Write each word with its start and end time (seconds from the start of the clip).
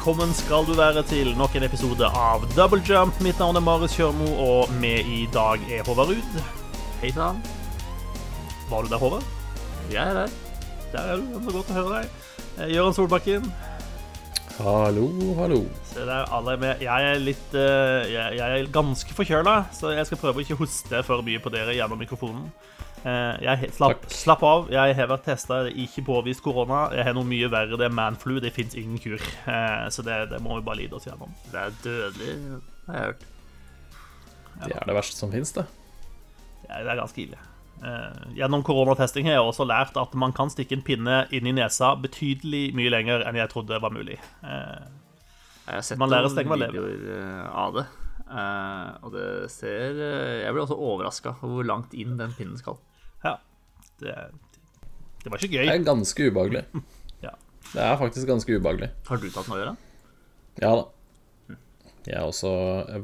velkommen 0.00 0.30
skal 0.32 0.64
du 0.64 0.70
være 0.72 1.02
til 1.04 1.34
nok 1.36 1.52
en 1.58 1.64
episode 1.66 2.06
av 2.16 2.46
Double 2.56 2.80
Jump. 2.88 3.18
Mitt 3.20 3.36
navn 3.36 3.58
er 3.58 3.60
Marius 3.60 3.92
Kjørmo, 3.98 4.30
og 4.40 4.70
med 4.80 5.04
i 5.04 5.26
dag 5.28 5.60
er 5.68 5.84
Håvard 5.84 6.08
Ruud. 6.08 6.38
Hei 7.02 7.10
sann. 7.12 7.42
Var 8.70 8.86
du 8.86 8.88
der, 8.88 8.96
Håvard? 8.96 9.26
Jeg 9.92 10.00
er 10.00 10.22
der. 10.22 10.32
Der 10.94 11.00
er 11.04 11.20
du. 11.20 11.26
Det 11.34 11.42
er 11.42 11.56
godt 11.58 11.72
å 11.74 11.76
høre 11.76 11.98
deg. 11.98 12.24
Eh, 12.56 12.72
Gøran 12.72 12.96
Solbakken. 12.96 13.52
Hallo, 14.60 15.06
hallo. 15.38 15.60
Se 15.88 16.02
der, 16.04 16.26
alle 16.36 16.52
er 16.52 16.60
med. 16.60 16.82
Jeg 16.84 17.06
er 17.14 17.20
litt 17.22 17.54
eh, 17.56 18.10
jeg, 18.12 18.34
jeg 18.36 18.56
er 18.60 18.66
ganske 18.74 19.14
forkjøla, 19.16 19.54
så 19.72 19.94
jeg 19.94 20.04
skal 20.08 20.20
prøve 20.20 20.42
å 20.42 20.44
ikke 20.44 20.58
hoste 20.58 21.00
for 21.06 21.22
mye 21.24 21.40
på 21.40 21.52
dere 21.54 21.72
gjennom 21.78 22.00
mikrofonen. 22.02 22.50
Eh, 23.00 23.38
Jeg, 23.46 23.70
slapp, 23.78 24.04
slapp 24.12 24.44
av. 24.44 24.68
Jeg 24.74 24.96
har 24.98 25.08
vært 25.08 25.24
testa, 25.30 25.62
ikke 25.72 26.04
påvist 26.10 26.44
korona. 26.44 26.82
Jeg 26.92 27.06
har 27.08 27.16
noe 27.16 27.24
mye 27.30 27.48
verre. 27.52 27.78
Det 27.80 27.88
er 27.88 27.94
manflu. 27.96 28.36
Det 28.44 28.52
fins 28.52 28.76
ingen 28.76 29.00
kur. 29.00 29.16
Eh, 29.48 29.86
Så 29.94 30.04
det, 30.04 30.18
det 30.34 30.42
må 30.44 30.58
vi 30.58 30.66
bare 30.68 30.82
lide 30.82 30.98
oss 30.98 31.08
gjennom. 31.08 31.32
Det 31.48 31.62
er 31.64 31.78
dødelig, 31.86 32.34
har 32.90 32.98
jeg 33.00 33.06
hørt. 33.08 33.24
Det 34.60 34.74
er 34.76 34.90
det 34.90 34.98
verste 34.98 35.16
som 35.16 35.32
fins, 35.32 35.54
det. 35.56 35.64
Ja, 36.68 36.82
det 36.84 36.92
er 36.92 37.00
ganske 37.00 37.22
ille. 37.24 37.40
Eh, 37.80 38.34
gjennom 38.36 38.62
koronatesting 38.66 39.24
har 39.24 39.38
jeg 39.38 39.46
også 39.48 39.64
lært 39.68 39.96
at 39.96 40.12
man 40.20 40.32
kan 40.36 40.50
stikke 40.52 40.76
en 40.76 40.82
pinne 40.84 41.22
inn 41.32 41.46
i 41.48 41.52
nesa 41.56 41.94
betydelig 41.96 42.74
mye 42.76 42.90
lenger 42.92 43.24
enn 43.28 43.38
jeg 43.40 43.48
trodde 43.52 43.78
var 43.80 43.90
mulig. 43.94 44.18
Eh, 44.44 44.82
Jeg 45.70 45.74
har 45.78 45.82
sett 45.86 45.98
Man 45.98 46.10
lærer 46.10 46.28
å 46.28 46.58
leve. 46.60 46.92
eh, 47.14 47.46
av 47.48 47.74
det. 47.78 47.86
Og 49.02 49.12
det 49.14 49.50
ser 49.50 49.96
Jeg 50.44 50.52
ble 50.54 50.62
også 50.62 50.76
overraska 50.78 51.32
over 51.42 51.54
hvor 51.62 51.66
langt 51.66 51.94
inn 51.94 52.16
den 52.20 52.32
pinnen 52.36 52.58
skal. 52.60 52.78
ja. 53.24 53.36
Det, 54.00 54.14
det 55.24 55.28
var 55.32 55.36
ikke 55.38 55.58
gøy. 55.58 55.66
Det 55.66 55.74
er 55.80 55.84
ganske 55.84 56.30
ubehagelig. 56.30 56.64
Ja. 57.22 57.34
Det 57.74 57.82
er 57.84 57.96
faktisk 58.00 58.26
ganske 58.30 58.54
ubehagelig. 58.56 58.90
Har 59.08 59.16
du 59.20 59.26
tatt 59.30 59.44
den 59.44 59.54
å 59.56 59.58
gjøre? 59.60 59.76
Ja 60.62 60.70
da. 60.78 60.84
Jeg 62.10 62.18
har 62.18 62.30
også 62.30 62.50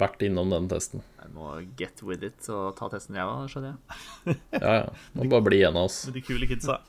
vært 0.00 0.24
innom 0.26 0.50
den 0.50 0.66
testen. 0.70 1.04
Jeg 1.22 1.30
må 1.34 1.52
get 1.78 2.00
with 2.06 2.26
it 2.26 2.48
og 2.50 2.74
ta 2.78 2.88
testen, 2.90 3.18
jeg 3.18 3.26
òg, 3.26 3.46
skjønner 3.52 3.74
jeg. 3.74 4.40
Ja, 4.64 4.74
ja. 4.80 4.90
Må 5.14 5.28
bare 5.30 5.46
bli 5.46 5.62
en 5.66 5.78
av 5.78 5.86
oss. 5.86 6.02
med 6.08 6.18
de 6.18 6.26
kule 6.26 6.48
kidsa. 6.50 6.80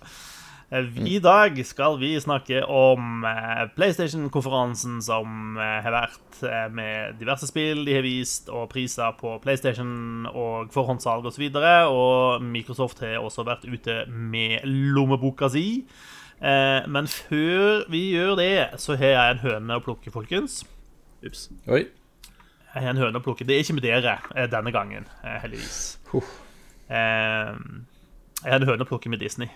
Eh, 0.70 0.88
I 1.08 1.20
dag 1.24 1.56
skal 1.66 1.96
vi 2.02 2.10
snakke 2.20 2.64
om 2.68 3.24
eh, 3.24 3.64
PlayStation-konferansen 3.76 4.98
som 5.06 5.56
eh, 5.62 5.78
har 5.86 5.96
vært, 5.96 6.42
med 6.74 7.16
diverse 7.18 7.48
spill 7.50 7.86
de 7.88 7.96
har 7.96 8.04
vist, 8.06 8.50
og 8.54 8.68
priser 8.70 9.16
på 9.18 9.38
PlayStation 9.42 10.28
og 10.30 10.74
forhåndssalg 10.76 11.26
osv. 11.26 11.32
Og, 11.32 11.34
så 11.34 11.42
videre, 11.42 11.74
og 11.88 12.44
Microsoft 12.46 13.02
har 13.02 13.22
også 13.24 13.46
vært 13.48 13.66
ute 13.66 14.04
med 14.10 14.66
lommeboka 14.66 15.50
si. 15.50 15.86
Men 16.38 17.08
før 17.10 17.88
vi 17.90 18.12
gjør 18.14 18.36
det, 18.38 18.52
så 18.78 18.94
har 19.00 19.16
jeg 19.16 19.32
en 19.34 19.40
høne 19.42 19.80
å 19.80 19.82
plukke, 19.82 20.14
folkens. 20.14 20.60
Ups. 21.26 21.48
Oi. 21.66 21.88
En 22.76 23.00
høne 23.00 23.20
å 23.20 23.24
plukke. 23.24 23.46
Det 23.48 23.56
er 23.56 23.64
ikke 23.64 23.78
med 23.78 23.86
dere 23.86 24.18
eh, 24.36 24.50
denne 24.52 24.74
gangen, 24.76 25.08
eh, 25.24 25.38
heldigvis. 25.44 25.98
Huff. 26.12 26.28
Eh, 26.90 27.54
Jeg 28.44 28.54
en 28.60 28.68
høne 28.68 28.86
å 28.86 28.90
plukke 28.90 29.10
med 29.10 29.20
Disney. 29.24 29.50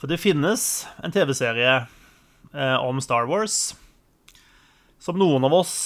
For 0.00 0.10
det 0.10 0.18
finnes 0.20 0.84
en 1.04 1.12
TV-serie 1.14 1.76
eh, 1.84 2.76
om 2.82 2.98
Star 3.00 3.28
Wars 3.30 3.74
som 4.98 5.18
noen 5.20 5.44
av 5.44 5.52
oss 5.52 5.76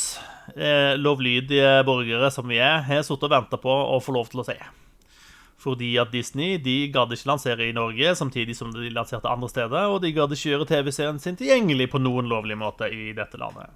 lovlydige 0.96 1.82
borgere 1.84 2.30
som 2.32 2.46
vi 2.48 2.56
er, 2.56 2.78
har 2.86 3.02
sittet 3.04 3.26
og 3.26 3.32
venta 3.34 3.58
på 3.60 3.68
å 3.68 3.98
få 4.00 4.14
lov 4.16 4.30
til 4.32 4.40
å 4.40 4.46
se. 4.46 4.54
Fordi 5.60 5.90
at 6.00 6.12
Disney 6.14 6.56
de 6.62 6.86
gadd 6.94 7.12
ikke 7.12 7.28
lansere 7.28 7.66
i 7.66 7.74
Norge 7.76 8.14
samtidig 8.16 8.54
som 8.56 8.70
de 8.72 8.88
lanserte 8.94 9.28
andre 9.28 9.50
steder, 9.50 9.90
og 9.90 10.00
de 10.04 10.14
gadd 10.16 10.32
ikke 10.32 10.54
gjøre 10.54 10.68
TV-serien 10.70 11.18
sin 11.20 11.36
tilgjengelig 11.36 11.90
på 11.92 12.00
noen 12.00 12.30
lovlig 12.30 12.56
måte 12.56 12.88
i 12.94 13.10
dette 13.12 13.36
landet. 13.42 13.74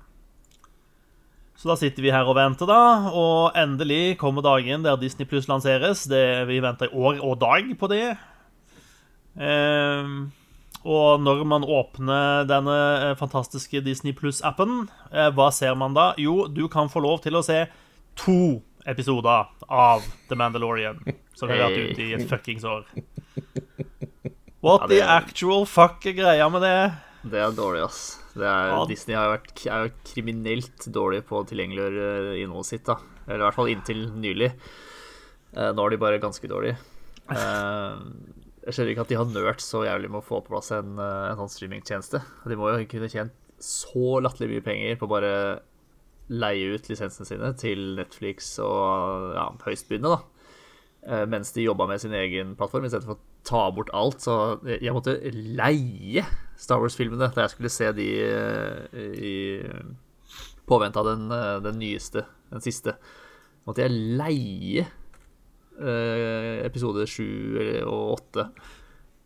Så 1.63 1.69
da 1.71 1.77
sitter 1.79 2.03
vi 2.03 2.11
her 2.11 2.27
og 2.27 2.35
venter, 2.35 2.67
da, 2.67 3.07
og 3.15 3.55
endelig 3.55 4.17
kommer 4.19 4.43
dagen 4.43 4.83
der 4.83 4.97
Disney 4.99 5.29
Pluss 5.31 5.47
lanseres. 5.47 6.09
Det, 6.11 6.43
vi 6.49 6.57
venter 6.59 6.89
i 6.91 6.97
år 6.99 7.21
og 7.23 7.37
dag 7.39 7.69
på 7.79 7.87
det. 7.93 8.17
Eh, 9.39 10.09
og 10.83 11.23
når 11.23 11.45
man 11.47 11.63
åpner 11.63 12.49
denne 12.51 12.75
eh, 12.97 13.15
fantastiske 13.21 13.79
Disney 13.87 14.11
Pluss-appen, 14.11 14.89
eh, 15.13 15.29
hva 15.31 15.53
ser 15.55 15.79
man 15.79 15.95
da? 15.95 16.09
Jo, 16.19 16.49
du 16.51 16.67
kan 16.67 16.91
få 16.91 17.05
lov 17.07 17.23
til 17.23 17.39
å 17.39 17.45
se 17.47 17.61
to 18.19 18.59
episoder 18.83 19.47
av 19.71 20.03
The 20.33 20.41
Mandalorian, 20.43 20.99
som 21.39 21.47
har 21.47 21.63
vært 21.69 21.93
ute 21.93 22.09
i 22.09 22.17
et 22.19 22.27
fuckings 22.27 22.67
år. 22.67 22.91
What 24.67 24.89
the 24.91 24.99
actual 25.07 25.63
fuck 25.71 26.03
er 26.11 26.19
greia 26.19 26.51
med 26.51 26.67
det? 26.67 26.75
Det 27.23 27.39
er 27.39 27.55
dårlig, 27.55 27.87
ass. 27.87 28.03
Det 28.35 28.47
er, 28.49 28.69
Ja. 28.73 28.85
Disney 28.89 29.15
har 29.17 29.39
vært, 29.39 29.67
er 29.67 29.87
jo 29.89 29.93
kriminelt 30.09 30.87
dårlig 30.93 31.23
på 31.29 31.41
å 31.43 31.47
tilgjengeliggjøre 31.49 32.39
innholdet 32.43 32.67
sitt. 32.71 32.85
da 32.89 32.97
Eller 33.29 33.43
i 33.45 33.47
hvert 33.51 33.59
fall 33.59 33.69
inntil 33.73 34.07
nylig. 34.17 34.53
Eh, 35.55 35.73
Nå 35.77 35.85
er 35.87 35.91
de 35.91 35.99
bare 36.01 36.19
ganske 36.23 36.49
dårlige. 36.49 36.79
Eh, 37.31 37.99
Jeg 38.65 38.75
skjønner 38.77 38.93
ikke 38.95 39.01
at 39.03 39.09
de 39.09 39.17
har 39.19 39.27
nølt 39.27 39.61
så 39.61 39.83
jævlig 39.85 40.09
med 40.11 40.23
å 40.23 40.25
få 40.25 40.41
på 40.45 40.49
plass 40.55 40.71
en, 40.71 40.97
eh, 40.99 41.31
en 41.33 41.37
sånn 41.37 41.51
streamingtjeneste. 41.51 42.23
De 42.47 42.55
må 42.57 42.71
jo 42.79 42.87
kunne 42.87 43.11
tjent 43.11 43.33
så 43.59 44.21
latterlig 44.23 44.55
mye 44.55 44.65
penger 44.65 44.97
på 44.99 45.09
bare 45.11 45.61
leie 46.31 46.75
ut 46.75 46.87
lisensene 46.89 47.27
sine 47.27 47.53
til 47.59 47.97
Netflix 47.99 48.59
og 48.63 49.35
ja, 49.35 49.49
høystbydende, 49.67 50.17
da. 50.17 51.27
Mens 51.27 51.51
de 51.53 51.65
jobba 51.67 51.89
med 51.89 52.01
sin 52.01 52.13
egen 52.15 52.55
plattform, 52.57 52.85
istedenfor 52.87 53.17
å 53.17 53.19
ta 53.49 53.67
bort 53.75 53.91
alt. 53.97 54.23
Så 54.25 54.37
jeg 54.69 54.95
måtte 54.95 55.19
leie 55.33 56.25
Star 56.61 56.83
Wars-filmene 56.83 57.31
da 57.35 57.47
jeg 57.47 57.55
skulle 57.57 57.73
se 57.73 57.91
de 57.97 58.09
eh, 58.23 59.07
i 59.19 59.37
påvente 60.69 61.01
av 61.01 61.09
den, 61.11 61.31
eh, 61.33 61.57
den 61.65 61.81
nyeste, 61.81 62.27
den 62.53 62.65
siste. 62.65 62.97
Måtte 63.67 63.85
jeg 63.85 63.95
leie 64.19 64.87
eh, 65.79 66.63
episode 66.67 67.07
7 67.07 67.83
og 67.87 68.15
8. 68.19 68.47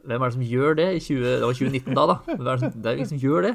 Hvem 0.06 0.22
er 0.22 0.31
det 0.31 0.37
som 0.37 0.47
gjør 0.47 0.78
det 0.78 0.88
i 0.94 1.03
20, 1.03 1.26
det 1.26 1.43
var 1.43 1.59
2019 1.59 1.99
da, 1.99 2.06
da? 2.12 2.16
Hvem 2.28 2.47
er 2.47 2.50
det, 2.50 2.60
som, 2.62 2.82
det 2.82 2.93
er 2.93 3.10
som 3.10 3.22
gjør 3.22 3.47
det. 3.49 3.55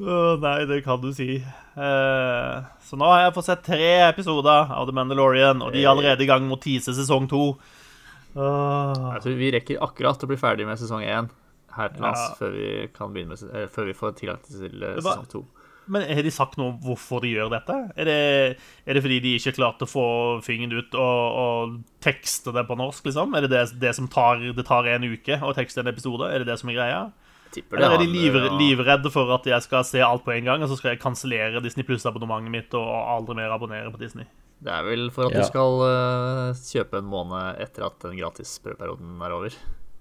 oh, 0.00 0.34
nei, 0.42 0.56
det 0.68 0.82
kan 0.84 1.00
du 1.00 1.10
si. 1.16 1.40
Eh, 1.40 2.70
så 2.84 2.98
nå 3.00 3.08
har 3.08 3.24
jeg 3.24 3.36
fått 3.36 3.48
sett 3.48 3.64
tre 3.64 3.92
episoder 4.10 4.74
av 4.76 4.88
The 4.88 4.96
Mandalorian, 4.96 5.62
og 5.64 5.72
de 5.74 5.84
er 5.84 5.92
allerede 5.92 6.26
i 6.26 6.30
gang 6.30 6.44
mot 6.48 6.60
tise 6.62 6.94
sesong 6.96 7.30
to. 7.30 7.54
Jeg 8.34 9.22
tror 9.24 9.38
vi 9.38 9.50
rekker 9.54 9.80
akkurat 9.82 10.22
å 10.24 10.28
bli 10.30 10.36
ferdig 10.40 10.66
med 10.68 10.78
sesong 10.78 11.02
1 11.02 11.30
her 11.76 11.88
til 11.94 12.02
lands 12.02 12.20
Ja. 12.20 12.34
før, 12.38 12.50
vi 12.52 12.88
kan 12.94 13.12
med, 13.12 13.30
eh, 13.54 13.66
før 13.70 13.84
vi 13.86 13.92
får 13.94 14.16
tilgang 14.18 14.38
til 14.42 14.70
sesong 15.00 15.26
2. 15.28 15.44
Men 15.90 16.02
har 16.06 16.22
de 16.22 16.30
sagt 16.30 16.56
noe 16.58 16.68
om 16.70 16.78
hvorfor 16.78 17.20
de 17.22 17.32
gjør 17.34 17.50
dette? 17.50 17.74
Er 17.96 18.04
det, 18.04 18.58
er 18.86 18.94
det 18.94 19.02
fordi 19.02 19.20
de 19.20 19.32
ikke 19.38 19.56
klarte 19.56 19.82
å 19.82 19.90
få 19.90 20.04
fingeren 20.44 20.76
ut 20.78 20.94
og, 20.94 21.38
og 21.42 21.80
tekste 22.00 22.52
det 22.54 22.66
på 22.68 22.76
norsk, 22.78 23.02
liksom? 23.08 23.34
Er 23.34 23.40
det 23.46 23.50
det, 23.50 23.80
det 23.80 23.94
som 23.96 24.06
tar, 24.06 24.36
det 24.54 24.66
tar 24.66 24.86
en 24.86 25.02
uke 25.02 25.40
å 25.42 25.54
tekste 25.56 25.80
en 25.82 25.88
episode? 25.90 26.30
Er 26.30 26.38
det 26.44 26.46
det 26.46 26.58
som 26.60 26.68
er 26.70 26.74
greia? 26.78 27.12
Eller 27.72 27.96
er 27.96 27.98
de 27.98 28.06
livre, 28.06 28.48
om- 28.50 28.58
livredde 28.60 29.10
for 29.10 29.32
at 29.34 29.42
jeg 29.44 29.62
skal 29.62 29.82
se 29.82 29.98
alt 30.00 30.22
på 30.24 30.30
en 30.36 30.44
gang, 30.44 30.62
og 30.62 30.68
så 30.70 30.76
skal 30.78 30.92
jeg 30.92 31.00
kansellere 31.02 31.60
Disney 31.60 31.82
Pluss-abonnementet 31.82 32.50
mitt 32.50 32.74
og 32.74 32.86
aldri 32.86 33.34
mer 33.34 33.50
abonnere 33.50 33.90
på 33.90 33.98
Disney? 33.98 34.24
Det 34.60 34.72
er 34.76 34.82
vel 34.84 35.06
for 35.14 35.24
at 35.30 35.32
Ja. 35.32 35.40
du 35.40 35.46
skal 35.48 35.80
uh, 35.80 36.52
kjøpe 36.52 36.98
en 37.00 37.06
måned 37.08 37.60
etter 37.64 37.86
at 37.86 37.98
den 38.04 38.18
gratisprøveperioden 38.20 39.22
er 39.24 39.32
over. 39.32 39.54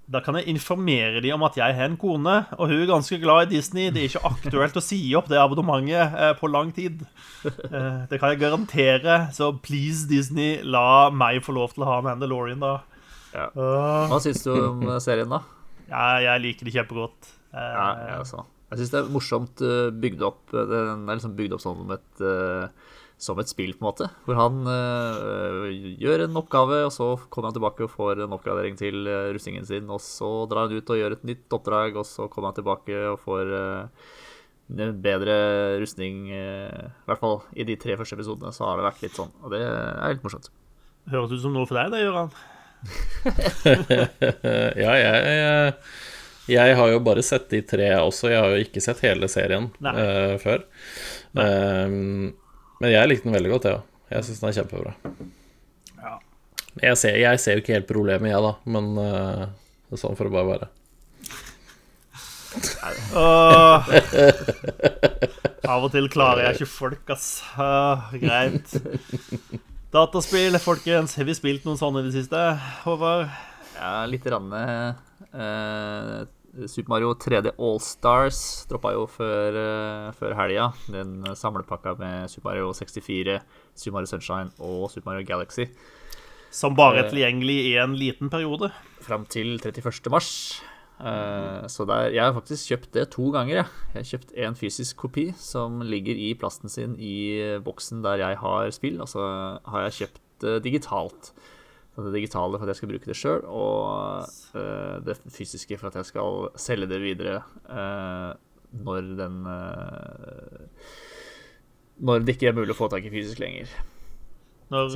Da 0.09 0.19
kan 0.25 0.33
jeg 0.39 0.49
informere 0.49 1.21
de 1.21 1.29
om 1.35 1.43
at 1.45 1.55
jeg 1.55 1.75
har 1.77 1.85
en 1.85 1.95
kone, 2.01 2.33
og 2.57 2.67
hun 2.71 2.79
er 2.81 2.87
ganske 2.89 3.19
glad 3.21 3.45
i 3.45 3.55
Disney. 3.55 3.91
Det 3.93 4.01
er 4.01 4.07
ikke 4.09 4.25
aktuelt 4.25 4.75
å 4.75 4.81
si 4.81 4.97
opp 5.15 5.27
det 5.29 5.37
abonnementet 5.37 6.15
eh, 6.17 6.33
på 6.39 6.49
lang 6.49 6.71
tid. 6.73 7.03
Eh, 7.45 8.07
det 8.09 8.17
kan 8.19 8.33
jeg 8.33 8.39
garantere. 8.41 9.19
Så 9.37 9.51
please, 9.61 10.07
Disney, 10.09 10.63
la 10.65 11.11
meg 11.13 11.43
få 11.45 11.53
lov 11.53 11.75
til 11.75 11.85
å 11.85 11.91
ha 11.91 11.99
Mandalorian, 12.01 12.59
da. 12.59 12.73
Ja. 13.35 13.45
Hva 13.53 14.17
syns 14.25 14.41
du 14.43 14.49
om 14.57 14.81
serien, 14.99 15.29
da? 15.29 15.43
Ja, 15.91 16.17
jeg 16.25 16.41
liker 16.47 16.65
det 16.65 16.73
kjempegodt. 16.73 17.29
Eh, 17.53 17.61
Ja, 17.77 17.85
jeg 18.09 18.23
også. 18.25 18.43
Jeg 18.71 18.81
syns 18.81 18.91
det 18.93 18.99
er 19.03 19.13
morsomt 19.13 19.61
bygd 20.01 20.21
opp. 20.25 20.41
Den 20.51 21.05
er 21.05 21.15
liksom 21.21 21.37
bygd 21.37 21.53
opp 21.55 21.61
sånn 21.63 21.77
som 21.83 21.93
et, 21.95 22.25
som 23.19 23.39
et 23.41 23.49
spill, 23.51 23.73
på 23.75 23.83
en 23.83 23.89
måte. 23.89 24.07
Hvor 24.25 24.37
han 24.39 24.61
eh, 24.71 25.65
gjør 25.99 26.23
en 26.25 26.39
oppgave, 26.39 26.77
og 26.87 26.93
så 26.95 27.11
kommer 27.27 27.49
han 27.49 27.57
tilbake 27.57 27.83
og 27.85 27.91
får 27.91 28.23
en 28.23 28.35
oppgradering 28.37 28.77
til 28.79 29.03
rustningen 29.35 29.67
sin. 29.67 29.89
Og 29.91 29.99
så 30.03 30.29
drar 30.51 30.69
han 30.69 30.79
ut 30.79 30.93
og 30.95 30.99
gjør 31.01 31.17
et 31.17 31.25
nytt 31.27 31.57
oppdrag, 31.59 31.99
og 31.99 32.07
så 32.07 32.29
kommer 32.31 32.53
han 32.53 32.59
tilbake 32.61 33.01
og 33.11 33.19
får 33.25 33.51
eh, 33.59 34.13
en 34.79 34.95
bedre 35.03 35.35
rustning. 35.81 36.29
I 36.31 37.09
hvert 37.09 37.19
fall 37.23 37.41
i 37.59 37.65
de 37.67 37.75
tre 37.81 37.97
første 37.99 38.15
episodene 38.19 38.53
så 38.55 38.67
har 38.69 38.79
det 38.79 38.87
vært 38.87 39.03
litt 39.03 39.17
sånn, 39.17 39.31
og 39.43 39.51
det 39.55 39.63
er 39.65 40.13
litt 40.13 40.23
morsomt. 40.23 40.51
Høres 41.09 41.33
ut 41.33 41.41
som 41.41 41.55
noe 41.57 41.65
for 41.67 41.79
deg, 41.79 41.91
det, 41.95 42.05
Gøran. 42.05 42.31
Ja, 44.79 44.93
jeg, 44.95 45.15
jeg, 45.25 45.73
jeg 46.49 46.75
har 46.79 46.91
jo 46.93 46.99
bare 47.05 47.23
sett 47.25 47.49
de 47.51 47.61
tre 47.67 47.89
også. 47.99 48.29
Jeg 48.31 48.41
har 48.41 48.53
jo 48.55 48.67
ikke 48.67 48.83
sett 48.83 49.01
hele 49.05 49.29
serien 49.31 49.69
Nei. 49.83 49.93
eh, 50.01 50.35
før. 50.41 50.63
Um, 51.33 52.31
men 52.79 52.93
jeg 52.93 53.09
likte 53.11 53.27
den 53.27 53.35
veldig 53.37 53.53
godt, 53.53 53.69
jeg 53.69 53.77
ja. 53.77 53.85
Jeg 54.09 54.25
syns 54.25 54.39
den 54.41 54.49
er 54.49 54.55
kjempebra. 54.57 54.91
Ja. 56.01 56.13
Jeg 56.81 56.97
ser, 56.97 57.17
jeg 57.21 57.41
ser 57.43 57.57
jo 57.57 57.61
ikke 57.63 57.75
helt 57.75 57.89
problemet, 57.89 58.31
jeg, 58.31 58.41
da, 58.41 58.53
men 58.73 58.87
uh, 58.97 59.43
det 59.89 59.97
er 59.97 60.01
sånn 60.01 60.17
for 60.17 60.29
å 60.29 60.33
bare 60.33 60.49
være. 60.49 60.69
oh, 63.13 63.89
Av 65.69 65.85
og 65.85 65.91
til 65.93 66.09
klarer 66.09 66.47
jeg 66.47 66.57
ikke 66.57 66.71
folk, 66.71 67.05
ass. 67.13 67.27
Uh, 67.53 68.09
greit. 68.17 68.73
Dataspill, 69.93 70.57
folkens. 70.61 71.13
Har 71.19 71.29
vi 71.29 71.37
spilt 71.37 71.63
noen 71.69 71.77
sånne 71.77 72.01
i 72.01 72.09
det 72.09 72.15
siste? 72.17 72.41
Håvard? 72.85 73.29
Ja, 73.77 73.93
litt 74.09 74.25
grann. 74.25 74.49
eh, 74.53 76.25
Super 76.67 76.89
Mario 76.89 77.13
3D 77.15 77.51
Allstars 77.59 78.65
droppa 78.69 78.91
jo 78.95 79.05
før, 79.07 79.55
eh, 79.55 80.11
før 80.17 80.35
helga. 80.35 80.71
Den 80.91 81.23
samlepakka 81.35 81.93
med 81.99 82.29
Super 82.29 82.49
Mario 82.51 82.73
64, 82.73 83.39
Super 83.75 83.93
Mario 83.99 84.07
Sunshine 84.11 84.51
og 84.59 84.89
Super 84.91 85.11
Mario 85.13 85.25
Galaxy. 85.27 85.67
Som 86.51 86.75
bare 86.75 86.97
er 86.99 87.05
Eh. 87.05 87.11
tilgjengelig 87.11 87.57
i 87.69 87.75
en 87.77 87.95
liten 87.95 88.29
periode. 88.29 88.71
Fram 89.01 89.25
til 89.25 89.59
31. 89.59 90.09
mars. 90.09 90.61
Eh, 90.99 91.67
så 91.67 91.85
der, 91.87 92.09
jeg 92.11 92.23
har 92.23 92.33
faktisk 92.33 92.67
kjøpt 92.73 92.91
det 92.91 93.09
to 93.11 93.31
ganger. 93.31 93.55
Jeg, 93.55 93.65
jeg 93.93 94.03
har 94.03 94.09
kjøpt 94.17 94.33
en 94.37 94.55
fysisk 94.55 94.97
kopi 94.97 95.31
som 95.37 95.79
ligger 95.81 96.11
i 96.17 96.33
plasten 96.33 96.67
sin 96.69 96.95
i 96.99 97.57
boksen 97.63 98.01
der 98.03 98.17
jeg 98.17 98.37
har 98.37 98.71
spill, 98.71 98.99
og 99.01 99.07
så 99.07 99.59
har 99.65 99.87
jeg 99.89 100.09
kjøpt 100.09 100.63
digitalt. 100.63 101.31
Det 102.05 102.13
digitale 102.15 102.57
for 102.57 102.65
at 102.65 102.73
jeg 102.73 102.79
skal 102.79 102.91
bruke 102.93 103.09
det 103.09 103.17
sjøl, 103.17 103.45
og 103.45 104.25
uh, 104.55 104.97
det 105.05 105.17
fysiske 105.35 105.77
for 105.79 105.89
at 105.89 105.99
jeg 105.99 106.09
skal 106.11 106.49
selge 106.59 106.89
det 106.91 107.01
videre 107.03 107.41
uh, 107.69 108.33
når 108.85 109.13
den 109.17 109.39
uh, 109.47 110.89
Når 111.99 112.23
det 112.23 112.35
ikke 112.37 112.51
er 112.51 112.57
mulig 112.57 112.75
å 112.75 112.79
få 112.79 112.87
tak 112.91 113.07
i 113.07 113.11
fysisk 113.11 113.41
lenger. 113.43 113.71
Når, 114.69 114.93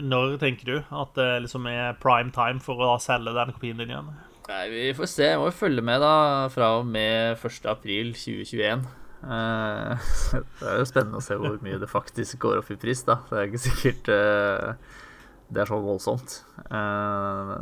når 0.00 0.38
tenker 0.40 0.68
du 0.70 0.76
at 0.80 1.12
det 1.18 1.28
liksom 1.44 1.66
er 1.68 1.98
prime 2.00 2.32
time 2.32 2.62
for 2.64 2.80
å 2.80 2.94
selge 3.02 3.34
den 3.36 3.52
kopien 3.52 3.78
din 3.78 3.92
igjen? 3.92 4.08
Nei, 4.48 4.64
Vi 4.72 4.88
får 4.96 5.10
se. 5.12 5.28
Jeg 5.28 5.38
må 5.38 5.50
jo 5.50 5.54
følge 5.54 5.84
med 5.84 6.02
da 6.02 6.48
fra 6.52 6.72
og 6.80 6.88
med 6.88 7.36
1. 7.36 7.68
april 7.70 8.14
2021. 8.16 8.82
Eh, 9.22 10.08
det 10.58 10.66
er 10.66 10.80
jo 10.80 10.88
spennende 10.88 11.20
å 11.20 11.24
se 11.24 11.36
hvor 11.38 11.60
mye 11.62 11.78
det 11.78 11.90
faktisk 11.90 12.40
går 12.42 12.62
opp 12.62 12.72
i 12.74 12.78
pris. 12.80 13.04
da 13.06 13.20
Det 13.28 13.38
er 13.38 13.50
ikke 13.50 13.62
sikkert 13.62 14.10
eh, 14.12 14.72
det 15.52 15.62
er 15.62 15.68
så 15.68 15.78
voldsomt. 15.84 16.38
Eh, 16.64 17.52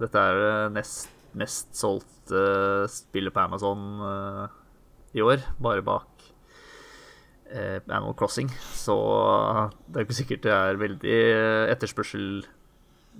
dette 0.00 0.22
er 0.22 0.40
det 0.40 0.54
nest 0.78 1.10
mest 1.34 1.74
solgte 1.76 2.86
spillet 2.90 3.34
på 3.34 3.42
Amazon 3.42 3.82
eh, 4.06 4.58
i 5.18 5.22
år, 5.24 5.42
bare 5.62 5.84
bak 5.86 6.26
eh, 7.50 7.78
Animal 7.88 8.16
Crossing. 8.18 8.50
Så 8.74 8.96
det 9.88 10.00
er 10.00 10.06
ikke 10.06 10.20
sikkert 10.20 10.44
det 10.46 10.54
er 10.54 10.80
veldig 10.80 11.14
eh, 11.14 11.72
etterspørsel 11.74 12.44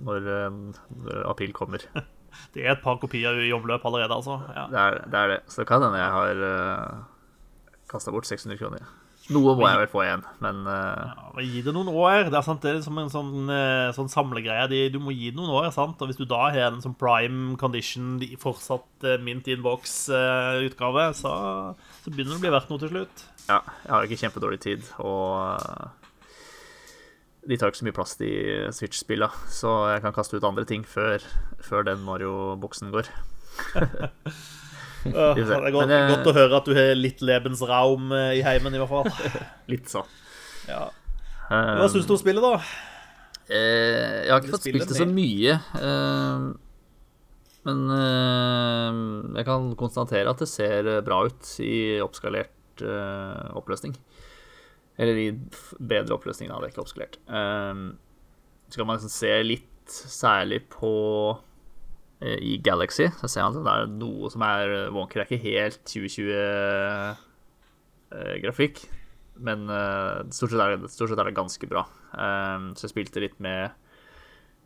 når, 0.05 0.29
eh, 0.35 0.59
når 1.05 1.25
april 1.31 1.55
kommer. 1.55 1.87
Det 2.51 2.65
er 2.65 2.73
et 2.73 2.81
par 2.83 2.97
kopier 2.99 3.37
i 3.39 3.53
omløp 3.55 3.85
allerede, 3.87 4.11
altså. 4.11 4.33
Ja. 4.51 4.65
Det 4.67 4.79
er 4.79 4.97
det. 5.07 5.19
Er 5.19 5.29
det. 5.31 5.37
Så 5.47 5.61
det 5.61 5.69
kan 5.69 5.79
hende 5.85 6.01
jeg 6.01 6.11
har 6.11 6.41
uh, 6.43 6.97
kasta 7.87 8.11
bort 8.11 8.27
600 8.27 8.59
kroner. 8.59 8.89
Noe 9.33 9.55
må 9.57 9.65
jeg 9.65 9.79
vel 9.81 9.89
få 9.89 10.03
igjen, 10.03 10.21
men 10.43 10.59
uh, 10.69 11.09
Ja, 11.09 11.41
Gi 11.41 11.63
det 11.65 11.73
noen 11.73 11.89
år. 11.89 12.27
Det 12.29 12.37
er, 12.37 12.45
sant, 12.45 12.61
det 12.61 12.75
er 12.75 12.81
som 12.85 12.99
en 13.01 13.09
sånn, 13.09 13.49
eh, 13.49 13.89
sånn 13.95 14.09
samlegreie. 14.11 14.89
Du 14.93 14.99
må 15.01 15.15
gi 15.15 15.31
det 15.31 15.39
noen 15.39 15.53
år. 15.55 15.71
sant? 15.73 15.97
Og 15.97 16.11
Hvis 16.11 16.19
du 16.19 16.27
da 16.29 16.43
har 16.53 16.69
en 16.69 16.83
sånn 16.83 16.97
prime 16.99 17.55
condition, 17.61 18.19
fortsatt 18.41 19.07
uh, 19.07 19.15
mint 19.25 19.49
inbox-utgave, 19.49 21.07
så, 21.17 21.31
så 22.03 22.13
begynner 22.13 22.35
det 22.35 22.41
å 22.41 22.43
bli 22.45 22.53
verdt 22.53 22.69
noe 22.69 22.83
til 22.83 22.93
slutt. 22.93 23.25
ja, 23.47 23.61
jeg 23.85 23.93
har 23.95 24.05
ikke 24.05 24.21
kjempedårlig 24.21 24.61
tid. 24.61 24.85
Og 25.01 25.33
de 27.49 27.57
tar 27.57 27.73
ikke 27.73 27.81
så 27.81 27.87
mye 27.89 27.97
plass, 27.97 28.13
de 28.21 28.31
Switch-spilla, 28.73 29.31
så 29.49 29.73
jeg 29.95 30.05
kan 30.05 30.13
kaste 30.13 30.37
ut 30.37 30.45
andre 30.45 30.65
ting 30.69 30.85
før, 30.85 31.25
før 31.65 31.89
den 31.89 32.05
Mario-boksen 32.05 32.93
går. 32.93 33.09
Det 35.05 35.45
er 35.45 35.71
godt, 35.71 35.87
Men, 35.87 35.91
eh, 35.93 36.11
godt 36.15 36.27
å 36.31 36.35
høre 36.35 36.57
at 36.57 36.67
du 36.69 36.73
har 36.77 36.91
litt 36.97 37.21
Lebensraum 37.21 38.11
eh, 38.15 38.39
i 38.39 38.43
heimen, 38.45 38.73
i 38.73 38.81
hvert 38.81 38.89
fall. 38.89 39.09
Litt 39.71 39.89
så. 39.91 40.01
Ja. 40.65 40.87
Uh, 41.45 41.77
Hva 41.77 41.89
syns 41.93 42.07
du 42.09 42.15
om 42.15 42.21
spillet, 42.21 42.41
da? 42.41 42.57
Eh, 43.45 44.25
jeg 44.25 44.31
har 44.33 44.41
ikke 44.41 44.55
fått 44.55 44.65
spilt 44.65 44.89
det 44.89 44.97
så 44.97 45.05
mye. 45.05 45.59
eh, 45.77 46.45
men 47.65 47.79
eh, 47.93 48.97
jeg 49.39 49.45
kan 49.47 49.71
konstatere 49.77 50.29
at 50.29 50.41
det 50.41 50.49
ser 50.49 50.89
bra 51.05 51.23
ut 51.25 51.51
i 51.65 51.97
oppskalert 52.01 52.81
eh, 52.85 53.45
oppløsning. 53.57 53.93
Eller 54.97 55.21
i 55.21 55.27
bedre 55.77 56.17
oppløsning, 56.17 56.49
da. 56.49 56.57
Det 56.61 56.69
er 56.69 56.73
ikke 56.73 56.85
oppskalert. 56.85 57.17
Eh, 57.29 57.85
så 58.69 58.81
kan 58.81 58.89
man 58.89 58.97
liksom 58.97 59.13
se 59.13 59.33
litt 59.45 59.95
særlig 60.09 60.63
på 60.73 60.91
eh, 61.33 61.44
I 62.23 62.63
Galaxy 62.63 63.11
så 63.19 63.27
ser 63.27 63.43
man 63.43 63.59
at 63.59 63.65
det 63.65 63.73
er 63.73 63.91
noe 63.99 64.29
som 64.31 64.39
er 64.47 64.87
wonker. 64.95 65.19
Det 65.19 65.25
er 65.25 65.31
ikke 65.35 65.51
helt 65.51 65.83
2020-grafikk. 65.91 68.77
Men 69.45 69.59
eh, 69.67 70.23
stort, 70.31 70.51
sett 70.53 70.79
det, 70.79 70.87
stort 70.93 71.09
sett 71.11 71.19
er 71.19 71.27
det 71.27 71.35
ganske 71.35 71.65
bra. 71.67 71.83
Så 72.15 72.81
jeg 72.87 72.93
spilte 72.93 73.23
litt 73.23 73.39
med 73.43 73.71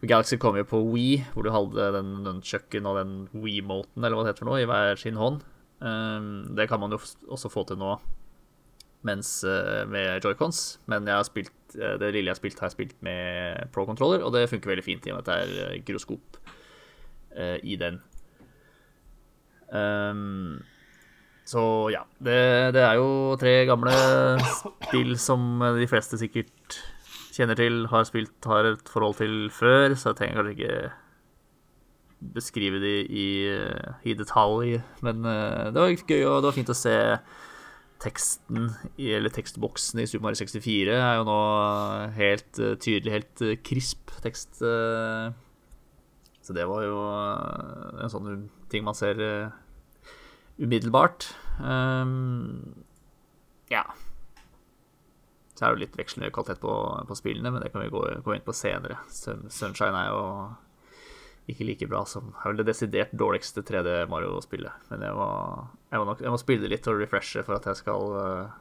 Galaxy 0.06 0.38
kom 0.40 0.56
jo 0.56 0.64
på 0.70 0.80
Wii, 0.94 1.16
hvor 1.34 1.44
du 1.44 1.50
hadde 1.52 1.94
den 1.98 2.10
nunchucken 2.24 2.88
og 2.88 2.96
den 3.02 3.12
Wii-moten, 3.34 4.04
eller 4.04 4.16
hva 4.16 4.24
det 4.24 4.30
heter 4.32 4.44
for 4.46 4.52
noe, 4.52 4.62
i 4.62 4.70
hver 4.70 4.96
sin 5.02 5.20
hånd. 5.20 5.38
Det 6.56 6.66
kan 6.70 6.80
man 6.80 6.92
jo 6.94 7.00
også 7.34 7.50
få 7.52 7.62
til 7.68 7.78
nå 7.82 7.92
mens 9.08 9.44
eh, 9.48 9.86
med 9.88 10.24
joycons, 10.24 10.80
men 10.92 11.08
spilt, 11.28 11.54
eh, 11.78 11.96
det 12.00 12.12
lille 12.12 12.28
jeg 12.28 12.36
har 12.36 12.40
spilt, 12.40 12.60
har 12.60 12.68
jeg 12.68 12.76
spilt 12.76 12.98
med 13.06 13.70
pro-controller, 13.76 14.24
og 14.26 14.34
det 14.36 14.50
funker 14.52 14.74
veldig 14.74 14.86
fint 14.86 15.08
i 15.08 15.14
og 15.14 15.20
med 15.20 15.28
at 15.28 15.30
det 15.30 15.38
er 15.40 15.70
eh, 15.70 15.84
gyroskop 15.88 16.40
eh, 16.42 16.56
i 17.38 17.76
den. 17.80 18.00
Um, 19.70 20.62
så 21.50 21.62
ja, 21.94 22.04
det, 22.22 22.40
det 22.76 22.82
er 22.82 22.98
jo 22.98 23.36
tre 23.42 23.54
gamle 23.70 23.94
spill 24.60 25.14
som 25.22 25.62
de 25.78 25.88
fleste 25.90 26.18
sikkert 26.22 26.80
kjenner 27.34 27.58
til, 27.58 27.84
har 27.90 28.08
spilt, 28.10 28.38
har 28.50 28.68
et 28.74 28.90
forhold 28.92 29.20
til 29.22 29.36
før, 29.54 29.96
så 29.96 30.12
jeg 30.12 30.20
trenger 30.20 30.42
kanskje 30.42 30.56
ikke 30.58 30.90
beskrive 32.36 32.82
de 32.84 32.96
i, 33.08 33.28
i 34.04 34.16
detalj. 34.20 34.80
Men 35.06 35.24
uh, 35.26 35.70
det 35.72 35.80
var 35.80 35.94
gøy, 35.94 36.26
og 36.28 36.42
det 36.42 36.50
var 36.50 36.58
fint 36.58 36.74
å 36.74 36.78
se 36.78 36.96
teksten, 38.00 38.70
eller 39.00 39.34
tekstboksen 39.36 40.00
i 40.04 40.08
Super 40.08 40.30
Mario 40.30 40.40
64 40.40 40.96
er 40.96 41.18
jo 41.20 41.28
nå 41.28 41.40
helt 42.16 42.62
uh, 42.62 42.76
tydelig, 42.80 43.16
helt 43.18 43.44
eh, 43.44 43.58
krisp 43.64 44.14
tekst. 44.24 44.62
eh. 44.64 45.32
Så 46.50 46.54
det 46.58 46.64
var 46.66 46.82
jo 46.82 46.98
eh, 47.06 47.98
en 48.02 48.10
sånn 48.10 48.30
ting 48.74 48.82
man 48.82 48.96
ser 48.98 49.20
eh, 49.22 49.52
umiddelbart. 50.58 51.28
Um, 51.62 52.74
ja. 53.70 53.84
Så 55.54 55.62
er 55.62 55.68
det 55.68 55.76
jo 55.76 55.84
litt 55.84 56.00
vekslende 56.00 56.32
kvalitet 56.34 56.58
på, 56.64 56.74
på 57.06 57.20
spillene, 57.20 57.52
men 57.54 57.62
det 57.62 57.70
kan 57.70 57.84
vi 57.84 57.92
gå, 57.94 58.02
gå 58.26 58.34
inn 58.34 58.48
på 58.48 58.56
senere. 58.58 58.98
Sun, 59.14 59.46
Sunshine 59.54 60.02
er 60.02 60.10
jo 60.10 60.26
ikke 61.54 61.70
like 61.70 61.92
bra 61.94 62.02
som 62.10 62.34
er 62.34 62.50
vel 62.50 62.64
det 62.64 62.72
desidert 62.72 63.14
dårligste 63.14 63.62
3D 63.70 64.10
Mario-spillet. 64.10 64.90
Men 64.90 65.06
jeg 65.06 65.22
må, 65.22 65.30
jeg, 65.94 66.02
må 66.02 66.10
nok, 66.10 66.26
jeg 66.26 66.34
må 66.34 66.42
spille 66.42 66.66
det 66.66 66.74
litt 66.74 66.90
og 66.90 66.98
refreshe 66.98 67.46
for 67.46 67.62
at 67.62 67.70
jeg 67.70 67.84
skal 67.84 68.18
uh, 68.18 68.58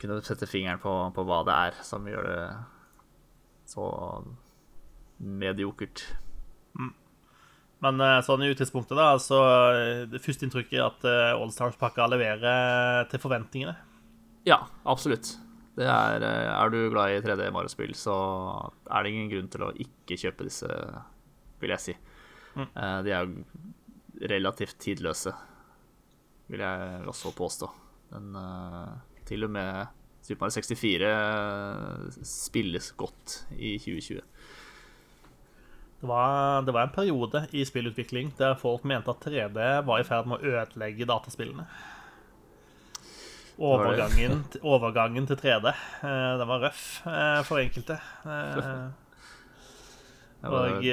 kunne 0.00 0.22
sette 0.24 0.48
fingeren 0.48 0.80
på, 0.80 0.96
på 1.12 1.28
hva 1.28 1.44
det 1.44 1.60
er 1.68 1.84
som 1.84 2.08
gjør 2.08 2.32
det 2.32 2.42
så 3.68 3.92
mediokert. 5.20 6.08
Men 7.84 8.00
eh, 8.00 8.20
sånn 8.24 8.44
i 8.46 8.50
utgangspunktet, 8.52 8.96
da, 8.96 9.10
så 9.20 9.40
eh, 9.74 10.04
det 10.08 10.22
første 10.24 10.46
inntrykket 10.46 10.78
er 10.78 10.86
at 10.86 11.06
eh, 11.08 11.34
Allstars-pakka 11.36 12.08
leverer 12.08 13.08
til 13.12 13.20
forventningene. 13.22 13.76
Ja, 14.48 14.62
absolutt. 14.88 15.34
Det 15.74 15.86
er, 15.90 16.22
er 16.22 16.70
du 16.70 16.78
glad 16.92 17.12
i 17.12 17.22
3D 17.24 17.48
Mario-spill, 17.52 17.96
så 17.98 18.14
er 18.86 19.04
det 19.04 19.10
ingen 19.10 19.30
grunn 19.32 19.50
til 19.50 19.64
å 19.66 19.72
ikke 19.84 20.18
kjøpe 20.20 20.46
disse, 20.46 20.68
vil 21.60 21.74
jeg 21.74 21.82
si. 21.82 21.94
Mm. 22.54 22.68
De 23.02 23.10
er 23.10 23.24
jo 23.24 23.64
relativt 24.30 24.78
tidløse, 24.78 25.32
vil 26.52 26.62
jeg 26.62 27.08
også 27.10 27.34
påstå. 27.34 27.70
Men 28.14 28.38
eh, 28.38 28.92
til 29.26 29.46
og 29.48 29.54
med 29.54 30.00
Super 30.24 30.46
Mario 30.46 30.62
64 30.62 32.24
spilles 32.24 32.92
godt 32.96 33.40
i 33.58 33.74
2020. 33.82 34.22
Det 36.04 36.08
var, 36.08 36.62
det 36.62 36.72
var 36.76 36.82
en 36.84 36.90
periode 36.92 37.40
i 37.56 37.62
spillutvikling 37.64 38.34
der 38.36 38.58
folk 38.60 38.82
mente 38.84 39.08
at 39.08 39.22
3D 39.24 39.68
var 39.88 40.02
i 40.02 40.04
ferd 40.04 40.26
med 40.28 40.42
å 40.42 40.50
ødelegge 40.58 41.06
dataspillene. 41.08 41.64
Overgangen, 43.56 44.42
overgangen 44.60 45.30
til 45.30 45.38
3D, 45.40 45.70
eh, 45.72 46.34
den 46.42 46.50
var 46.50 46.60
røff 46.66 46.84
eh, 47.08 47.40
for 47.48 47.62
enkelte. 47.62 47.96
Eh, 50.44 50.44
Det 50.44 50.50
var 50.52 50.74
og 50.76 50.84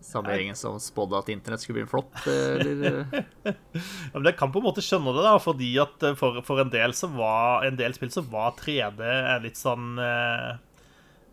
samme 0.00 0.32
gjengen 0.32 0.56
som 0.56 0.78
spådde 0.80 1.18
at 1.18 1.28
internett 1.28 1.60
skulle 1.60 1.82
bli 1.82 1.84
en 1.84 1.90
flopp, 1.90 2.22
eller 2.24 3.02
ja, 3.44 3.52
men 4.14 4.30
Jeg 4.30 4.38
kan 4.40 4.48
på 4.54 4.62
en 4.62 4.68
måte 4.70 4.80
skjønne 4.80 5.12
det, 5.12 5.26
da, 5.26 5.34
fordi 5.44 5.74
at 5.82 6.08
for, 6.16 6.40
for 6.46 6.64
en 6.64 6.72
del 6.72 6.96
så 6.96 7.10
var 7.12 7.68
en 7.68 7.76
del 7.76 7.92
spill 7.98 8.16
så 8.16 8.24
var 8.32 8.56
3D 8.56 9.12
litt 9.44 9.60
sånn 9.60 10.00
eh, 10.00 10.56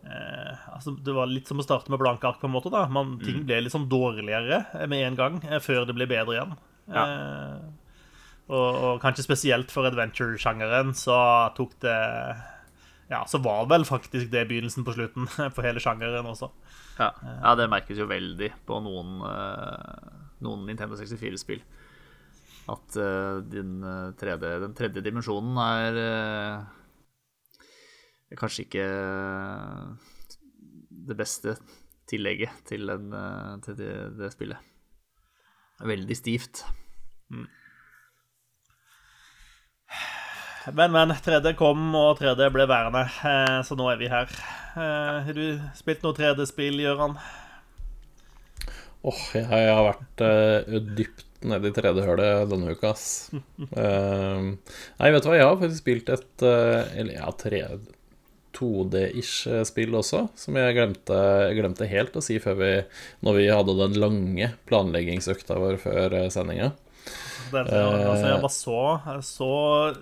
eh, 0.04 0.68
altså 0.74 0.94
Det 1.04 1.14
var 1.16 1.30
litt 1.30 1.48
som 1.50 1.60
å 1.60 1.66
starte 1.66 1.92
med 1.92 2.00
blanke 2.02 2.28
ark, 2.28 2.40
på 2.42 2.48
en 2.48 2.54
måte. 2.54 2.72
da 2.74 2.86
Man, 2.92 3.16
Ting 3.22 3.44
ble 3.48 3.64
sånn 3.72 3.88
dårligere 3.90 4.86
med 4.90 5.04
en 5.06 5.18
gang, 5.18 5.40
eh, 5.48 5.60
før 5.62 5.86
det 5.88 5.96
ble 5.98 6.08
bedre 6.10 6.36
igjen. 6.36 6.56
Eh, 6.88 7.56
og, 8.48 8.68
og 8.88 9.02
kanskje 9.02 9.26
spesielt 9.26 9.72
for 9.72 9.88
adventure-sjangeren 9.88 10.94
så 10.96 11.18
tok 11.56 11.74
det 11.84 11.98
Ja, 13.10 13.22
så 13.28 13.40
var 13.44 13.68
vel 13.68 13.84
faktisk 13.88 14.30
det 14.32 14.46
begynnelsen 14.48 14.84
på 14.84 14.94
slutten 14.96 15.28
for 15.54 15.64
hele 15.64 15.82
sjangeren 15.84 16.28
også. 16.28 16.50
Ja, 16.98 17.12
ja 17.24 17.56
det 17.58 17.68
merkes 17.72 18.00
jo 18.00 18.08
veldig 18.08 18.52
på 18.68 18.80
noen, 18.84 19.20
eh, 19.28 20.16
noen 20.44 20.64
Nintendo 20.68 20.96
64-spill. 21.00 21.62
At 22.68 22.96
eh, 23.00 23.38
din, 23.48 23.78
eh, 23.84 24.10
tredje, 24.20 24.58
den 24.60 24.74
tredje 24.76 25.04
dimensjonen 25.04 25.56
er 25.62 26.00
eh, 26.02 26.66
kanskje 28.36 28.66
ikke 28.66 28.86
det 31.08 31.16
beste 31.16 31.54
tillegget 32.08 32.64
til, 32.68 32.88
den, 32.88 33.12
eh, 33.12 33.54
til 33.64 33.78
det, 33.78 33.94
det 34.18 34.32
spillet. 34.34 34.60
Veldig 35.88 36.16
stivt. 36.16 36.64
Men, 40.68 40.92
men. 40.92 41.14
3D 41.24 41.54
kom, 41.56 41.94
og 41.96 42.18
3D 42.20 42.48
ble 42.52 42.66
værende, 42.68 43.06
eh, 43.24 43.58
så 43.64 43.76
nå 43.78 43.88
er 43.92 44.00
vi 44.00 44.10
her. 44.12 44.32
Eh, 44.76 45.20
Har 45.28 45.36
du 45.36 45.60
spilt 45.78 46.02
noe 46.04 46.16
3D-spill, 46.16 46.82
Gøran? 46.84 47.16
Åh, 49.08 49.20
jeg 49.38 49.46
har 49.46 49.84
vært 49.86 50.22
uh, 50.26 50.78
dypt 50.98 51.24
nede 51.46 51.70
i 51.70 51.74
3D-hølet 51.76 52.48
denne 52.50 52.74
uka, 52.74 52.90
ass. 52.90 53.30
uh, 53.30 54.42
nei, 54.98 55.12
vet 55.14 55.22
du 55.22 55.28
hva, 55.30 55.36
jeg 55.38 55.46
har 55.46 55.60
faktisk 55.60 55.84
spilt 55.84 56.10
et 56.10 56.42
uh, 56.42 56.82
Eller 56.98 57.20
ja, 57.20 57.30
tre 57.38 57.62
2D-ish 58.58 59.46
spill 59.68 59.94
også, 59.98 60.24
som 60.38 60.58
jeg 60.58 60.76
glemte, 60.76 61.18
glemte 61.56 61.88
helt 61.90 62.16
å 62.18 62.24
si 62.24 62.40
før 62.42 62.58
vi 62.58 62.70
Når 63.26 63.38
vi 63.38 63.48
hadde 63.52 63.78
den 63.78 63.98
lange 64.02 64.52
planleggingsøkta 64.68 65.58
vår 65.62 65.80
før 65.82 66.18
eh, 66.24 66.30
sendinga. 66.34 66.72
Altså, 67.48 68.26
jeg 68.26 68.40
var 68.42 68.52
så, 68.52 68.80
så 69.24 69.52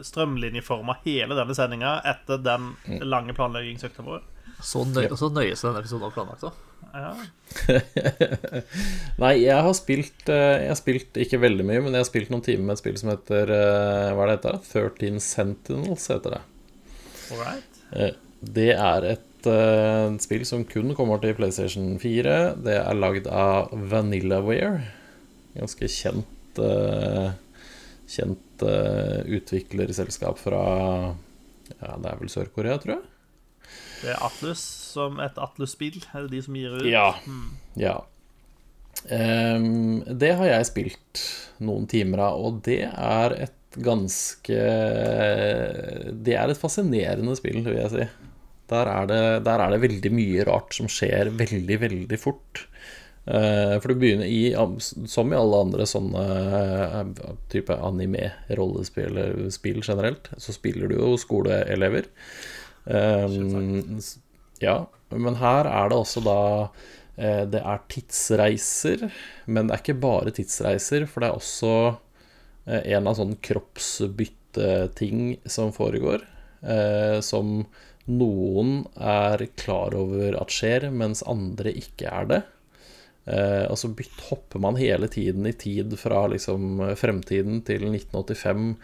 strømlinjeforma 0.02 0.96
hele 1.04 1.36
denne 1.38 1.54
sendinga 1.54 2.00
etter 2.10 2.40
den 2.42 2.72
lange 3.06 3.36
planleggingsøkta 3.36 4.02
vår. 4.06 4.24
Så, 4.62 4.86
nøye, 4.88 5.12
så 5.20 5.28
nøye 5.30 5.54
som 5.56 5.70
denne 5.70 5.84
episoden 5.84 6.06
var 6.08 6.14
planlagt 6.16 6.46
da. 6.46 6.52
Ja. 6.96 7.12
Nei, 9.22 9.32
jeg 9.42 9.56
har 9.66 9.72
spilt 9.76 10.30
eh, 10.32 10.62
Jeg 10.62 10.70
har 10.70 10.78
spilt 10.78 11.18
ikke 11.20 11.40
veldig 11.42 11.66
mye, 11.66 11.82
men 11.84 11.96
jeg 11.96 12.04
har 12.04 12.08
spilt 12.08 12.32
noen 12.32 12.44
timer 12.46 12.70
med 12.70 12.76
et 12.76 12.80
spill 12.80 12.96
som 13.00 13.10
heter 13.12 13.52
eh, 13.52 14.12
Hva 14.16 14.24
er 14.24 14.30
det 14.30 14.36
heter? 14.38 14.60
13 14.96 15.20
Sentinels 15.24 16.08
heter 16.12 16.38
det. 16.38 16.42
All 17.34 17.42
right. 17.42 17.64
Eh, 17.64 17.75
Det 18.46 18.70
er 18.74 19.06
et 19.08 19.48
uh, 19.48 20.12
spill 20.22 20.44
som 20.48 20.64
kun 20.68 20.94
kommer 20.96 21.20
til 21.22 21.36
PlayStation 21.38 21.96
4. 22.02 22.36
Det 22.66 22.76
er 22.78 22.98
lagd 22.98 23.28
av 23.30 23.72
Vanillaware. 23.72 24.84
Ganske 25.56 25.88
kjent 25.90 26.60
uh, 26.60 27.32
Kjent 28.06 28.62
uh, 28.62 29.24
utviklerselskap 29.34 30.38
fra 30.38 30.62
Ja, 31.80 31.96
det 31.98 32.10
er 32.12 32.20
vel 32.20 32.30
Sør-Korea, 32.30 32.76
tror 32.78 32.98
jeg. 32.98 33.06
Det 34.02 34.12
er 34.12 34.20
Atlus 34.22 34.60
som 34.92 35.18
et 35.24 35.40
Atlus-spill. 35.42 35.98
Er 36.12 36.26
det 36.26 36.36
de 36.36 36.42
som 36.44 36.58
gir 36.58 36.76
ut? 36.76 36.86
Ja. 36.86 37.08
ja. 37.80 37.96
Um, 39.10 40.04
det 40.06 40.36
har 40.38 40.52
jeg 40.52 40.68
spilt 40.70 41.24
noen 41.66 41.88
timer 41.90 42.22
av, 42.28 42.38
og 42.46 42.62
det 42.66 42.84
er 42.86 43.34
et 43.48 43.55
ganske 43.84 44.60
Det 46.26 46.36
er 46.36 46.52
et 46.52 46.60
fascinerende 46.60 47.36
spill, 47.38 47.62
vil 47.66 47.80
jeg 47.80 47.92
si. 47.92 48.06
Der 48.70 48.90
er 48.90 49.06
det, 49.06 49.22
der 49.46 49.62
er 49.62 49.74
det 49.74 49.82
veldig 49.84 50.10
mye 50.14 50.46
rart 50.48 50.74
som 50.74 50.88
skjer 50.90 51.30
veldig, 51.38 51.80
veldig 51.84 52.18
fort. 52.18 52.66
Eh, 53.26 53.74
for 53.82 53.90
du 53.90 53.98
begynner 53.98 54.26
i, 54.30 54.54
som 55.10 55.32
i 55.32 55.38
alle 55.38 55.62
andre 55.66 55.86
sånne 55.90 56.24
eh, 56.58 57.00
type 57.50 57.74
anime-rollespill 57.88 59.80
generelt, 59.82 60.30
så 60.38 60.54
spiller 60.54 60.90
du 60.90 60.94
jo 60.98 61.16
skoleelever. 61.18 62.06
Um, 62.86 63.98
ja, 64.62 64.76
men 65.10 65.34
her 65.40 65.66
er 65.66 65.90
det 65.90 65.96
også 65.98 66.20
da 66.22 66.40
eh, 67.18 67.42
Det 67.50 67.58
er 67.58 67.80
tidsreiser, 67.90 69.08
men 69.50 69.66
det 69.66 69.74
er 69.74 69.82
ikke 69.82 70.04
bare 70.06 70.30
tidsreiser, 70.34 71.06
for 71.10 71.22
det 71.22 71.28
er 71.30 71.40
også 71.40 71.72
eh, 71.74 71.96
en 72.66 73.06
av 73.06 73.14
sånne 73.18 73.36
kroppsbytteting 73.46 75.36
som 75.46 75.72
foregår, 75.74 76.20
eh, 76.66 77.20
som 77.22 77.66
noen 78.06 78.86
er 79.02 79.46
klar 79.58 79.94
over 79.98 80.36
at 80.38 80.50
skjer, 80.54 80.90
mens 80.94 81.22
andre 81.26 81.72
ikke 81.74 82.10
er 82.10 82.26
det. 82.30 82.42
Eh, 83.26 83.64
og 83.66 83.78
så 83.78 83.90
hopper 84.28 84.58
man 84.62 84.76
hele 84.78 85.08
tiden 85.10 85.46
i 85.50 85.52
tid 85.58 85.98
fra 85.98 86.26
liksom 86.30 86.94
fremtiden 86.98 87.62
til 87.66 87.82
1985 87.90 88.76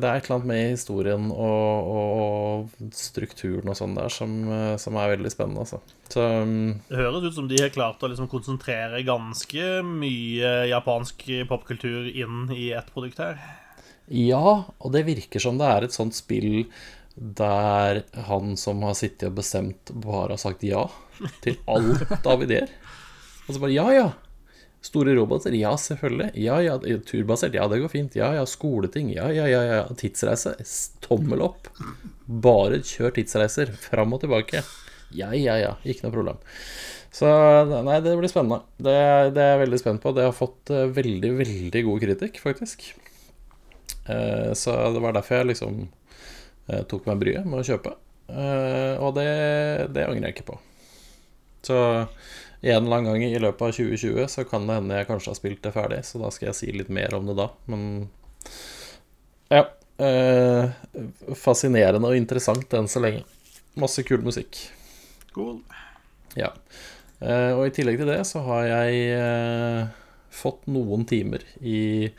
det 0.00 0.08
er 0.08 0.18
et 0.18 0.26
eller 0.26 0.36
annet 0.36 0.48
med 0.50 0.62
historien 0.74 1.30
og, 1.32 1.90
og 1.96 2.92
strukturen 2.96 3.70
og 3.72 3.76
sånn 3.78 3.96
der 3.96 4.12
som, 4.12 4.34
som 4.80 4.98
er 5.00 5.14
veldig 5.14 5.32
spennende, 5.32 5.64
altså. 5.64 5.80
Så 6.12 6.20
mm, 6.20 6.72
Det 6.90 7.00
høres 7.00 7.26
ut 7.28 7.38
som 7.38 7.48
de 7.48 7.60
har 7.62 7.72
klart 7.72 8.04
å 8.04 8.10
liksom 8.12 8.28
konsentrere 8.32 9.00
ganske 9.08 9.68
mye 9.88 10.52
japansk 10.68 11.24
popkultur 11.48 12.10
inn 12.12 12.52
i 12.52 12.70
ett 12.76 12.92
produkt 12.92 13.22
her. 13.24 13.40
Ja, 14.12 14.64
og 14.76 14.92
det 14.92 15.06
virker 15.08 15.40
som 15.40 15.60
det 15.60 15.70
er 15.72 15.86
et 15.86 15.96
sånt 15.96 16.16
spill 16.16 16.66
der 17.16 18.02
han 18.28 18.56
som 18.56 18.82
har 18.86 18.96
sittet 18.96 19.28
og 19.30 19.38
bestemt, 19.40 19.92
bare 20.04 20.34
har 20.34 20.40
sagt 20.40 20.64
ja 20.64 20.86
til 21.44 21.58
alt 21.70 22.26
av 22.28 22.44
ideer. 22.44 22.70
Og 23.52 23.58
så 23.58 23.60
bare 23.66 23.74
ja, 23.76 23.84
ja. 23.92 24.06
Store 24.82 25.12
roboter, 25.14 25.52
ja, 25.54 25.76
selvfølgelig. 25.78 26.32
Ja, 26.42 26.56
ja. 26.64 26.78
Turbasert, 27.06 27.54
ja, 27.54 27.68
det 27.70 27.82
går 27.84 27.90
fint. 27.92 28.16
Ja, 28.18 28.32
ja. 28.34 28.46
Skoleting, 28.48 29.12
ja, 29.14 29.28
ja, 29.30 29.44
ja. 29.46 29.60
ja. 29.68 29.82
Tidsreise, 30.00 30.56
tommel 31.04 31.44
opp. 31.44 31.68
Bare 32.26 32.80
kjør 32.82 33.12
tidsreiser, 33.20 33.70
fram 33.78 34.16
og 34.16 34.24
tilbake. 34.24 34.64
Ja, 35.14 35.28
ja, 35.36 35.58
ja. 35.60 35.76
Ikke 35.84 36.08
noe 36.08 36.16
problem. 36.16 36.40
Så 37.12 37.28
nei, 37.84 38.00
det 38.00 38.16
blir 38.16 38.32
spennende. 38.32 38.62
Det, 38.80 38.96
det 39.36 39.44
er 39.44 39.50
jeg 39.52 39.62
veldig 39.66 39.80
spent 39.84 40.02
på. 40.02 40.14
Det 40.16 40.24
har 40.24 40.34
fått 40.34 40.72
eh, 40.72 40.88
veldig, 40.96 41.32
veldig 41.44 41.82
god 41.90 42.06
kritikk, 42.08 42.40
faktisk. 42.40 42.86
Eh, 44.08 44.50
Så 44.56 44.74
det 44.96 45.04
var 45.04 45.14
derfor 45.14 45.42
jeg 45.42 45.52
liksom 45.52 45.82
eh, 45.84 46.82
tok 46.88 47.06
meg 47.12 47.20
bryet 47.20 47.44
med 47.46 47.60
å 47.60 47.66
kjøpe. 47.68 47.94
Og 48.32 49.10
det, 49.12 49.28
det 49.92 50.06
angrer 50.08 50.30
jeg 50.30 50.38
ikke 50.38 50.50
på. 50.54 50.60
Så 51.68 51.76
en 52.62 52.84
eller 52.84 53.00
annen 53.00 53.10
gang 53.10 53.24
i 53.26 53.42
løpet 53.42 53.64
av 53.66 53.74
2020 53.74 54.28
så 54.30 54.44
kan 54.46 54.68
det 54.68 54.78
hende 54.78 54.98
jeg 55.00 55.08
kanskje 55.08 55.32
har 55.32 55.38
spilt 55.38 55.62
det 55.64 55.74
ferdig, 55.74 56.02
så 56.06 56.20
da 56.22 56.30
skal 56.34 56.50
jeg 56.50 56.58
si 56.60 56.70
litt 56.74 56.92
mer 56.94 57.14
om 57.18 57.26
det 57.26 57.34
da. 57.38 57.48
Men 57.72 57.82
ja. 59.50 59.64
eh, 59.98 60.70
Fascinerende 61.38 62.12
og 62.12 62.18
interessant 62.18 62.78
enn 62.78 62.90
så 62.90 63.02
lenge. 63.02 63.24
Masse 63.82 64.04
kul 64.06 64.22
musikk. 64.22 64.60
Cool. 65.34 65.58
Ja. 66.38 66.52
Eh, 67.22 67.50
og 67.56 67.66
i 67.66 67.74
tillegg 67.74 68.00
til 68.00 68.10
det 68.10 68.20
så 68.28 68.42
har 68.46 68.68
jeg 68.68 69.02
eh, 69.16 69.90
fått 70.32 70.66
noen 70.70 71.06
timer 71.08 71.44
i 71.60 72.10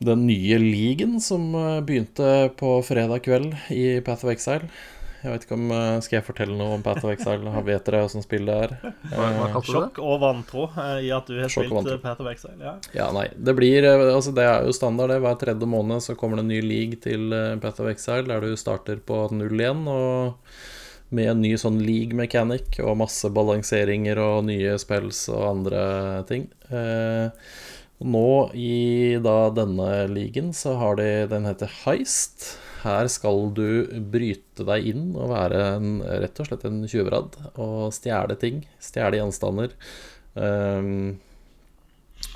den 0.00 0.24
nye 0.26 0.56
ligaen 0.62 1.18
som 1.22 1.50
eh, 1.54 1.82
begynte 1.86 2.50
på 2.60 2.78
fredag 2.86 3.24
kveld 3.26 3.54
i 3.74 4.00
Path 4.04 4.26
of 4.26 4.32
Exile. 4.32 4.70
Jeg 5.20 5.34
vet 5.34 5.44
ikke 5.44 5.56
om 5.58 5.72
eh, 5.74 5.98
Skal 6.04 6.16
jeg 6.18 6.26
fortelle 6.26 6.56
noe 6.56 6.78
om 6.78 6.84
Path 6.84 7.04
of 7.04 7.12
Exile? 7.12 7.52
Vet 7.66 7.86
dere 7.88 8.02
åssen 8.06 8.24
spillet 8.24 8.64
er? 8.66 8.74
Hva, 9.12 9.28
hva 9.36 9.46
kalte 9.52 9.66
du 9.66 9.72
det? 9.72 9.76
Sjokk 9.76 10.00
og 10.04 10.18
vantro 10.22 10.66
eh, 10.72 10.96
i 11.06 11.12
at 11.14 11.28
du 11.28 11.36
har 11.40 11.52
Sjokk 11.52 11.70
spilt 11.70 12.02
Path 12.04 12.24
of 12.24 12.32
Exile. 12.32 12.58
Ja. 12.64 12.74
Ja, 12.96 13.08
nei. 13.16 13.28
Det 13.36 13.54
blir 13.58 13.84
eh, 13.84 14.08
Altså, 14.10 14.34
det 14.36 14.48
er 14.48 14.66
jo 14.66 14.74
standard, 14.76 15.12
det. 15.12 15.20
Hver 15.24 15.40
tredje 15.40 15.70
måned 15.70 16.04
så 16.04 16.16
kommer 16.18 16.40
det 16.40 16.46
en 16.46 16.52
ny 16.54 16.60
league 16.64 17.00
til 17.04 17.32
Path 17.62 17.84
of 17.84 17.90
Exile, 17.92 18.28
der 18.30 18.44
du 18.44 18.56
starter 18.58 19.00
på 19.04 19.26
0-1 19.34 19.86
og 19.90 20.52
med 21.10 21.30
en 21.32 21.42
ny 21.42 21.56
sånn 21.58 21.80
league 21.82 22.14
mechanic 22.16 22.78
og 22.82 22.98
masse 23.00 23.28
balanseringer 23.34 24.18
og 24.22 24.46
nye 24.46 24.76
spells 24.78 25.24
og 25.32 25.42
andre 25.48 25.82
ting. 26.30 26.46
Eh, 26.70 27.30
nå 28.00 28.28
i 28.56 29.18
da 29.20 29.50
denne 29.52 29.90
ligaen 30.08 30.54
så 30.56 30.76
har 30.80 30.96
de 30.96 31.08
Den 31.28 31.48
heter 31.48 31.72
Heist. 31.82 32.54
Her 32.80 33.08
skal 33.12 33.50
du 33.56 33.88
bryte 34.12 34.64
deg 34.68 34.86
inn 34.92 35.08
og 35.14 35.32
være 35.32 35.64
en, 35.76 35.98
rett 36.02 36.40
og 36.40 36.48
slett 36.48 36.66
en 36.68 36.82
tjuvradd 36.88 37.36
og 37.60 37.90
stjele 37.94 38.36
ting. 38.40 38.62
Stjele 38.82 39.20
gjenstander. 39.20 39.74
Um, 40.34 41.18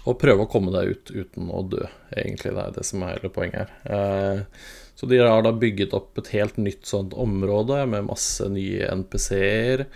og 0.05 0.19
prøve 0.21 0.45
å 0.45 0.51
komme 0.51 0.73
deg 0.75 0.93
ut 0.93 1.13
uten 1.15 1.49
å 1.49 1.63
dø, 1.69 1.85
egentlig. 2.13 2.53
Det 2.53 2.65
er 2.65 2.75
det 2.77 2.87
som 2.89 3.05
er 3.05 3.17
hele 3.17 3.33
poenget 3.33 3.71
her. 3.87 4.43
Uh, 4.45 4.83
så 4.95 5.09
de 5.11 5.19
har 5.19 5.43
da 5.43 5.55
bygget 5.57 5.95
opp 5.97 6.21
et 6.21 6.31
helt 6.37 6.59
nytt 6.61 6.87
sånt 6.87 7.17
område 7.19 7.81
med 7.91 8.11
masse 8.11 8.47
nye 8.53 8.91
NPC-er. 9.01 9.87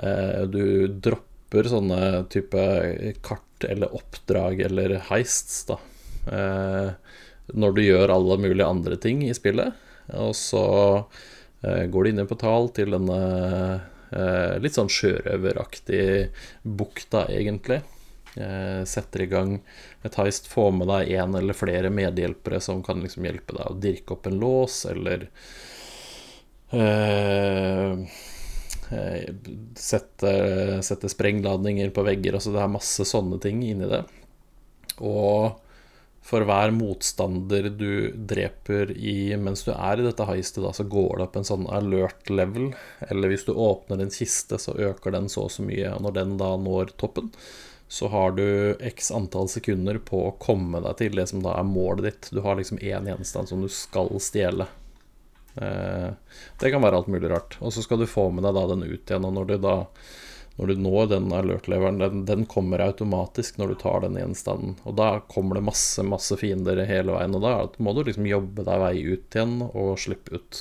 Uh, 0.00 0.42
du 0.50 0.64
dropper 1.04 1.68
sånne 1.68 2.00
type 2.32 2.64
kart 3.24 3.68
eller 3.68 3.92
oppdrag 3.94 4.64
eller 4.70 4.96
heists, 5.10 5.66
da. 5.68 5.78
Uh, 6.26 6.94
når 7.52 7.74
du 7.76 7.82
gjør 7.84 8.12
alle 8.14 8.38
mulige 8.40 8.68
andre 8.68 8.98
ting 9.00 9.22
i 9.26 9.34
spillet. 9.36 9.74
Og 10.18 10.34
så 10.36 10.66
eh, 11.62 11.86
går 11.90 12.04
du 12.04 12.10
inn 12.12 12.22
i 12.22 12.28
portal 12.28 12.68
til 12.76 12.94
denne 12.94 13.18
eh, 14.12 14.54
litt 14.62 14.78
sånn 14.78 14.92
sjørøveraktig 14.92 16.04
bukta, 16.62 17.26
egentlig. 17.32 17.82
Eh, 18.36 18.84
setter 18.88 19.26
i 19.26 19.28
gang 19.28 19.58
et 20.02 20.14
heist, 20.16 20.48
får 20.48 20.70
med 20.72 20.88
deg 20.88 21.10
en 21.20 21.36
eller 21.36 21.56
flere 21.56 21.92
medhjelpere 21.92 22.62
som 22.64 22.80
kan 22.84 23.02
liksom 23.04 23.26
hjelpe 23.28 23.58
deg 23.58 23.68
å 23.68 23.80
dirke 23.80 24.16
opp 24.16 24.28
en 24.30 24.38
lås, 24.40 24.84
eller 24.92 25.28
eh, 26.72 28.20
Sette, 28.92 30.30
sette 30.84 31.08
sprengladninger 31.08 31.88
på 31.96 32.02
vegger. 32.04 32.34
Altså 32.36 32.50
det 32.52 32.60
er 32.60 32.74
masse 32.74 33.06
sånne 33.08 33.38
ting 33.40 33.62
inni 33.64 33.86
det. 33.88 34.02
Og 35.00 35.54
for 36.22 36.46
hver 36.46 36.70
motstander 36.70 37.66
du 37.74 38.12
dreper 38.14 38.92
i 38.94 39.34
mens 39.36 39.64
du 39.66 39.72
er 39.74 39.98
i 39.98 40.06
dette 40.06 40.26
heistet, 40.28 40.62
da, 40.62 40.70
så 40.72 40.86
går 40.86 41.18
det 41.18 41.26
opp 41.26 41.38
en 41.40 41.48
sånn 41.48 41.66
alert 41.74 42.30
level. 42.30 42.70
Eller 43.10 43.32
hvis 43.32 43.44
du 43.48 43.52
åpner 43.52 44.00
en 44.04 44.14
kiste, 44.14 44.60
så 44.62 44.76
øker 44.78 45.16
den 45.16 45.26
så 45.32 45.48
og 45.48 45.52
så 45.56 45.66
mye. 45.66 45.90
Og 45.96 46.06
når 46.06 46.16
den 46.20 46.36
da 46.40 46.52
når 46.62 46.94
toppen, 47.02 47.32
så 47.92 48.08
har 48.08 48.38
du 48.38 48.46
x 48.80 49.10
antall 49.12 49.50
sekunder 49.52 49.98
på 50.00 50.22
å 50.28 50.36
komme 50.40 50.80
deg 50.86 50.96
til 51.02 51.18
det 51.18 51.26
som 51.28 51.42
da 51.44 51.58
er 51.58 51.66
målet 51.68 52.06
ditt. 52.06 52.30
Du 52.32 52.40
har 52.46 52.56
liksom 52.56 52.80
én 52.80 53.10
gjenstand 53.10 53.50
som 53.50 53.60
du 53.60 53.68
skal 53.68 54.08
stjele. 54.22 54.70
Eh, 55.60 56.08
det 56.62 56.70
kan 56.72 56.86
være 56.86 57.02
alt 57.02 57.10
mulig 57.12 57.28
rart. 57.34 57.58
Og 57.60 57.74
så 57.74 57.82
skal 57.84 58.00
du 58.00 58.08
få 58.08 58.30
med 58.32 58.46
deg 58.46 58.56
da 58.56 58.64
den 58.70 58.86
ut 58.86 59.10
igjen. 59.10 59.26
Og 59.28 59.34
når 59.36 59.50
du 59.50 59.56
da 59.66 59.76
når 60.62 60.70
du 60.70 60.82
når 60.84 61.08
den 61.10 61.32
alert-leveren, 61.34 61.98
den, 61.98 62.24
den, 62.28 62.44
kommer 62.46 62.84
automatisk 62.84 63.56
når 63.58 63.72
du 63.72 63.78
tar 63.80 64.04
den 64.04 64.18
gjenstanden. 64.20 64.76
Og 64.86 64.94
da 65.00 65.16
kommer 65.26 65.58
det 65.58 65.66
masse, 65.66 66.04
masse 66.06 66.38
fiender 66.38 66.84
hele 66.86 67.16
veien, 67.16 67.34
og 67.34 67.42
da 67.42 67.56
må 67.82 67.94
du 67.96 68.04
liksom 68.06 68.28
jobbe 68.30 68.62
deg 68.68 68.84
vei 68.84 68.94
ut 69.02 69.34
igjen 69.34 69.56
og 69.66 69.96
slippe 69.98 70.38
ut. 70.38 70.60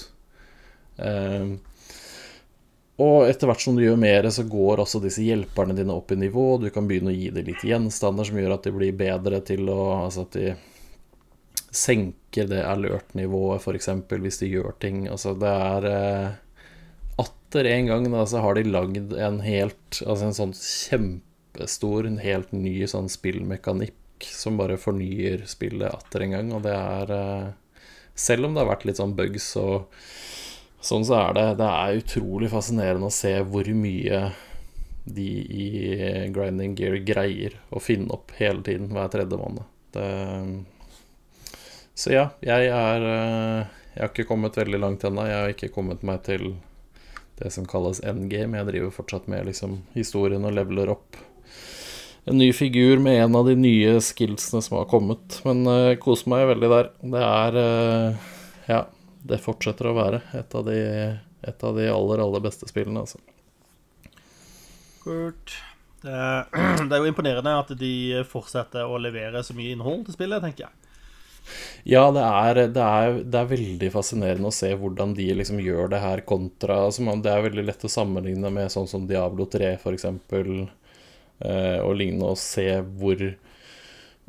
Eh, 0.97 1.53
og 3.01 3.29
etter 3.29 3.49
hvert 3.49 3.61
som 3.61 3.77
du 3.77 3.85
gjør 3.85 4.01
mer, 4.01 4.25
så 4.33 4.47
går 4.49 4.81
også 4.81 5.03
disse 5.05 5.21
hjelperne 5.25 5.77
dine 5.77 5.93
opp 5.93 6.11
i 6.13 6.19
nivå. 6.19 6.47
Du 6.61 6.69
kan 6.73 6.89
begynne 6.89 7.13
å 7.13 7.15
gi 7.15 7.29
dem 7.33 7.47
litt 7.47 7.63
gjenstander 7.65 8.25
som 8.27 8.41
gjør 8.41 8.57
at 8.57 8.65
de 8.65 8.73
blir 8.75 8.97
bedre 8.97 9.41
til 9.45 9.69
å 9.69 9.81
Altså 10.01 10.25
at 10.25 10.37
de 10.37 10.55
senker 11.71 12.49
det 12.51 12.65
alert-nivået, 12.67 13.61
f.eks., 13.61 13.93
hvis 14.09 14.41
de 14.41 14.49
gjør 14.49 14.73
ting. 14.81 15.05
Altså 15.09 15.37
det 15.37 15.53
er 15.69 15.91
eh, 15.93 16.40
atter 17.51 17.65
en 17.65 17.85
gang 17.85 18.11
da, 18.11 18.25
så 18.25 18.39
har 18.39 18.55
de 18.55 18.63
lagd 18.63 19.13
en 19.13 19.41
helt 19.43 19.99
Altså 20.07 20.29
en 20.29 20.37
sånn 20.37 20.53
kjempestor, 20.55 22.07
en 22.07 22.21
helt 22.23 22.53
ny 22.55 22.87
sånn 22.87 23.11
spillmekanikk 23.11 24.23
som 24.23 24.55
bare 24.55 24.77
fornyer 24.79 25.43
spillet 25.49 25.91
atter 25.91 26.23
en 26.23 26.35
gang, 26.37 26.53
og 26.55 26.63
det 26.63 26.75
er 26.77 27.11
eh, 27.11 27.49
Selv 28.15 28.47
om 28.47 28.55
det 28.55 28.63
har 28.63 28.71
vært 28.71 28.85
litt 28.87 29.01
sånn 29.01 29.17
bugs 29.17 29.49
og 29.59 29.89
sånn, 30.79 31.03
så 31.03 31.17
er 31.19 31.35
det 31.35 31.45
Det 31.59 31.67
er 31.67 31.99
utrolig 31.99 32.51
fascinerende 32.53 33.11
å 33.11 33.17
se 33.19 33.35
hvor 33.43 33.67
mye 33.75 34.23
de 35.03 35.29
i 35.41 35.67
Grinding 36.31 36.77
Gear 36.77 36.99
greier 37.03 37.59
å 37.73 37.81
finne 37.81 38.13
opp 38.13 38.31
hele 38.37 38.61
tiden 38.63 38.91
hver 38.93 39.09
tredje 39.11 39.39
måned. 39.39 39.65
Det, 39.91 40.07
så 41.97 42.13
ja, 42.13 42.27
jeg 42.39 42.69
er 42.71 43.07
eh, 43.11 43.77
Jeg 43.91 44.05
har 44.05 44.11
ikke 44.13 44.29
kommet 44.29 44.55
veldig 44.55 44.79
langt 44.79 45.03
ennå. 45.03 45.25
Jeg 45.27 45.39
har 45.41 45.49
ikke 45.51 45.73
kommet 45.73 46.05
meg 46.07 46.21
til 46.23 46.53
det 47.41 47.51
som 47.53 47.67
kalles 47.69 47.99
endgame. 48.05 48.61
Jeg 48.61 48.69
driver 48.69 48.95
fortsatt 48.95 49.27
med 49.31 49.49
liksom, 49.49 49.81
historien 49.97 50.45
og 50.47 50.55
leveler 50.55 50.93
opp 50.93 51.19
en 52.25 52.37
ny 52.37 52.53
figur 52.53 52.97
med 52.97 53.23
en 53.23 53.35
av 53.35 53.45
de 53.45 53.55
nye 53.57 53.95
skillsene 54.01 54.61
som 54.61 54.77
har 54.77 54.85
kommet. 54.85 55.39
Men 55.47 55.65
uh, 55.67 55.95
koser 56.01 56.29
meg 56.31 56.47
veldig 56.51 56.69
der. 56.73 56.91
Det 57.15 57.25
er 57.25 57.57
uh, 57.57 58.29
Ja, 58.69 58.83
det 59.25 59.41
fortsetter 59.41 59.89
å 59.89 59.97
være 59.97 60.21
et 60.37 60.55
av 60.57 60.65
de, 60.67 60.77
et 61.41 61.65
av 61.65 61.77
de 61.77 61.89
aller, 61.89 62.21
aller 62.21 62.43
beste 62.43 62.69
spillene, 62.69 63.03
altså. 63.03 63.17
Kult. 65.01 65.57
Det, 66.01 66.13
det 66.87 66.93
er 66.93 67.01
jo 67.01 67.09
imponerende 67.09 67.57
at 67.57 67.73
de 67.77 68.21
fortsetter 68.29 68.85
å 68.85 69.01
levere 69.01 69.43
så 69.45 69.57
mye 69.57 69.73
innhold 69.73 70.05
til 70.07 70.17
spillet, 70.17 70.45
tenker 70.45 70.67
jeg. 70.67 70.80
Ja, 71.83 72.03
det 72.13 72.23
er, 72.23 72.59
det, 72.75 72.83
er, 72.85 73.19
det 73.23 73.39
er, 73.39 73.49
veldig 73.49 73.91
fascinerende 73.93 74.51
å 74.51 74.55
se 74.55 74.69
hvordan 74.77 75.15
de 75.17 75.25
liksom 75.39 75.59
gjør 75.63 75.89
det 75.91 76.01
her 76.03 76.21
kontra 76.29 76.83
altså 76.85 77.15
Det 77.23 77.31
er 77.31 77.47
veldig 77.47 77.65
lett 77.65 77.85
å 77.87 77.91
sammenligne 77.91 78.51
med 78.53 78.71
sånn 78.71 78.87
som 78.87 79.07
Diablo 79.09 79.47
3, 79.49 79.73
f.eks., 79.79 80.05
eh, 80.05 81.79
og 81.81 81.95
lignende, 81.97 82.33
og 82.35 82.39
se 82.39 82.67
hvor 83.01 83.25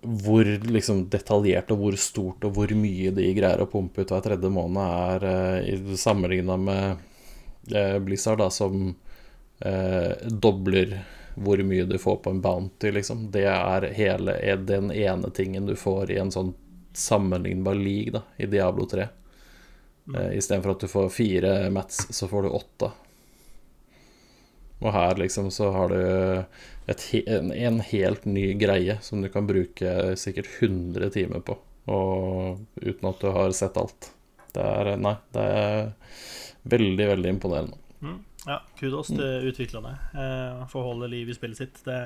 hvor 0.02 0.44
liksom 0.66 1.04
detaljert 1.10 1.70
og 1.70 1.78
hvor 1.78 1.96
stort 2.00 2.44
og 2.46 2.56
hvor 2.56 2.72
mye 2.74 3.12
de 3.14 3.28
greier 3.36 3.62
å 3.62 3.68
pumpe 3.70 4.02
ut 4.02 4.10
hver 4.10 4.24
tredje 4.24 4.50
måned, 4.50 4.82
er 4.82 5.26
eh, 5.30 5.92
sammenligna 5.98 6.56
med 6.58 6.96
eh, 7.70 7.98
Blizzard, 8.02 8.40
da, 8.42 8.48
som 8.50 8.88
eh, 9.62 10.26
dobler 10.26 10.96
hvor 11.34 11.62
mye 11.64 11.86
du 11.88 11.94
får 12.02 12.18
på 12.24 12.32
en 12.32 12.42
bounty, 12.42 12.90
liksom. 12.92 13.28
Det 13.32 13.46
er 13.48 13.86
hele, 13.96 14.34
den 14.66 14.90
ene 14.92 15.30
tingen 15.32 15.70
du 15.70 15.76
får 15.78 16.10
i 16.12 16.18
en 16.20 16.34
sånn 16.34 16.50
sammenlignbar 16.96 17.74
league 17.74 18.12
da, 18.12 18.22
i 18.36 18.46
Diablo 18.46 18.86
3. 18.86 19.08
Mm. 20.08 20.20
Eh, 20.20 20.38
Istedenfor 20.38 20.70
at 20.74 20.80
du 20.80 20.88
får 20.88 21.08
fire 21.08 21.70
mats, 21.70 22.06
så 22.10 22.28
får 22.28 22.42
du 22.42 22.48
åtte. 22.48 22.90
Og 24.82 24.92
her 24.92 25.14
liksom 25.16 25.50
så 25.54 25.70
har 25.70 25.92
du 25.92 26.00
et, 26.86 27.04
en, 27.26 27.52
en, 27.52 27.78
helt 27.80 28.24
ny 28.24 28.48
greie 28.58 28.98
som 29.02 29.22
du 29.22 29.28
kan 29.30 29.46
bruke 29.46 30.16
sikkert 30.18 30.48
100 30.58 31.10
timer 31.14 31.44
på, 31.46 31.54
og, 31.86 32.64
uten 32.82 33.08
at 33.12 33.22
du 33.22 33.30
har 33.30 33.54
sett 33.54 33.78
alt. 33.78 34.10
Det 34.52 34.64
er 34.66 34.96
Nei, 35.00 35.14
det 35.32 35.46
er 35.60 35.78
veldig, 36.74 37.06
veldig 37.14 37.30
imponerende. 37.36 37.78
Mm. 38.02 38.18
Ja, 38.46 38.58
kudos 38.78 39.12
til 39.12 39.22
mm. 39.22 39.48
utviklerne 39.52 39.94
eh, 40.18 40.66
for 40.70 40.82
å 40.82 40.90
holde 40.90 41.12
liv 41.12 41.30
i 41.30 41.36
spillet 41.36 41.62
sitt. 41.62 41.78
Det 41.86 42.00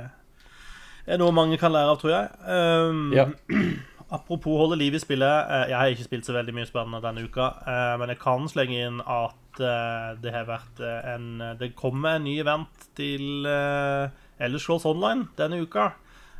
er 1.09 1.21
noe 1.23 1.33
mange 1.33 1.57
kan 1.61 1.73
lære 1.73 1.95
av, 1.95 2.01
tror 2.03 2.13
jeg. 2.13 2.29
Um, 2.45 3.07
ja. 3.17 3.31
Apropos 4.09 4.55
holde 4.61 4.79
liv 4.79 4.95
i 4.95 5.03
spillet. 5.03 5.49
Eh, 5.51 5.73
jeg 5.73 5.79
har 5.79 5.91
ikke 5.91 6.07
spilt 6.07 6.27
så 6.29 6.35
veldig 6.37 6.55
mye 6.55 6.69
spennende 6.69 7.03
denne 7.03 7.27
uka, 7.27 7.51
eh, 7.67 7.95
men 7.99 8.13
jeg 8.13 8.21
kan 8.23 8.47
slenge 8.47 8.79
inn 8.79 9.01
at 9.03 9.59
eh, 9.59 10.11
det 10.23 10.35
har 10.35 10.47
vært 10.47 10.83
en 10.87 11.57
Det 11.59 11.73
kommer 11.75 12.15
en 12.15 12.27
ny 12.29 12.37
event 12.39 12.91
til 12.95 13.47
Ellers 13.47 14.63
Scrolls 14.63 14.87
Online 14.87 15.27
denne 15.37 15.63
uka. 15.63 15.93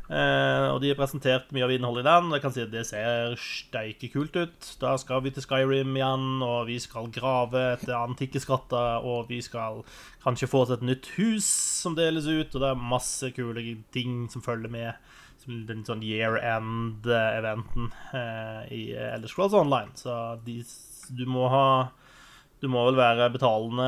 og 0.07 0.81
de 0.81 0.93
har 0.93 0.95
presentert 0.95 1.51
mye 1.51 1.65
av 1.65 1.73
innholdet 1.75 2.05
i 2.05 2.07
den. 2.07 2.31
Jeg 2.31 2.43
kan 2.43 2.53
si 2.55 2.63
at 2.63 2.71
Det 2.71 2.85
ser 2.87 3.35
steike 3.35 4.13
kult 4.13 4.37
ut. 4.37 4.77
Da 4.79 4.97
skal 4.97 5.25
vi 5.25 5.31
til 5.31 5.43
Skyrim 5.43 5.97
igjen, 5.97 6.43
og 6.47 6.69
vi 6.69 6.79
skal 6.79 7.11
grave 7.11 7.73
etter 7.73 7.99
antikke 7.99 8.39
skatter. 8.39 9.03
Og 9.03 9.27
vi 9.29 9.41
skal 9.43 9.83
kanskje 10.23 10.47
få 10.47 10.63
oss 10.63 10.71
et 10.71 10.87
nytt 10.87 11.11
hus 11.17 11.51
som 11.83 11.97
deles 11.97 12.31
ut, 12.31 12.55
og 12.55 12.61
det 12.61 12.71
er 12.71 12.89
masse 12.95 13.33
kule 13.35 13.83
ting 13.91 14.31
som 14.31 14.43
følger 14.43 14.71
med 14.71 14.93
den 15.47 15.85
sånn 15.87 16.03
year 16.05 16.39
end-eventen 16.41 17.93
eh, 18.15 18.63
i 18.75 18.83
Elder 18.99 19.31
Scrolls 19.31 19.55
Online. 19.57 19.95
Så 19.99 20.13
de, 20.47 20.61
du 21.15 21.25
må 21.31 21.47
ha 21.53 21.93
Du 22.57 22.71
må 22.73 22.87
vel 22.87 22.97
være 22.97 23.29
betalende 23.35 23.87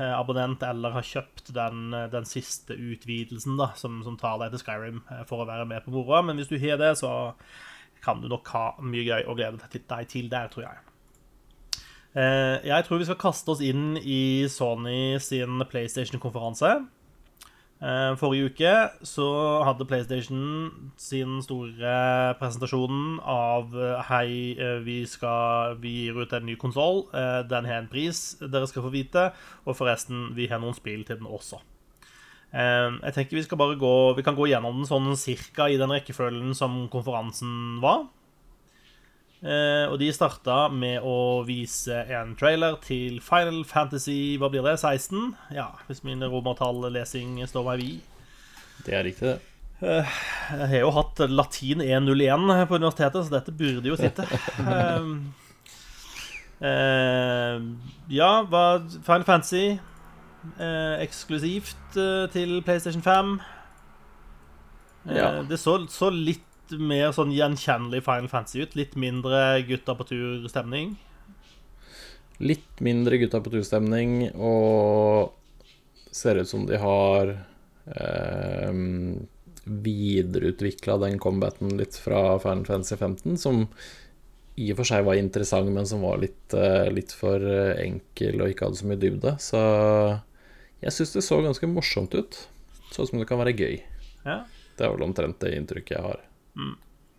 eh, 0.00 0.14
abonnent 0.16 0.62
eller 0.64 0.94
ha 0.96 1.02
kjøpt 1.04 1.52
den, 1.54 1.92
den 2.08 2.24
siste 2.24 2.72
utvidelsen 2.72 3.58
da, 3.60 3.74
som, 3.76 4.00
som, 4.02 4.16
tar 4.16 4.38
deg 4.40 4.54
til 4.54 4.62
Skyrim 4.64 5.02
eh, 5.12 5.24
for 5.28 5.44
å 5.44 5.48
være 5.48 5.68
med 5.68 5.84
på 5.84 5.92
moroa. 5.92 6.22
Men 6.24 6.40
hvis 6.40 6.48
du 6.50 6.56
har 6.62 6.80
det, 6.80 6.94
så 6.98 7.12
kan 8.02 8.22
du 8.22 8.30
nok 8.32 8.48
ha 8.54 8.66
mye 8.80 9.04
gøy 9.04 9.28
å 9.28 9.36
glede 9.36 9.60
deg 9.60 10.08
til 10.08 10.30
der, 10.32 10.48
tror 10.52 10.70
jeg. 10.70 10.84
Jeg 12.18 12.86
tror 12.86 12.98
vi 12.98 13.06
skal 13.06 13.18
kaste 13.20 13.52
oss 13.52 13.60
inn 13.62 13.98
i 14.00 14.48
Sony 14.50 15.20
sin 15.22 15.60
PlayStation-konferanse. 15.70 16.70
Eh, 17.78 18.12
Forrige 18.18 18.48
uke 18.50 18.70
så 19.06 19.24
hadde 19.62 19.86
PlayStation 19.86 20.40
sin 20.98 21.36
store 21.44 22.34
presentasjon 22.40 23.20
av 23.22 23.70
eh, 23.78 24.00
Hei, 24.08 24.30
eh, 24.58 24.80
vi, 24.82 24.96
skal, 25.06 25.76
vi 25.78 25.92
gir 26.00 26.18
ut 26.18 26.34
en 26.34 26.48
ny 26.48 26.56
konsoll. 26.58 27.04
Den 27.48 27.68
har 27.70 27.78
en 27.78 27.90
pris 27.90 28.34
dere 28.42 28.66
skal 28.66 28.82
få 28.82 28.90
vite. 28.94 29.28
Og 29.66 29.78
forresten, 29.78 30.32
vi 30.34 30.48
har 30.50 30.62
noen 30.62 30.74
spill 30.74 31.06
til 31.06 31.20
den 31.20 31.30
også. 31.30 31.62
Jeg 32.48 33.12
tenker 33.12 33.36
Vi 33.36 33.42
skal 33.44 33.58
bare 33.60 33.74
gå 33.76 34.14
Vi 34.16 34.22
kan 34.24 34.32
gå 34.32 34.46
gjennom 34.48 34.78
den 34.78 34.86
sånn 34.88 35.10
cirka 35.20 35.66
i 35.68 35.76
den 35.76 35.90
rekkefølgen 35.92 36.54
som 36.56 36.86
konferansen 36.88 37.76
var. 37.84 38.06
Eh, 39.38 39.84
og 39.86 40.00
de 40.00 40.08
starta 40.10 40.64
med 40.74 41.04
å 41.06 41.44
vise 41.46 41.94
en 42.10 42.32
trailer 42.38 42.74
til 42.82 43.20
Final 43.22 43.60
Fantasy 43.68 44.34
Hva 44.40 44.48
blir 44.50 44.64
det? 44.66 44.74
16? 44.80 45.36
Ja, 45.54 45.68
hvis 45.86 46.02
min 46.02 46.24
romertall-lesing 46.26 47.36
står 47.46 47.68
meg 47.68 47.84
vid. 47.84 48.00
Det 48.86 48.96
er 48.98 49.06
riktig, 49.06 49.36
det. 49.36 49.38
Eh, 49.78 50.16
jeg 50.58 50.70
har 50.72 50.82
jo 50.82 50.90
hatt 50.96 51.22
latin 51.30 51.84
101 51.84 52.66
på 52.66 52.80
universitetet, 52.80 53.28
så 53.28 53.36
dette 53.36 53.54
burde 53.54 53.92
jo 53.92 53.98
sitte. 54.00 54.26
eh, 54.74 55.06
eh, 56.66 57.62
ja, 58.10 58.32
hva 58.42 58.64
Final 58.96 59.28
Fantasy 59.28 59.64
eh, 59.70 60.96
eksklusivt 61.06 62.00
til 62.34 62.58
PlayStation 62.66 63.06
5. 63.06 63.38
Ja. 65.14 65.30
Det 65.46 65.62
så, 65.62 65.78
så 65.94 66.10
litt 66.10 66.47
mer 66.76 67.12
sånn 67.16 67.32
gjenkjennelig 67.34 68.02
Final 68.06 68.28
Fantasy 68.30 68.64
ut. 68.64 68.76
Litt 68.78 68.96
mindre 68.98 69.62
gutta 69.68 69.94
på 69.98 70.06
tur-stemning. 70.08 70.96
Litt 72.38 72.82
mindre 72.84 73.18
gutta 73.18 73.40
på 73.42 73.52
tur-stemning, 73.52 74.30
og 74.34 75.34
ser 76.14 76.38
ut 76.38 76.50
som 76.50 76.66
de 76.68 76.78
har 76.80 77.32
eh, 77.34 78.76
videreutvikla 79.64 80.98
den 81.02 81.18
combaten 81.22 81.74
litt 81.78 81.98
fra 81.98 82.38
Final 82.42 82.66
Fantasy 82.68 82.96
15, 82.96 83.40
som 83.42 83.64
i 84.58 84.70
og 84.72 84.80
for 84.80 84.90
seg 84.90 85.04
var 85.06 85.18
interessant, 85.18 85.70
men 85.70 85.86
som 85.86 86.02
var 86.02 86.18
litt, 86.22 86.54
eh, 86.54 86.86
litt 86.90 87.14
for 87.14 87.42
enkel 87.78 88.42
og 88.42 88.52
ikke 88.52 88.68
hadde 88.68 88.80
så 88.80 88.88
mye 88.90 89.02
dybde. 89.02 89.34
Så 89.42 89.60
jeg 90.82 90.94
syns 90.94 91.14
det 91.14 91.26
så 91.26 91.40
ganske 91.42 91.70
morsomt 91.70 92.14
ut. 92.14 92.38
Sånn 92.94 93.06
som 93.10 93.20
det 93.20 93.28
kan 93.30 93.40
være 93.40 93.56
gøy. 93.58 93.80
Ja. 94.24 94.42
Det 94.78 94.86
er 94.86 94.94
vel 94.94 95.06
omtrent 95.08 95.40
det 95.42 95.56
inntrykket 95.56 95.96
jeg 95.96 96.04
har. 96.06 96.20
Mm. 96.54 96.76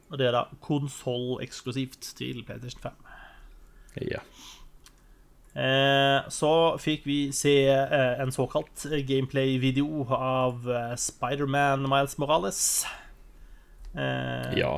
Og 0.10 0.18
det 0.18 0.30
er 0.30 0.34
da 0.34 0.46
konsoll-eksklusivt 0.66 2.14
til 2.18 2.42
PlayStation 2.46 2.82
5. 2.82 3.04
Ja. 4.10 4.24
Eh, 5.60 6.30
så 6.32 6.52
fikk 6.82 7.06
vi 7.10 7.20
se 7.36 7.54
eh, 7.74 8.22
en 8.22 8.32
såkalt 8.32 8.86
gameplay-video 9.08 10.06
av 10.14 10.70
eh, 10.70 10.96
Spiderman 10.98 11.86
Miles 11.90 12.18
Morales. 12.22 12.62
Eh, 13.98 14.58
ja. 14.62 14.76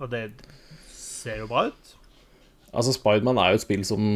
Og 0.00 0.10
det 0.10 0.26
ser 0.90 1.42
jo 1.42 1.50
bra 1.50 1.68
ut. 1.70 1.94
Altså, 2.74 2.94
Spiderman 2.94 3.38
er 3.38 3.52
jo 3.52 3.60
et 3.60 3.66
spill 3.66 3.84
som 3.86 4.08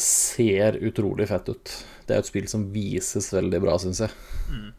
ser 0.00 0.78
utrolig 0.86 1.28
fett 1.28 1.48
ut. 1.52 1.72
Det 2.08 2.16
er 2.16 2.22
et 2.22 2.28
spill 2.28 2.48
som 2.50 2.68
vises 2.72 3.28
veldig 3.34 3.60
bra, 3.62 3.76
syns 3.80 4.00
jeg. 4.04 4.14
Mm. 4.50 4.70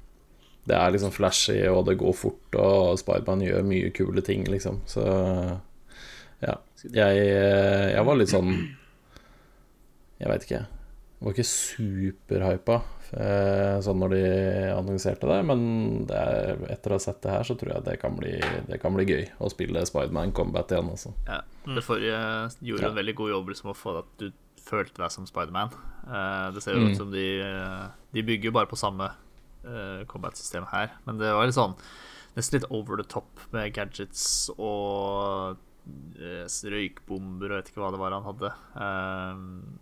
Det 0.67 0.77
er 0.77 0.93
liksom 0.93 1.13
flashy, 1.13 1.57
og 1.71 1.85
det 1.87 1.97
går 2.01 2.13
fort, 2.13 2.57
og 2.61 2.99
Spiderman 3.01 3.41
gjør 3.41 3.65
mye 3.65 3.89
kule 3.97 4.21
ting, 4.25 4.45
liksom. 4.49 4.81
Så 4.89 5.05
ja. 6.41 6.57
Jeg, 6.81 7.25
jeg 7.93 8.05
var 8.07 8.17
litt 8.17 8.31
sånn 8.31 8.55
Jeg 10.17 10.29
veit 10.31 10.45
ikke. 10.47 10.61
Jeg 10.65 11.27
var 11.27 11.35
ikke 11.35 11.45
superhypa 11.45 12.77
eh, 13.13 13.75
sånn 13.85 13.99
når 14.01 14.13
de 14.15 14.21
annonserte 14.73 15.29
det, 15.29 15.39
men 15.45 15.63
det 16.09 16.17
er, 16.17 16.63
etter 16.73 16.93
å 16.93 16.97
ha 16.97 17.03
sett 17.03 17.21
det 17.21 17.35
her, 17.35 17.45
så 17.45 17.57
tror 17.59 17.75
jeg 17.75 17.85
det 17.85 17.97
kan 18.01 18.15
bli, 18.17 18.33
det 18.69 18.79
kan 18.81 18.95
bli 18.95 19.05
gøy 19.05 19.27
å 19.37 19.51
spille 19.53 19.85
Spiderman 19.85 20.33
Combat 20.37 20.73
igjen, 20.73 20.89
altså. 20.95 21.13
Ja, 21.29 21.43
det 21.67 21.85
forrige 21.85 22.21
gjorde 22.65 22.87
ja. 22.87 22.89
en 22.89 22.97
veldig 22.97 23.17
god 23.21 23.35
jobb 23.35 23.53
liksom, 23.53 23.69
å 23.73 23.77
få 23.77 23.97
at 24.01 24.09
du 24.21 24.31
følte 24.65 25.01
deg 25.03 25.13
som 25.13 25.29
Spiderman. 25.29 25.73
Eh, 26.07 26.47
det 26.55 26.65
ser 26.65 26.77
jo 26.77 26.87
ut 26.87 26.95
mm. 26.95 26.99
som 27.03 27.13
de, 27.13 27.27
de 28.17 28.25
bygger 28.25 28.57
bare 28.57 28.71
på 28.71 28.79
samme 28.79 29.11
uh, 29.65 30.01
combat-system 30.11 30.67
her. 30.71 30.95
Men 31.07 31.21
det 31.21 31.33
var 31.35 31.49
litt 31.49 31.57
sånn 31.57 31.77
nesten 32.37 32.59
litt 32.59 32.69
over 32.71 32.99
the 32.99 33.07
top 33.11 33.41
med 33.51 33.73
gadgets 33.75 34.23
og 34.55 35.57
uh, 35.57 36.45
røykbomber 36.47 37.51
og 37.51 37.59
vet 37.59 37.71
ikke 37.71 37.83
hva 37.83 37.93
det 37.93 38.01
var 38.01 38.15
han 38.15 38.27
hadde. 38.27 38.51
Um, 38.75 39.79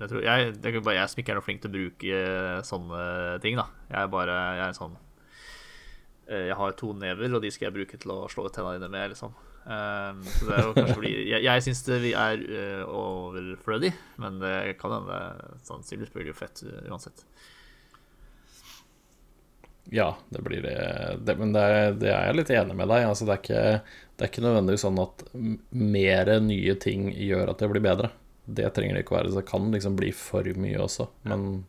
jeg 0.00 0.10
tror, 0.10 0.24
jeg, 0.26 0.54
det 0.58 0.70
er 0.70 0.82
bare 0.82 0.98
jeg 0.98 1.10
som 1.10 1.20
ikke 1.22 1.34
er 1.34 1.38
noe 1.38 1.46
flink 1.46 1.62
til 1.62 1.70
å 1.70 1.74
bruke 1.76 2.22
sånne 2.66 3.02
ting. 3.44 3.54
da 3.60 3.68
Jeg 3.92 3.98
er 4.00 4.08
bare 4.10 4.38
Jeg 4.58 4.64
er 4.64 4.74
sånn 4.74 4.96
Jeg 6.26 6.56
har 6.58 6.74
to 6.74 6.90
never, 6.98 7.36
og 7.36 7.44
de 7.44 7.52
skal 7.54 7.68
jeg 7.68 7.76
bruke 7.76 8.00
til 8.02 8.10
å 8.10 8.24
slå 8.32 8.48
ut 8.48 8.56
tennene 8.56 8.80
dine 8.80 8.90
med. 8.90 9.12
liksom 9.12 9.30
um, 9.30 10.24
Så 10.26 10.48
det 10.48 10.56
er 10.56 10.66
jo 10.66 10.74
kanskje 10.74 10.98
fordi 10.98 11.12
Jeg, 11.30 11.44
jeg 11.46 11.66
syns 11.68 11.84
vi 12.02 12.12
er 12.24 12.42
uh, 12.42 12.82
overflødig, 12.90 13.92
men 14.24 14.42
det 14.42 14.56
kan 14.82 14.96
hende 14.98 15.20
sannsynligvis 15.62 16.14
blir 16.16 16.26
det 16.26 16.34
jo 16.34 16.40
fett 16.42 16.64
uansett. 16.90 17.22
Ja, 19.92 20.16
det 20.32 20.42
blir 20.42 20.62
det. 20.64 20.76
det 21.20 21.36
men 21.36 21.52
det, 21.52 21.64
det, 22.00 22.10
er 22.12 22.30
jeg 22.30 22.38
litt 22.38 22.52
enig 22.54 22.76
med 22.78 22.88
deg. 22.90 23.04
Altså, 23.08 23.26
det, 23.28 23.36
er 23.36 23.42
ikke, 23.42 23.98
det 24.14 24.24
er 24.24 24.32
ikke 24.32 24.44
nødvendigvis 24.46 24.84
sånn 24.86 25.02
at 25.02 25.24
mer 25.70 26.32
nye 26.44 26.76
ting 26.80 27.10
gjør 27.12 27.52
at 27.52 27.60
det 27.60 27.70
blir 27.72 27.84
bedre. 27.84 28.10
Det 28.44 28.70
trenger 28.76 28.96
det 28.96 29.04
ikke 29.04 29.14
å 29.14 29.18
være. 29.18 29.34
Det 29.36 29.46
kan 29.48 29.68
liksom 29.74 29.98
bli 29.98 30.10
for 30.16 30.48
mye 30.60 30.80
også. 30.84 31.08
Men 31.28 31.64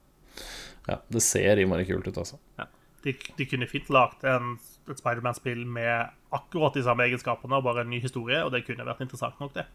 ja, 0.88 1.00
det 1.12 1.24
ser 1.26 1.62
innmari 1.62 1.88
kult 1.90 2.08
ut, 2.08 2.18
altså. 2.24 2.40
Ja. 2.60 2.70
De, 3.06 3.14
de, 3.38 3.46
kunne 3.46 3.68
fint 3.70 3.90
lagd 3.94 4.24
et 4.26 4.98
Spiderman-spill 4.98 5.62
med 5.70 6.10
akkurat 6.34 6.74
de 6.74 6.82
samme 6.88 7.06
egenskapene 7.06 7.60
og 7.60 7.68
bare 7.68 7.84
en 7.84 7.92
ny 7.94 8.00
historie, 8.02 8.40
og 8.42 8.50
det 8.54 8.64
kunne 8.66 8.88
vært 8.88 9.04
interessant 9.06 9.38
nok, 9.42 9.54
det. 9.54 9.68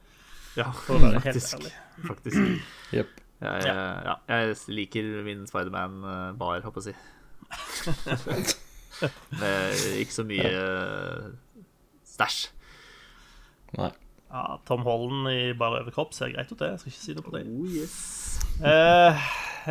Ja, 0.59 0.67
faktisk. 0.75 1.69
faktisk. 2.09 2.41
Yep. 2.91 3.21
Jeg, 3.41 3.71
ja, 3.71 4.17
jeg 4.29 4.57
liker 4.75 5.07
min 5.25 5.47
Spiderman-bar, 5.49 6.59
eh, 6.59 6.67
håper 6.67 6.83
jeg 6.83 6.91
å 6.91 6.91
si. 6.91 7.20
Med 9.41 9.83
ikke 10.03 10.15
så 10.15 10.25
mye 10.29 10.53
stæsj. 12.07 12.41
Nei. 13.79 13.91
Ja, 14.31 14.61
Tom 14.67 14.85
Holland 14.87 15.27
i 15.33 15.39
bare 15.59 15.81
overkropp 15.83 16.13
ser 16.15 16.31
greit 16.31 16.51
ut, 16.53 16.59
det. 16.61 16.69
Jeg 16.71 16.83
skal 16.83 16.93
ikke 16.93 17.03
si 17.03 17.15
noe 17.17 17.25
på 17.27 17.33
det. 17.35 17.41
Oh, 17.51 17.67
yes. 17.67 17.95
eh, 18.63 19.25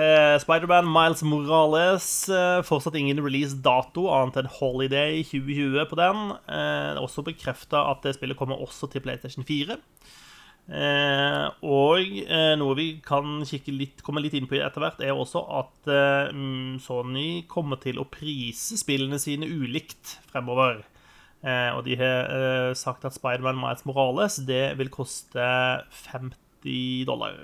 eh, 0.03 0.35
Spiderman 0.43 0.89
Miles 0.91 1.23
Morales. 1.23 2.07
Eh, 2.27 2.59
fortsatt 2.67 2.97
ingen 2.99 3.21
release-dato, 3.23 4.09
annet 4.11 4.41
enn 4.41 4.51
Holiday 4.57 5.21
2020 5.23 5.87
på 5.93 5.99
den. 6.01 6.25
Eh, 6.41 6.89
det 6.91 6.97
er 6.97 7.05
også 7.05 7.23
bekrefta 7.29 7.85
at 7.93 8.03
det 8.03 8.17
spillet 8.17 8.39
kommer 8.39 8.59
også 8.59 8.91
til 8.91 9.05
PlayStation 9.05 9.47
4. 9.47 9.79
Eh, 10.69 11.45
og 11.65 12.11
eh, 12.21 12.53
noe 12.59 12.75
vi 12.77 12.87
kan 13.01 13.41
litt, 13.73 14.03
komme 14.05 14.21
litt 14.21 14.35
inn 14.37 14.45
på 14.49 14.59
etter 14.59 14.83
hvert, 14.83 15.01
er 15.01 15.17
også 15.17 15.41
at 15.61 15.89
eh, 15.89 16.29
mm, 16.35 16.77
Sony 16.83 17.43
kommer 17.49 17.81
til 17.81 17.97
å 17.97 18.05
prise 18.09 18.77
spillene 18.77 19.17
sine 19.21 19.49
ulikt 19.49 20.19
fremover. 20.29 20.83
Eh, 21.41 21.71
og 21.73 21.85
de 21.87 21.97
har 21.97 22.75
sagt 22.77 23.07
at 23.07 23.15
Spiderman 23.15 23.57
Miles 23.57 23.85
Morales 23.87 24.41
det 24.45 24.77
vil 24.77 24.91
koste 24.93 25.49
50 26.05 27.07
dollar. 27.09 27.39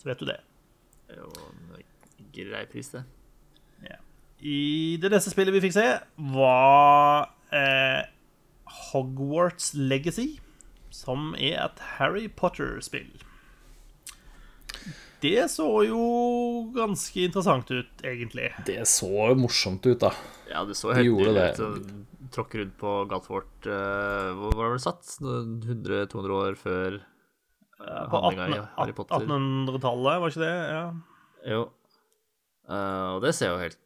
Så 0.00 0.08
vet 0.08 0.22
du 0.22 0.30
det. 0.30 0.40
Jo 1.12 1.32
grei 2.48 2.64
pris, 2.70 2.88
det. 2.94 3.02
Ja. 3.84 3.98
I 4.40 4.96
det 5.02 5.10
neste 5.12 5.32
spillet 5.32 5.54
vi 5.54 5.62
fikk 5.66 5.74
se, 5.76 5.86
var 6.32 7.32
eh, 7.52 8.06
Hogwarts 8.90 9.74
Legacy 9.74 10.38
som 10.94 11.34
er 11.38 11.58
et 11.64 11.82
Harry 11.96 12.28
Potter-spill. 12.28 13.10
Det 15.20 15.50
så 15.52 15.66
jo 15.84 16.04
ganske 16.72 17.26
interessant 17.26 17.68
ut, 17.70 17.90
egentlig. 18.06 18.48
Det 18.66 18.80
så 18.88 19.34
morsomt 19.36 19.84
ut, 19.84 19.98
da. 20.00 20.14
Ja, 20.48 20.62
det 20.64 20.78
så 20.78 20.94
helt 20.96 21.20
de 21.20 21.44
ut. 21.60 21.90
Tråkke 22.30 22.60
rundt 22.60 22.76
på 22.78 22.90
Galtvort 23.10 23.66
uh, 23.66 24.30
Hvor 24.38 24.54
var 24.54 24.76
det 24.76 24.82
satt? 24.84 25.02
100-200 25.18 26.36
år 26.36 26.54
før 26.58 27.00
uh, 27.80 28.04
På 28.12 28.20
1800-tallet, 28.30 30.20
var 30.22 30.30
ikke 30.30 30.44
det? 30.44 30.52
Ja. 30.70 30.84
Jo. 31.50 31.64
Uh, 32.70 33.16
og 33.16 33.24
det 33.26 33.34
ser 33.34 33.50
jo 33.50 33.58
helt 33.58 33.80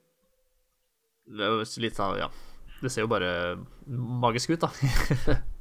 Det 1.24 1.46
er 1.46 1.54
jo 1.54 1.64
litt 1.86 2.02
av 2.04 2.18
Ja. 2.20 2.28
Det 2.82 2.92
ser 2.92 3.06
jo 3.06 3.08
bare 3.08 3.32
magisk 3.88 4.52
ut, 4.52 4.66
da. 4.66 5.40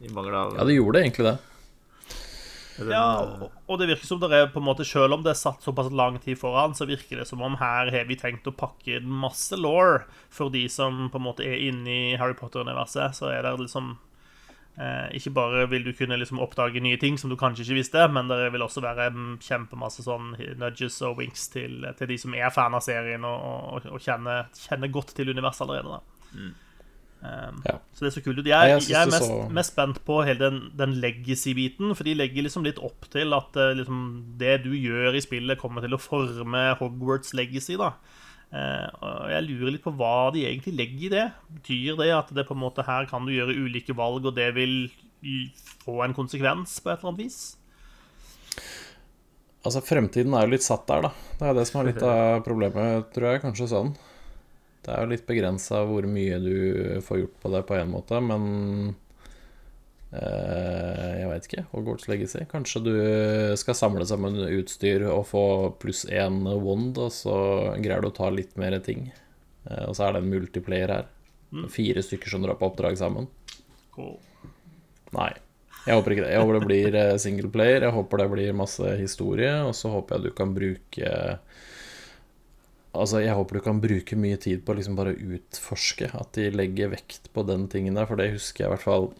Av... 0.00 0.56
Ja, 0.56 0.64
det 0.64 0.76
gjorde 0.78 1.02
egentlig 1.04 1.26
det. 1.26 1.38
Ja, 2.88 3.08
og 3.68 3.76
det 3.76 3.90
virker 3.90 4.08
som 4.08 4.20
det 4.22 4.30
er 4.32 4.46
på 4.48 4.56
en 4.56 4.64
måte 4.64 4.86
Selv 4.88 5.12
om 5.12 5.20
det 5.20 5.34
er 5.34 5.36
satt 5.36 5.60
såpass 5.60 5.90
lang 5.92 6.14
tid 6.22 6.38
foran, 6.40 6.72
så 6.72 6.86
virker 6.88 7.20
det 7.20 7.26
som 7.28 7.42
om 7.44 7.58
her 7.60 7.90
har 7.92 8.06
vi 8.08 8.16
tenkt 8.16 8.48
å 8.48 8.54
pakke 8.56 8.96
inn 8.96 9.10
masse 9.20 9.58
law 9.58 9.98
for 10.32 10.48
de 10.54 10.64
som 10.72 11.10
på 11.12 11.20
en 11.20 11.26
måte 11.26 11.44
er 11.44 11.60
inne 11.66 11.90
i 11.92 12.14
Harry 12.16 12.38
Potter-universet. 12.38 13.18
Så 13.18 13.28
er 13.28 13.44
det 13.44 13.58
liksom 13.60 13.98
Eh, 14.80 15.16
ikke 15.18 15.32
bare 15.34 15.66
vil 15.68 15.82
du 15.84 15.90
kunne 15.92 16.16
liksom 16.16 16.38
oppdage 16.40 16.80
nye 16.80 16.96
ting 16.96 17.18
som 17.18 17.28
du 17.30 17.36
kanskje 17.36 17.66
ikke 17.66 17.78
visste, 17.80 18.04
men 18.14 18.30
det 18.30 18.52
vil 18.54 18.62
også 18.64 18.80
være 18.80 19.10
kjempemasse 19.44 20.04
sånn 20.06 20.30
nudges 20.60 21.00
og 21.04 21.18
winks 21.18 21.50
til, 21.52 21.84
til 21.98 22.08
de 22.08 22.16
som 22.22 22.36
er 22.38 22.52
fan 22.54 22.76
av 22.78 22.84
serien 22.86 23.26
og, 23.28 23.42
og, 23.74 23.88
og 23.90 24.00
kjenner, 24.00 24.48
kjenner, 24.56 24.92
godt 24.94 25.12
til 25.18 25.34
universet 25.34 25.66
allerede. 25.66 25.98
da. 25.98 26.38
Mm. 26.38 26.54
Um, 27.20 27.58
ja. 27.66 27.76
Så 27.92 28.04
det 28.04 28.08
er 28.08 28.14
så 28.14 28.22
kult 28.24 28.38
ut. 28.40 28.48
Jeg, 28.48 28.70
jeg, 28.70 28.84
jeg 28.88 28.96
er 28.96 29.10
mest, 29.12 29.26
så... 29.28 29.42
mest, 29.52 29.74
spent 29.74 30.00
på 30.08 30.22
hele 30.24 30.40
den, 30.40 30.60
den 30.78 30.96
legacy-biten, 31.02 31.92
for 31.96 32.08
de 32.08 32.16
legger 32.16 32.46
liksom 32.46 32.64
litt 32.64 32.80
opp 32.80 33.10
til 33.12 33.36
at 33.36 33.60
uh, 33.60 33.74
liksom, 33.76 34.00
det 34.40 34.62
du 34.64 34.72
gjør 34.72 35.18
i 35.18 35.22
spillet, 35.24 35.60
kommer 35.60 35.84
til 35.84 35.96
å 35.96 36.00
forme 36.00 36.64
Hogwarts 36.80 37.34
legacy. 37.36 37.76
da 37.80 37.92
uh, 37.92 38.88
og 39.04 39.30
Jeg 39.34 39.46
lurer 39.50 39.76
litt 39.76 39.84
på 39.84 39.94
hva 40.00 40.30
de 40.34 40.46
egentlig 40.48 40.76
legger 40.80 41.06
i 41.06 41.14
det. 41.18 41.28
Betyr 41.60 42.00
det 42.00 42.10
at 42.16 42.32
det 42.36 42.48
på 42.48 42.56
en 42.56 42.64
måte 42.64 42.88
her 42.88 43.08
kan 43.10 43.28
du 43.28 43.36
gjøre 43.36 43.58
ulike 43.58 43.96
valg, 43.96 44.24
og 44.24 44.36
det 44.40 44.52
vil 44.56 44.78
få 45.84 46.00
en 46.06 46.16
konsekvens 46.16 46.78
på 46.80 46.88
et 46.88 47.02
eller 47.02 47.12
annet 47.12 47.26
vis? 47.26 47.40
Altså, 49.60 49.82
fremtiden 49.84 50.32
er 50.32 50.46
jo 50.46 50.54
litt 50.54 50.64
satt 50.64 50.86
der, 50.88 51.10
da. 51.10 51.34
Det 51.36 51.50
er 51.50 51.58
det 51.58 51.66
som 51.68 51.82
er 51.82 51.90
litt 51.90 52.04
av 52.14 52.40
problemet, 52.46 53.10
tror 53.12 53.34
jeg. 53.34 53.42
Kanskje 53.44 53.68
sånn. 53.74 53.92
Det 54.80 54.92
er 54.94 55.04
jo 55.04 55.12
litt 55.12 55.26
begrensa 55.28 55.82
hvor 55.88 56.06
mye 56.08 56.38
du 56.40 56.56
får 57.04 57.22
gjort 57.22 57.40
på 57.42 57.52
det 57.52 57.62
på 57.68 57.76
én 57.76 57.90
måte, 57.92 58.20
men 58.24 58.44
eh, 60.16 61.18
Jeg 61.20 61.28
veit 61.28 61.48
ikke. 61.48 61.66
Hogwarts 61.74 62.08
Legacy. 62.08 62.46
Kanskje 62.50 62.84
du 62.86 62.94
skal 63.60 63.76
samle 63.76 64.06
sammen 64.08 64.40
utstyr 64.48 65.04
og 65.12 65.26
få 65.28 65.44
pluss 65.82 66.06
én 66.08 66.40
wand, 66.64 66.96
og 66.96 67.12
så 67.12 67.36
greier 67.76 68.00
du 68.00 68.08
å 68.08 68.16
ta 68.16 68.32
litt 68.32 68.56
mer 68.60 68.78
ting. 68.84 69.10
Eh, 69.68 69.84
og 69.84 69.94
så 69.98 70.08
er 70.08 70.16
det 70.16 70.24
en 70.24 70.32
multiplayer 70.32 70.96
her. 70.96 71.12
Mm. 71.52 71.68
Fire 71.72 72.02
stykker 72.06 72.32
som 72.32 72.42
drar 72.46 72.56
på 72.56 72.70
oppdrag 72.70 72.96
sammen. 72.98 73.28
Cool. 73.94 74.16
Nei. 75.16 75.32
Jeg 75.86 75.96
håper 75.96 76.12
ikke 76.14 76.24
det. 76.26 76.32
Jeg 76.34 76.42
håper 76.42 76.56
det 76.58 76.66
blir 76.68 76.96
eh, 76.98 77.18
singleplayer. 77.20 77.86
Jeg 77.86 77.96
håper 77.96 78.20
det 78.20 78.28
blir 78.34 78.56
masse 78.56 78.96
historie, 79.00 79.52
og 79.66 79.72
så 79.76 79.92
håper 79.94 80.16
jeg 80.16 80.28
du 80.28 80.36
kan 80.36 80.52
bruke 80.56 81.12
Altså, 82.90 83.20
jeg 83.22 83.36
håper 83.38 83.58
du 83.58 83.62
kan 83.62 83.80
bruke 83.82 84.18
mye 84.18 84.38
tid 84.42 84.64
på 84.64 84.72
å 84.72 84.78
liksom 84.78 84.96
bare 84.98 85.14
utforske. 85.14 86.10
At 86.16 86.32
de 86.34 86.48
legger 86.50 86.90
vekt 86.94 87.30
på 87.34 87.44
den 87.46 87.68
tingen 87.70 87.98
der, 87.98 88.08
for 88.10 88.18
det 88.18 88.32
husker 88.34 88.64
jeg 88.64 88.70
i 88.70 88.74
hvert 88.74 88.86
fall 88.86 89.10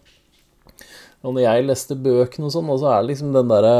Og 1.21 1.35
når 1.35 1.43
jeg 1.45 1.67
leste 1.67 1.95
bøkene 1.95 2.49
og 2.49 2.55
sånn, 2.55 2.71
og 2.73 2.81
så 2.81 2.91
er 2.91 3.01
det 3.01 3.13
liksom 3.13 3.31
den 3.35 3.51
derre 3.51 3.75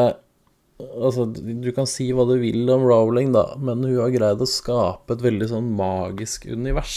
Altså, 0.82 1.28
du 1.30 1.68
kan 1.76 1.86
si 1.90 2.08
hva 2.16 2.26
du 2.26 2.38
vil 2.42 2.70
om 2.74 2.88
Rowling, 2.88 3.30
da, 3.36 3.52
men 3.62 3.84
hun 3.86 4.00
har 4.00 4.14
greid 4.14 4.42
å 4.42 4.48
skape 4.50 5.14
et 5.14 5.22
veldig 5.22 5.52
sånn 5.52 5.68
magisk 5.78 6.48
univers. 6.50 6.96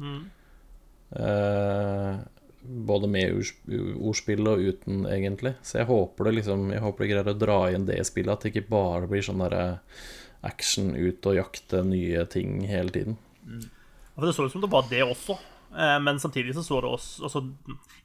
Mm. 0.00 0.22
Eh, 1.20 2.14
både 2.88 3.10
med 3.10 3.36
ordspill 4.00 4.48
og 4.48 4.64
uten, 4.64 5.04
egentlig. 5.12 5.54
Så 5.60 5.80
jeg 5.80 5.90
håper 5.90 6.28
det 6.28 6.38
liksom 6.40 6.70
Jeg 6.72 6.82
håper 6.82 7.04
det 7.04 7.10
greier 7.12 7.32
å 7.32 7.38
dra 7.38 7.58
igjen 7.68 7.86
det 7.88 8.00
spillet, 8.08 8.32
at 8.32 8.46
det 8.46 8.54
ikke 8.54 8.70
bare 8.72 9.10
blir 9.10 9.24
sånn 9.24 9.44
derre 9.44 9.66
action 10.44 10.94
ut 10.94 11.26
og 11.26 11.38
jakte 11.38 11.82
nye 11.86 12.24
ting 12.30 12.60
hele 12.68 12.92
tiden. 12.94 13.20
Mm. 13.46 13.68
For 14.14 14.26
Det 14.26 14.34
så 14.36 14.46
ut 14.46 14.52
som 14.52 14.64
det 14.64 14.72
var 14.72 14.88
det 14.90 15.02
også. 15.04 15.36
Eh, 15.76 16.00
men 16.00 16.20
samtidig 16.20 16.54
så 16.54 16.62
så 16.62 16.80
det 16.80 16.88
også 16.88 17.24
altså, 17.26 17.42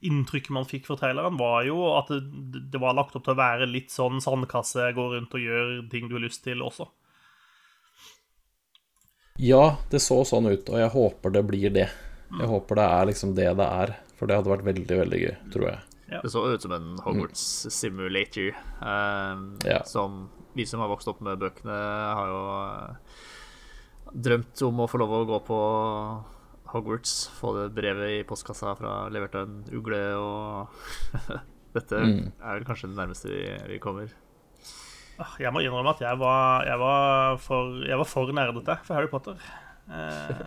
Inntrykket 0.00 0.50
man 0.50 0.66
fikk 0.68 0.88
fra 0.88 0.96
traileren, 0.98 1.38
var 1.38 1.62
jo 1.64 1.78
at 1.96 2.10
det, 2.10 2.64
det, 2.72 2.80
var 2.82 2.96
lagt 2.98 3.14
opp 3.16 3.24
til 3.24 3.36
å 3.36 3.38
være 3.38 3.68
litt 3.70 3.92
sånn 3.94 4.20
sandkasse, 4.20 4.90
gå 4.96 5.06
rundt 5.14 5.36
og 5.38 5.44
gjøre 5.44 5.86
ting 5.92 6.10
du 6.10 6.16
har 6.18 6.24
lyst 6.26 6.42
til 6.44 6.64
også. 6.64 6.88
Ja, 9.40 9.78
det 9.90 10.02
så 10.04 10.20
sånn 10.28 10.50
ut, 10.50 10.68
og 10.68 10.82
jeg 10.82 10.90
håper 10.92 11.32
det 11.38 11.44
blir 11.48 11.70
det. 11.72 11.88
Jeg 12.32 12.44
mm. 12.44 12.50
håper 12.50 12.80
det 12.80 12.90
er 12.98 13.08
liksom 13.12 13.32
det 13.38 13.48
det 13.60 13.70
er, 13.84 13.94
for 14.18 14.28
det 14.28 14.36
hadde 14.40 14.52
vært 14.52 14.68
veldig, 14.68 14.98
veldig 15.04 15.22
gøy, 15.22 15.34
tror 15.54 15.68
jeg. 15.70 15.80
Ja. 16.12 16.20
Det 16.20 16.32
så 16.34 16.42
ut 16.44 16.66
som 16.66 16.74
en 16.76 16.90
Hogwarts 17.00 17.44
mm. 17.64 17.72
simulator, 17.72 18.58
um, 18.82 19.46
ja. 19.64 19.80
som 19.88 20.26
vi 20.56 20.66
som 20.68 20.82
har 20.82 20.90
vokst 20.92 21.08
opp 21.10 21.22
med 21.24 21.40
bøkene, 21.40 21.76
har 22.18 22.30
jo 22.30 22.42
eh, 22.62 23.22
drømt 24.26 24.64
om 24.66 24.82
å 24.82 24.88
få 24.90 25.00
lov 25.02 25.14
å 25.16 25.24
gå 25.28 25.40
på 25.46 25.60
Hogwarts. 26.72 27.14
Få 27.38 27.54
det 27.56 27.70
brevet 27.76 28.18
i 28.18 28.26
postkassa 28.28 28.74
fra 28.78 28.96
levert 29.12 29.36
av 29.38 29.48
en 29.48 29.62
ugle 29.76 30.02
og 30.18 30.76
Dette 31.72 31.96
mm. 31.96 32.18
er 32.36 32.58
vel 32.58 32.66
kanskje 32.68 32.90
det 32.90 32.98
nærmeste 32.98 33.30
vi, 33.32 33.44
vi, 33.70 33.78
kommer. 33.80 34.10
Ah, 35.16 35.32
jeg 35.40 35.52
må 35.54 35.62
innrømme 35.64 35.94
at 35.94 36.02
jeg 36.04 36.18
var, 36.20 36.66
jeg 36.68 36.80
var, 36.82 37.38
for, 37.40 37.78
jeg 37.86 37.96
var 37.96 38.08
for 38.08 38.32
nerdete 38.36 38.76
for 38.84 38.98
Harry 38.98 39.08
Potter. 39.08 39.40
Eh, 39.88 40.42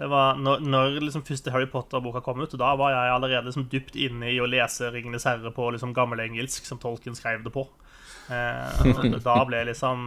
det 0.00 0.08
var 0.10 0.40
når, 0.42 0.64
når 0.66 0.98
liksom 1.04 1.22
første 1.26 1.52
Harry 1.54 1.68
Potter-boka 1.70 2.22
kom 2.24 2.42
ut, 2.42 2.56
da 2.58 2.72
var 2.78 2.90
jeg 2.90 3.14
allerede 3.14 3.46
liksom 3.46 3.68
dypt 3.70 3.94
inne 3.94 4.32
i 4.32 4.40
å 4.42 4.48
lese 4.50 4.90
'Ringenes 4.90 5.26
herre' 5.28 5.54
på 5.54 5.70
liksom 5.70 5.94
gammelengelsk, 5.94 6.66
som 6.66 6.82
Tolkien 6.82 7.14
skrev 7.14 7.46
det 7.46 7.54
på. 7.54 7.68
Eh, 8.32 9.18
da 9.24 9.36
ble 9.44 9.60
jeg 9.60 9.68
liksom 9.68 10.04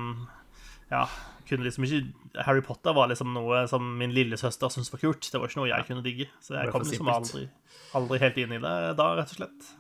Ja, 0.90 1.04
kunne 1.48 1.68
liksom 1.68 1.86
ikke 1.86 2.44
Harry 2.46 2.64
Potter 2.66 2.94
var 2.94 3.10
liksom 3.12 3.32
noe 3.34 3.64
som 3.70 3.86
min 4.00 4.14
lillesøster 4.14 4.72
syntes 4.74 4.92
var 4.94 5.02
kult. 5.02 5.30
Det 5.32 5.40
var 5.40 5.50
ikke 5.50 5.62
noe 5.62 5.72
jeg 5.72 5.88
kunne 5.88 6.06
digge. 6.06 6.28
Så 6.44 6.58
jeg 6.58 6.74
kom 6.74 6.86
liksom 6.86 7.10
aldri, 7.12 7.48
aldri 7.98 8.20
helt 8.22 8.38
inn 8.44 8.58
i 8.58 8.62
det 8.62 8.76
da, 9.00 9.08
rett 9.18 9.34
og 9.34 9.40
slett. 9.40 9.72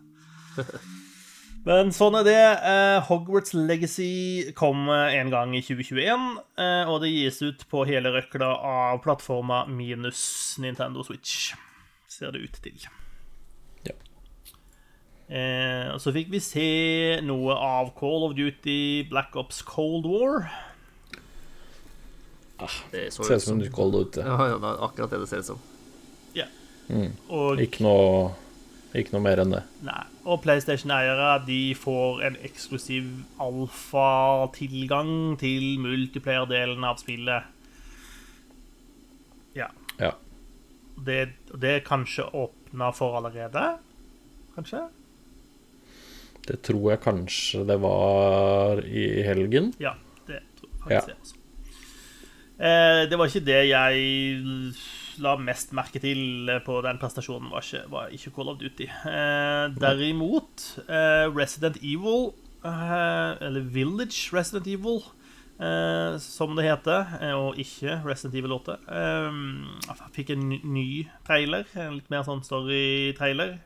Men 1.67 1.91
sånn 1.91 2.15
er 2.15 2.25
det. 2.27 2.41
Eh, 2.71 2.97
Hogwarts 3.09 3.53
Legacy 3.57 4.53
kom 4.57 4.87
en 4.89 5.33
gang 5.33 5.55
i 5.57 5.61
2021, 5.65 6.27
eh, 6.63 6.83
og 6.87 7.01
det 7.03 7.11
gis 7.11 7.41
ut 7.43 7.65
på 7.69 7.83
hele 7.89 8.13
røkla 8.15 8.53
av 8.55 9.01
plattforma 9.03 9.65
minus 9.67 10.21
Nintendo 10.63 11.03
Switch, 11.03 11.51
ser 12.07 12.31
det 12.33 12.45
ut 12.47 12.61
til. 12.63 12.87
Eh, 15.27 15.89
og 15.91 15.99
så 15.99 16.13
fikk 16.15 16.29
vi 16.31 16.39
se 16.39 16.67
noe 17.27 17.55
av 17.59 17.91
Call 17.99 18.23
of 18.29 18.35
Duty 18.37 19.03
Black 19.09 19.35
Ops 19.35 19.59
Cold 19.67 20.07
War. 20.07 20.47
Ah, 22.57 22.77
det 22.93 23.09
ser 23.13 23.35
ut 23.35 23.43
som 23.43 23.59
Cold 23.75 23.93
Duty. 23.97 24.23
Ja, 24.23 24.37
ja, 24.53 24.59
det 24.61 24.69
er 24.71 24.83
akkurat 24.87 25.11
det 25.11 25.19
det 25.25 25.29
ser 25.29 25.43
ut 25.43 25.49
som. 25.51 25.63
Ja. 26.37 26.47
Mm. 26.87 27.11
Og, 27.27 27.59
ikke, 27.59 27.83
noe, 27.83 28.31
ikke 28.95 29.17
noe 29.17 29.25
mer 29.25 29.43
enn 29.43 29.51
det. 29.57 29.65
Nei. 29.85 29.99
Og 30.27 30.41
PlayStation-eiere 30.43 31.43
de 31.47 31.61
får 31.79 32.23
en 32.27 32.39
eksklusiv 32.47 33.11
alfa-tilgang 33.43 35.11
til 35.39 35.75
multiplayer-delen 35.83 36.87
av 36.87 36.99
spillet. 37.03 37.51
Ja. 39.55 39.69
ja. 39.99 40.13
Det, 40.97 41.19
det 41.51 41.73
er 41.77 41.85
kanskje 41.87 42.27
åpna 42.31 42.93
for 42.95 43.19
allerede? 43.19 43.73
Kanskje? 44.55 44.87
Det 46.47 46.61
tror 46.63 46.93
jeg 46.93 47.03
kanskje 47.03 47.65
det 47.67 47.79
var 47.83 48.83
i 48.85 49.07
helgen. 49.27 49.73
Ja, 49.83 49.97
det 50.29 50.43
tror 50.59 50.71
jeg 50.71 51.01
faktisk 51.01 51.11
ja. 51.11 51.19
også. 51.21 51.43
Eh, 52.57 53.03
det 53.09 53.17
var 53.19 53.29
ikke 53.29 53.45
det 53.45 53.59
jeg 53.69 54.73
la 55.21 55.35
mest 55.41 55.73
merke 55.77 56.01
til 56.01 56.49
på 56.65 56.79
den 56.85 56.99
prestasjonen, 57.01 57.51
var 57.53 57.65
ikke, 57.65 57.83
var 57.91 58.13
ikke 58.13 58.33
Call 58.35 58.51
of 58.53 58.59
Duty. 58.61 58.87
Eh, 58.87 59.65
derimot, 59.81 60.65
eh, 60.87 61.25
Resident 61.33 61.77
Evil, 61.81 62.33
eh, 62.65 63.31
eller 63.41 63.61
Village 63.61 64.33
Resident 64.33 64.67
Evil, 64.67 65.01
eh, 65.59 66.17
som 66.21 66.55
det 66.55 66.65
heter, 66.65 67.17
eh, 67.21 67.33
og 67.33 67.57
ikke 67.57 68.01
Resident 68.05 68.35
Evil 68.35 68.53
8, 68.53 68.77
jeg 68.87 70.13
fikk 70.13 70.29
en 70.31 70.49
ny 70.63 71.07
trailer, 71.25 71.65
en 71.75 71.97
litt 71.97 72.09
mer 72.09 72.23
sånn 72.23 72.43
story-trailer. 72.45 73.59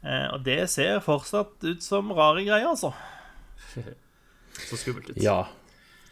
Eh, 0.00 0.26
og 0.32 0.44
det 0.46 0.62
ser 0.72 1.02
fortsatt 1.04 1.64
ut 1.66 1.84
som 1.84 2.12
rare 2.16 2.44
greier, 2.46 2.70
altså. 2.70 2.92
Så 4.68 4.78
skummelt 4.80 5.12
ut. 5.12 5.18
Ja. 5.20 5.44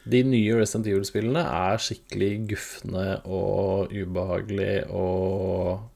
De 0.09 0.22
nye 0.24 0.57
Resident 0.57 0.88
Evil-spillene 0.88 1.42
er 1.44 1.81
skikkelig 1.83 2.33
gufne 2.55 3.07
og 3.29 3.92
ubehagelige 3.92 4.88
og 4.94 5.88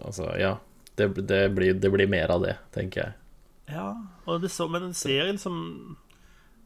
Altså, 0.00 0.30
ja. 0.40 0.54
Det, 0.96 1.10
det, 1.28 1.50
blir, 1.52 1.74
det, 1.74 1.90
blir, 1.90 2.08
mer 2.08 2.30
av 2.30 2.44
det, 2.44 2.54
tenker 2.72 3.02
jeg. 3.02 3.14
Ja, 3.74 3.88
det 4.40 4.48
så, 4.52 4.68
men 4.70 4.86
den 4.86 4.94
serien 4.96 5.40
som 5.40 5.56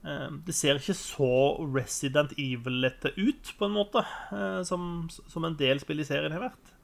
eh, 0.05 0.29
Det 0.47 0.55
ser 0.55 0.79
ikke 0.79 0.97
så 0.99 1.31
Resident 1.75 2.35
Evil-lette 2.37 3.14
ut, 3.16 3.55
på 3.59 3.66
en 3.66 3.75
måte, 3.75 4.05
eh, 4.35 4.61
som, 4.68 5.09
som 5.09 5.49
en 5.49 5.57
del 5.59 5.81
spill 5.83 6.05
i 6.05 6.07
serien 6.07 6.35
har 6.37 6.44
vært. 6.51 6.75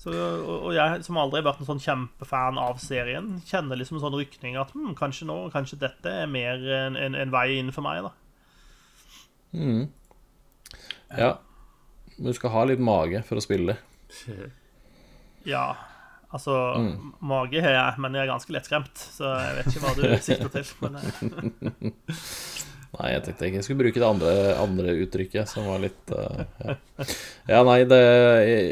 Så, 0.00 0.12
og 0.16 0.70
jeg 0.72 1.02
som 1.04 1.18
aldri 1.20 1.42
har 1.42 1.50
vært 1.50 1.60
en 1.60 1.68
sånn 1.68 1.82
kjempefan 1.84 2.56
av 2.60 2.78
serien, 2.80 3.34
kjenner 3.44 3.76
liksom 3.76 3.98
en 3.98 4.04
sånn 4.06 4.16
rykning 4.16 4.56
at 4.56 4.72
hm, 4.72 4.94
kanskje 4.96 5.28
nå, 5.28 5.36
kanskje 5.52 5.76
dette 5.82 6.14
er 6.22 6.30
mer 6.30 6.62
en, 6.78 6.96
en, 6.96 7.18
en 7.20 7.34
vei 7.34 7.58
inn 7.58 7.68
for 7.74 7.84
meg, 7.84 8.06
da. 8.08 8.14
Mm. 9.52 9.82
Ja. 11.18 11.34
Du 12.16 12.32
skal 12.36 12.54
ha 12.54 12.64
litt 12.70 12.80
mage 12.80 13.20
for 13.28 13.40
å 13.40 13.44
spille. 13.44 13.76
Ja. 15.48 15.72
Altså, 16.30 16.52
mm. 16.76 17.14
mage 17.26 17.62
har 17.64 17.72
jeg, 17.72 18.00
men 18.04 18.14
jeg 18.14 18.22
er 18.22 18.28
ganske 18.28 18.52
lettskremt, 18.54 19.00
så 19.16 19.30
jeg 19.40 19.54
vet 19.56 19.70
ikke 19.70 19.80
hva 19.82 19.94
du 19.96 20.02
sikter 20.22 20.50
til. 20.52 20.68
Men, 20.84 20.98
eh. 21.00 22.12
Nei, 22.90 23.10
jeg 23.14 23.22
tenkte 23.22 23.46
ikke 23.46 23.60
jeg 23.60 23.66
skulle 23.66 23.82
bruke 23.84 24.00
det 24.02 24.06
andre, 24.08 24.32
andre 24.58 24.94
uttrykket, 25.04 25.50
som 25.50 25.68
var 25.70 25.82
litt 25.84 26.10
uh, 26.10 26.40
ja. 26.64 26.74
ja. 27.52 27.60
nei, 27.66 27.84
det 27.86 28.00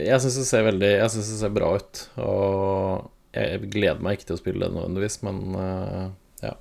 Jeg 0.08 0.18
syns 0.24 0.40
det 0.40 0.46
ser 0.48 0.64
veldig 0.66 0.90
Jeg 0.90 1.12
syns 1.14 1.28
det 1.30 1.38
ser 1.38 1.54
bra 1.54 1.68
ut. 1.78 2.00
Og 2.24 3.36
jeg 3.38 3.70
gleder 3.70 4.02
meg 4.02 4.18
ikke 4.18 4.32
til 4.32 4.38
å 4.38 4.40
spille 4.40 4.66
det 4.66 4.74
nødvendigvis, 4.74 5.20
men 5.28 5.38
uh, 5.54 6.08
ja. 6.42 6.56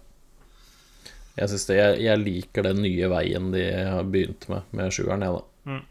Jeg 1.39 1.53
synes 1.53 1.65
det, 1.71 1.79
jeg, 1.79 1.97
jeg 2.05 2.23
liker 2.27 2.69
den 2.69 2.83
nye 2.85 3.09
veien 3.15 3.49
de 3.55 3.65
har 3.73 4.05
begynt 4.05 4.45
med, 4.53 4.69
med 4.77 4.93
sjueren, 4.93 5.25
jeg, 5.25 5.41
da. 5.41 5.81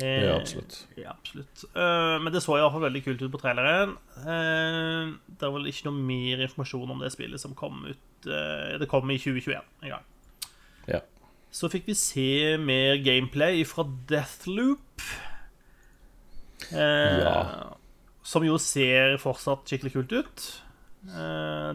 Eh, 0.00 0.22
Ja, 0.24 0.36
absolutt. 0.38 0.86
Ja, 0.96 1.10
absolutt. 1.12 1.64
Eh, 1.76 2.18
men 2.22 2.32
det 2.32 2.40
så 2.42 2.56
iallfall 2.56 2.86
veldig 2.86 3.02
kult 3.04 3.22
ut 3.22 3.32
på 3.34 3.40
traileren. 3.42 3.96
Eh, 4.22 5.10
det 5.28 5.44
er 5.44 5.52
vel 5.52 5.66
ikke 5.68 5.84
noe 5.90 6.00
mer 6.08 6.40
informasjon 6.46 6.90
om 6.94 7.02
det 7.04 7.10
spillet 7.12 7.40
som 7.42 7.52
kom 7.54 7.82
ut 7.84 8.26
eh, 8.30 8.78
Det 8.80 8.88
kom 8.88 9.10
i 9.12 9.18
2021 9.20 9.60
en 9.82 9.92
gang. 9.92 10.04
Ja. 10.88 11.00
Så 11.52 11.68
fikk 11.68 11.84
vi 11.90 11.94
se 11.98 12.56
mer 12.56 12.96
gameplay 13.04 13.60
fra 13.68 13.84
Deathloop. 14.08 15.04
Eh, 16.72 17.18
Ja. 17.20 17.76
Som 18.24 18.44
jo 18.46 18.56
ser 18.62 19.18
fortsatt 19.18 19.66
skikkelig 19.68 19.92
kult 19.92 20.12
ut. 20.14 20.44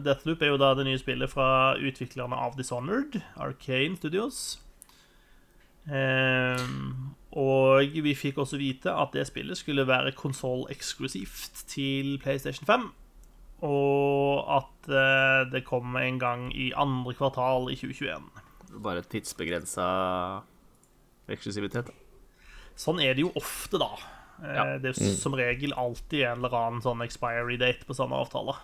Deathloop 0.02 0.40
er 0.42 0.48
jo 0.54 0.56
da 0.56 0.70
det 0.74 0.86
nye 0.88 0.98
spillet 0.98 1.28
fra 1.30 1.74
utviklerne 1.76 2.32
av 2.34 2.56
Dishonored, 2.56 3.18
Arcane 3.36 3.94
Studios. 4.00 4.58
Eh, 5.86 6.56
og 7.32 7.92
vi 8.02 8.14
fikk 8.16 8.38
også 8.40 8.56
vite 8.60 8.88
at 8.88 9.12
det 9.12 9.26
spillet 9.28 9.58
skulle 9.60 9.84
være 9.86 10.12
konsoll-eksklusivt 10.16 11.64
til 11.68 12.18
PlayStation 12.22 12.66
5. 12.66 12.86
Og 13.68 14.44
at 14.56 14.88
eh, 14.88 15.50
det 15.52 15.64
kom 15.66 15.96
en 15.98 16.18
gang 16.22 16.46
i 16.56 16.70
andre 16.78 17.12
kvartal 17.18 17.68
i 17.72 17.76
2021. 17.76 18.28
Bare 18.84 19.02
tidsbegrensa 19.02 19.88
eksklusivitet. 21.28 21.90
Sånn 22.78 23.00
er 23.02 23.16
det 23.18 23.26
jo 23.26 23.32
ofte, 23.36 23.80
da. 23.82 23.90
Eh, 24.38 24.54
Ja. 24.54 24.64
Det 24.78 24.92
er 24.92 24.94
jo 24.94 25.12
som 25.18 25.34
regel 25.34 25.72
alltid 25.74 26.22
en 26.24 26.38
eller 26.38 26.54
annen 26.54 26.80
sånn 26.84 27.02
expiry 27.04 27.56
date 27.58 27.84
på 27.84 27.96
sånne 27.98 28.14
avtaler. 28.22 28.56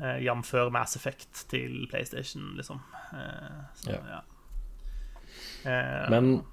Eh, 0.00 0.22
Jf. 0.24 0.54
Mass 0.72 0.96
Effect 0.96 1.48
til 1.50 1.86
PlayStation, 1.90 2.54
liksom. 2.56 2.80
Eh, 3.12 3.60
så, 3.82 3.90
Ja. 3.90 4.00
ja. 4.08 4.22
Eh, 5.66 6.10
Men 6.10 6.44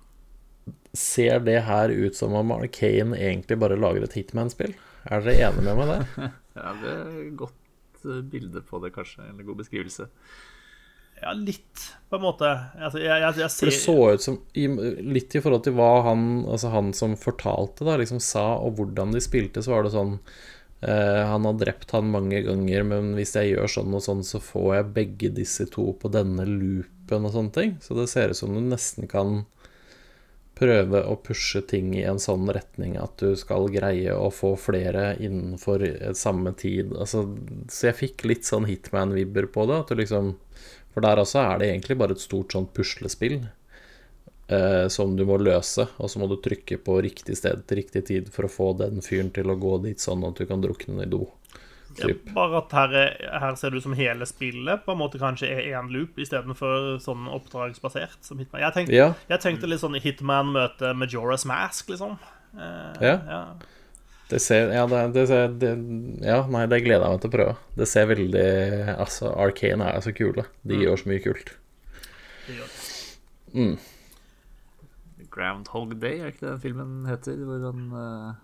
ser 0.93 1.39
det 1.45 1.61
her 1.67 1.89
ut 1.89 2.15
som 2.17 2.33
om 2.33 2.51
Arcane 2.55 3.17
egentlig 3.17 3.59
bare 3.61 3.77
lager 3.79 4.05
et 4.05 4.15
Hitman-spill? 4.17 4.75
Er 5.09 5.23
dere 5.23 5.49
enige 5.49 5.65
med 5.65 5.79
meg 5.79 5.91
der? 5.95 6.29
Ja, 6.59 6.71
det 6.75 6.91
er 6.91 7.11
et 7.21 7.35
godt 7.39 8.01
eh, 8.03 8.23
bilde 8.27 8.61
på 8.67 8.81
det, 8.83 8.89
kanskje. 8.91 9.23
Eller 9.29 9.45
god 9.47 9.61
beskrivelse. 9.61 10.09
ja, 11.21 11.31
litt, 11.37 11.85
på 12.09 12.17
en 12.17 12.25
måte. 12.25 12.49
Altså, 12.75 12.99
jeg, 12.99 13.15
jeg, 13.23 13.37
jeg 13.39 13.53
ser... 13.53 13.69
det 13.69 13.77
så 13.77 13.95
ut 14.11 14.25
som 14.25 14.39
Litt 15.15 15.37
i 15.37 15.41
forhold 15.43 15.63
til 15.63 15.77
hva 15.77 15.91
han, 16.09 16.25
altså 16.49 16.73
han 16.73 16.91
som 16.97 17.15
fortalte, 17.19 17.87
da, 17.87 17.95
liksom 18.01 18.19
sa, 18.23 18.57
og 18.59 18.75
hvordan 18.79 19.15
de 19.15 19.23
spilte, 19.23 19.63
så 19.63 19.71
var 19.71 19.87
det 19.87 19.93
sånn 19.95 20.17
eh, 20.83 21.21
Han 21.31 21.47
har 21.47 21.61
drept 21.61 21.95
han 21.95 22.11
mange 22.11 22.41
ganger, 22.49 22.83
men 22.91 23.13
hvis 23.15 23.37
jeg 23.39 23.53
gjør 23.53 23.71
sånn 23.77 23.95
og 23.95 24.03
sånn, 24.03 24.25
så 24.27 24.43
får 24.43 24.73
jeg 24.75 24.91
begge 24.97 25.31
disse 25.39 25.69
to 25.71 25.93
på 26.01 26.11
denne 26.11 26.43
loopen 26.49 27.29
og 27.29 27.37
sånne 27.37 27.55
ting. 27.55 27.77
Så 27.85 27.95
det 27.95 28.09
ser 28.11 28.33
ut 28.33 28.41
som 28.41 28.51
du 28.57 28.59
nesten 28.65 29.07
kan 29.07 29.45
prøve 30.59 31.01
å 31.07 31.15
pushe 31.23 31.61
ting 31.67 31.93
i 31.95 32.03
en 32.07 32.19
sånn 32.19 32.49
retning 32.51 32.97
at 32.99 33.21
du 33.21 33.31
skal 33.39 33.69
greie 33.71 34.11
å 34.15 34.27
få 34.33 34.53
flere 34.59 35.13
innenfor 35.19 35.85
eh, 35.87 36.11
samme 36.17 36.53
tid. 36.59 36.91
Altså, 36.95 37.23
så 37.71 37.89
jeg 37.89 37.99
fikk 38.01 38.27
litt 38.27 38.49
sånn 38.49 38.67
Hitman-vibber 38.69 39.49
på 39.53 39.65
det. 39.71 39.81
Liksom 40.01 40.35
For 40.93 41.05
der 41.05 41.21
også 41.21 41.39
er 41.45 41.61
det 41.61 41.71
egentlig 41.71 41.99
bare 42.01 42.17
et 42.17 42.23
stort 42.23 42.55
sånn 42.55 42.67
puslespill 42.75 43.39
eh, 44.49 44.87
som 44.91 45.15
du 45.15 45.25
må 45.29 45.39
løse, 45.39 45.87
og 45.97 46.11
så 46.11 46.19
må 46.19 46.27
du 46.27 46.39
trykke 46.43 46.81
på 46.83 46.99
riktig 47.05 47.37
sted 47.39 47.63
til 47.69 47.83
riktig 47.83 48.05
tid 48.09 48.31
for 48.33 48.47
å 48.47 48.53
få 48.53 48.73
den 48.81 49.03
fyren 49.05 49.31
til 49.35 49.51
å 49.51 49.59
gå 49.59 49.77
dit 49.85 50.01
sånn 50.01 50.25
at 50.27 50.41
du 50.41 50.49
kan 50.49 50.63
drukne 50.65 51.05
i 51.05 51.11
do. 51.11 51.23
Ja, 51.97 52.05
Typ. 52.07 52.27
Bare 52.35 52.57
at 52.61 52.71
her, 52.77 52.93
er, 52.93 53.39
her 53.41 53.55
ser 53.59 53.71
det 53.73 53.77
ut 53.81 53.83
som 53.87 53.93
hele 53.97 54.25
spillet 54.29 54.83
på 54.85 54.91
en 54.93 54.99
måte 55.01 55.17
kanskje 55.19 55.47
er 55.49 55.71
én 55.73 55.89
loop 55.91 56.19
istedenfor 56.21 56.99
sånn 57.01 57.25
oppdragsbasert. 57.33 58.19
som 58.21 58.37
Hitman. 58.37 58.61
Jeg 58.61 58.73
tenkte, 58.77 58.93
Ja, 58.95 59.13
jeg 59.29 59.39
tenkte 59.41 59.67
litt 59.67 59.81
sånn 59.81 59.97
Hitman 59.99 60.53
møte 60.53 60.93
Majora's 60.93 61.45
Mask, 61.49 61.89
liksom. 61.89 62.17
Eh, 62.55 62.93
Ja. 63.01 63.15
ja. 63.27 63.41
det 64.29 64.41
ser 64.41 64.71
Ja, 64.73 64.85
det, 64.85 65.13
det, 65.13 65.27
ser- 65.27 65.53
det, 65.57 65.71
ja 66.25 66.45
nei, 66.47 66.65
det 66.69 66.83
gleder 66.85 67.05
jeg 67.07 67.11
meg 67.17 67.21
til 67.21 67.29
å 67.31 67.35
prøve. 67.37 67.55
Det 67.75 67.87
ser 67.87 68.05
veldig 68.05 68.97
Altså, 68.97 69.31
Arcane 69.35 69.89
er 69.89 70.01
så 70.05 70.13
kule. 70.13 70.45
De 70.63 70.75
gjør 70.77 70.97
så 71.01 71.09
mye 71.09 71.23
kult. 71.23 71.55
det 72.47 72.55
gjør 72.59 72.67
det. 72.69 72.85
Mm. 73.53 73.77
Groundhog 75.31 75.95
Day, 76.01 76.19
er 76.21 76.31
ikke 76.31 76.45
det 76.45 76.51
den 76.53 76.61
filmen 76.63 76.93
heter? 77.09 77.37
Hvor 77.45 77.65
han 77.65 77.81
eh, 77.93 78.37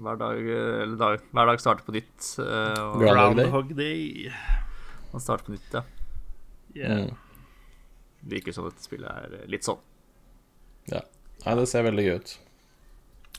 hver, 0.00 0.16
dag, 0.16 0.38
eh, 0.38 0.82
eller 0.82 0.96
dag, 0.96 1.24
hver 1.30 1.46
dag 1.46 1.60
starter 1.60 1.84
på 1.86 1.94
nytt. 1.94 2.18
Uh, 2.38 2.80
og 2.94 3.02
Groundhog 3.02 3.74
Day? 3.76 4.30
Man 5.12 5.20
starter 5.22 5.44
på 5.44 5.56
nytt, 5.56 5.74
ja. 5.74 5.82
Yeah. 6.76 7.00
Mm. 7.00 7.16
Virker 8.30 8.52
som 8.52 8.68
dette 8.68 8.84
spillet 8.84 9.10
er 9.10 9.40
eh, 9.40 9.48
litt 9.50 9.66
sånn. 9.66 9.80
Ja. 10.90 11.02
Nei, 11.44 11.56
det 11.58 11.66
ser 11.70 11.84
veldig 11.86 12.06
gøy 12.06 12.16
ut. 12.20 12.32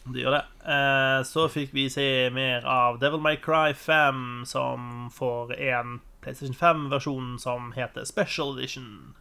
Det 0.01 0.23
gjør 0.23 0.37
det. 0.37 0.43
Uh, 0.65 1.21
så 1.29 1.47
fikk 1.53 1.73
vi 1.77 1.87
se 1.93 2.05
mer 2.33 2.65
av 2.65 3.01
Devil 3.01 3.21
May 3.21 3.37
Cry 3.41 3.73
5, 3.77 4.43
som 4.49 5.09
får 5.13 5.55
en 5.57 5.99
PlayStation 6.21 6.57
5-versjon 6.57 7.35
som 7.41 7.73
heter 7.77 8.05
Special 8.09 8.53
Edition. 8.57 9.15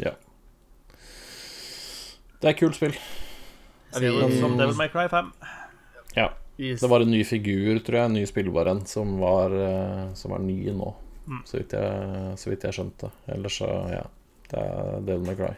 Ja. 0.00 0.16
Det 2.40 2.48
er 2.48 2.54
et 2.56 2.60
kult 2.60 2.76
spill. 2.76 2.96
Ser 3.92 4.20
ut 4.20 4.38
som 4.40 4.56
Devil 4.60 4.76
May 4.76 4.92
Cry 4.92 5.08
5. 5.12 5.32
Ja. 6.16 6.32
Det 6.58 6.88
var 6.90 7.00
en 7.00 7.10
ny 7.10 7.22
figur, 7.24 7.78
tror 7.84 7.96
jeg, 7.98 8.10
en 8.10 8.16
ny 8.20 8.24
spillbar 8.28 8.68
en, 8.70 8.82
som 8.86 9.16
var, 9.22 9.54
eh, 9.56 10.04
som 10.18 10.34
er 10.36 10.42
ny 10.44 10.58
nå. 10.76 10.90
Så 11.48 11.60
vidt, 11.60 11.72
jeg, 11.78 12.36
så 12.38 12.50
vidt 12.50 12.64
jeg 12.66 12.76
skjønte. 12.76 13.08
Ellers 13.30 13.56
så, 13.62 13.68
ja. 13.92 14.02
Det 14.50 14.58
er 14.60 15.04
Devil 15.06 15.30
McRae. 15.32 15.56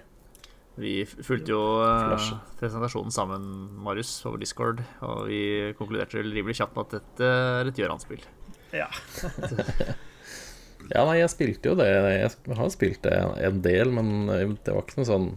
Vi 0.79 0.93
fulgte 1.07 1.55
jo 1.55 1.61
eh, 1.83 2.05
Flash. 2.09 2.35
presentasjonen 2.61 3.15
sammen, 3.15 3.45
Marius, 3.83 4.13
over 4.29 4.39
Discord, 4.43 4.83
og 5.07 5.27
vi 5.31 5.73
konkluderte 5.79 6.23
rimelig 6.23 6.59
kjapt 6.61 6.77
med 6.77 6.87
at 6.89 6.97
dette 7.01 7.31
er 7.61 7.71
et 7.71 7.81
Gjøran-spill. 7.83 8.27
Ja. 8.75 8.91
Ja, 10.93 11.01
nei, 11.09 11.15
jeg 11.17 11.31
spilte 11.33 11.71
jo 11.71 11.77
det. 11.79 11.87
Jeg 11.89 12.57
har 12.59 12.67
spilt 12.69 13.07
det 13.07 13.15
en 13.41 13.63
del, 13.65 13.89
men 13.97 14.27
det 14.29 14.69
var 14.69 14.83
ikke 14.85 14.99
noe 14.99 15.09
sånn 15.09 15.29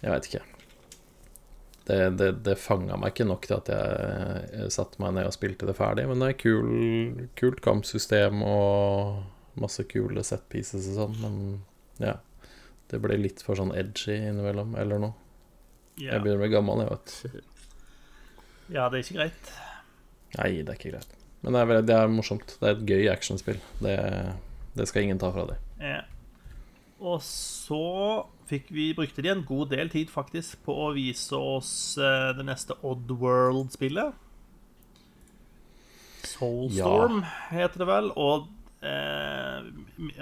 Jeg 0.00 0.12
veit 0.14 0.28
ikke. 0.30 0.40
Det, 1.86 1.98
det, 2.18 2.30
det 2.42 2.56
fanga 2.58 2.96
meg 2.98 3.12
ikke 3.14 3.28
nok 3.28 3.44
til 3.46 3.60
at 3.60 3.68
jeg, 3.70 4.70
satte 4.74 4.98
meg 5.02 5.14
ned 5.14 5.28
og 5.28 5.34
spilte 5.36 5.68
det 5.68 5.76
ferdig. 5.78 6.08
Men 6.10 6.22
det 6.22 6.32
er 6.32 6.40
kul, 6.40 7.26
kult 7.38 7.60
kampsystem 7.62 8.42
og 8.42 9.60
masse 9.60 9.86
kule 9.88 10.24
set 10.26 10.48
pieces 10.52 10.88
og 10.90 10.98
sånn. 10.98 11.20
Men 11.22 11.36
ja. 12.02 12.16
Det 12.90 13.00
ble 13.02 13.18
litt 13.18 13.42
for 13.42 13.58
sånn 13.58 13.72
edgy 13.74 14.14
innimellom, 14.14 14.74
eller 14.78 15.00
noe. 15.02 15.14
Ja. 15.96 16.16
Jeg 16.16 16.22
begynner 16.22 16.38
å 16.38 16.42
bli 16.44 16.50
gammel, 16.52 16.82
jeg, 16.84 16.90
vet. 16.92 17.46
ja, 18.76 18.88
det 18.90 18.98
er 18.98 19.02
ikke 19.02 19.16
greit. 19.16 19.54
Nei, 20.36 20.50
det 20.60 20.68
er 20.68 20.76
ikke 20.78 20.92
greit. 20.92 21.16
Men 21.42 21.56
det 21.56 21.62
er, 21.62 21.86
det 21.86 21.96
er 21.96 22.12
morsomt. 22.12 22.56
Det 22.60 22.68
er 22.68 22.76
et 22.76 22.84
gøy 22.90 23.08
actionspill. 23.10 23.58
Det, 23.82 23.96
det 24.78 24.86
skal 24.90 25.06
ingen 25.06 25.22
ta 25.22 25.32
fra 25.34 25.48
dem. 25.50 25.64
Ja. 25.82 26.02
Og 27.00 27.20
så 27.22 28.24
fikk 28.48 28.70
vi, 28.72 28.92
brukte 28.96 29.22
de 29.22 29.32
en 29.32 29.44
god 29.44 29.72
del 29.74 29.90
tid 29.92 30.08
faktisk 30.08 30.62
på 30.64 30.74
å 30.86 30.92
vise 30.96 31.36
oss 31.36 31.72
eh, 32.00 32.30
det 32.38 32.46
neste 32.46 32.76
Oddworld-spillet. 32.86 34.14
Soulstorm 36.26 37.20
heter 37.50 37.82
det 37.82 37.88
vel. 37.90 38.10
Og 38.16 38.48
eh, 38.80 39.66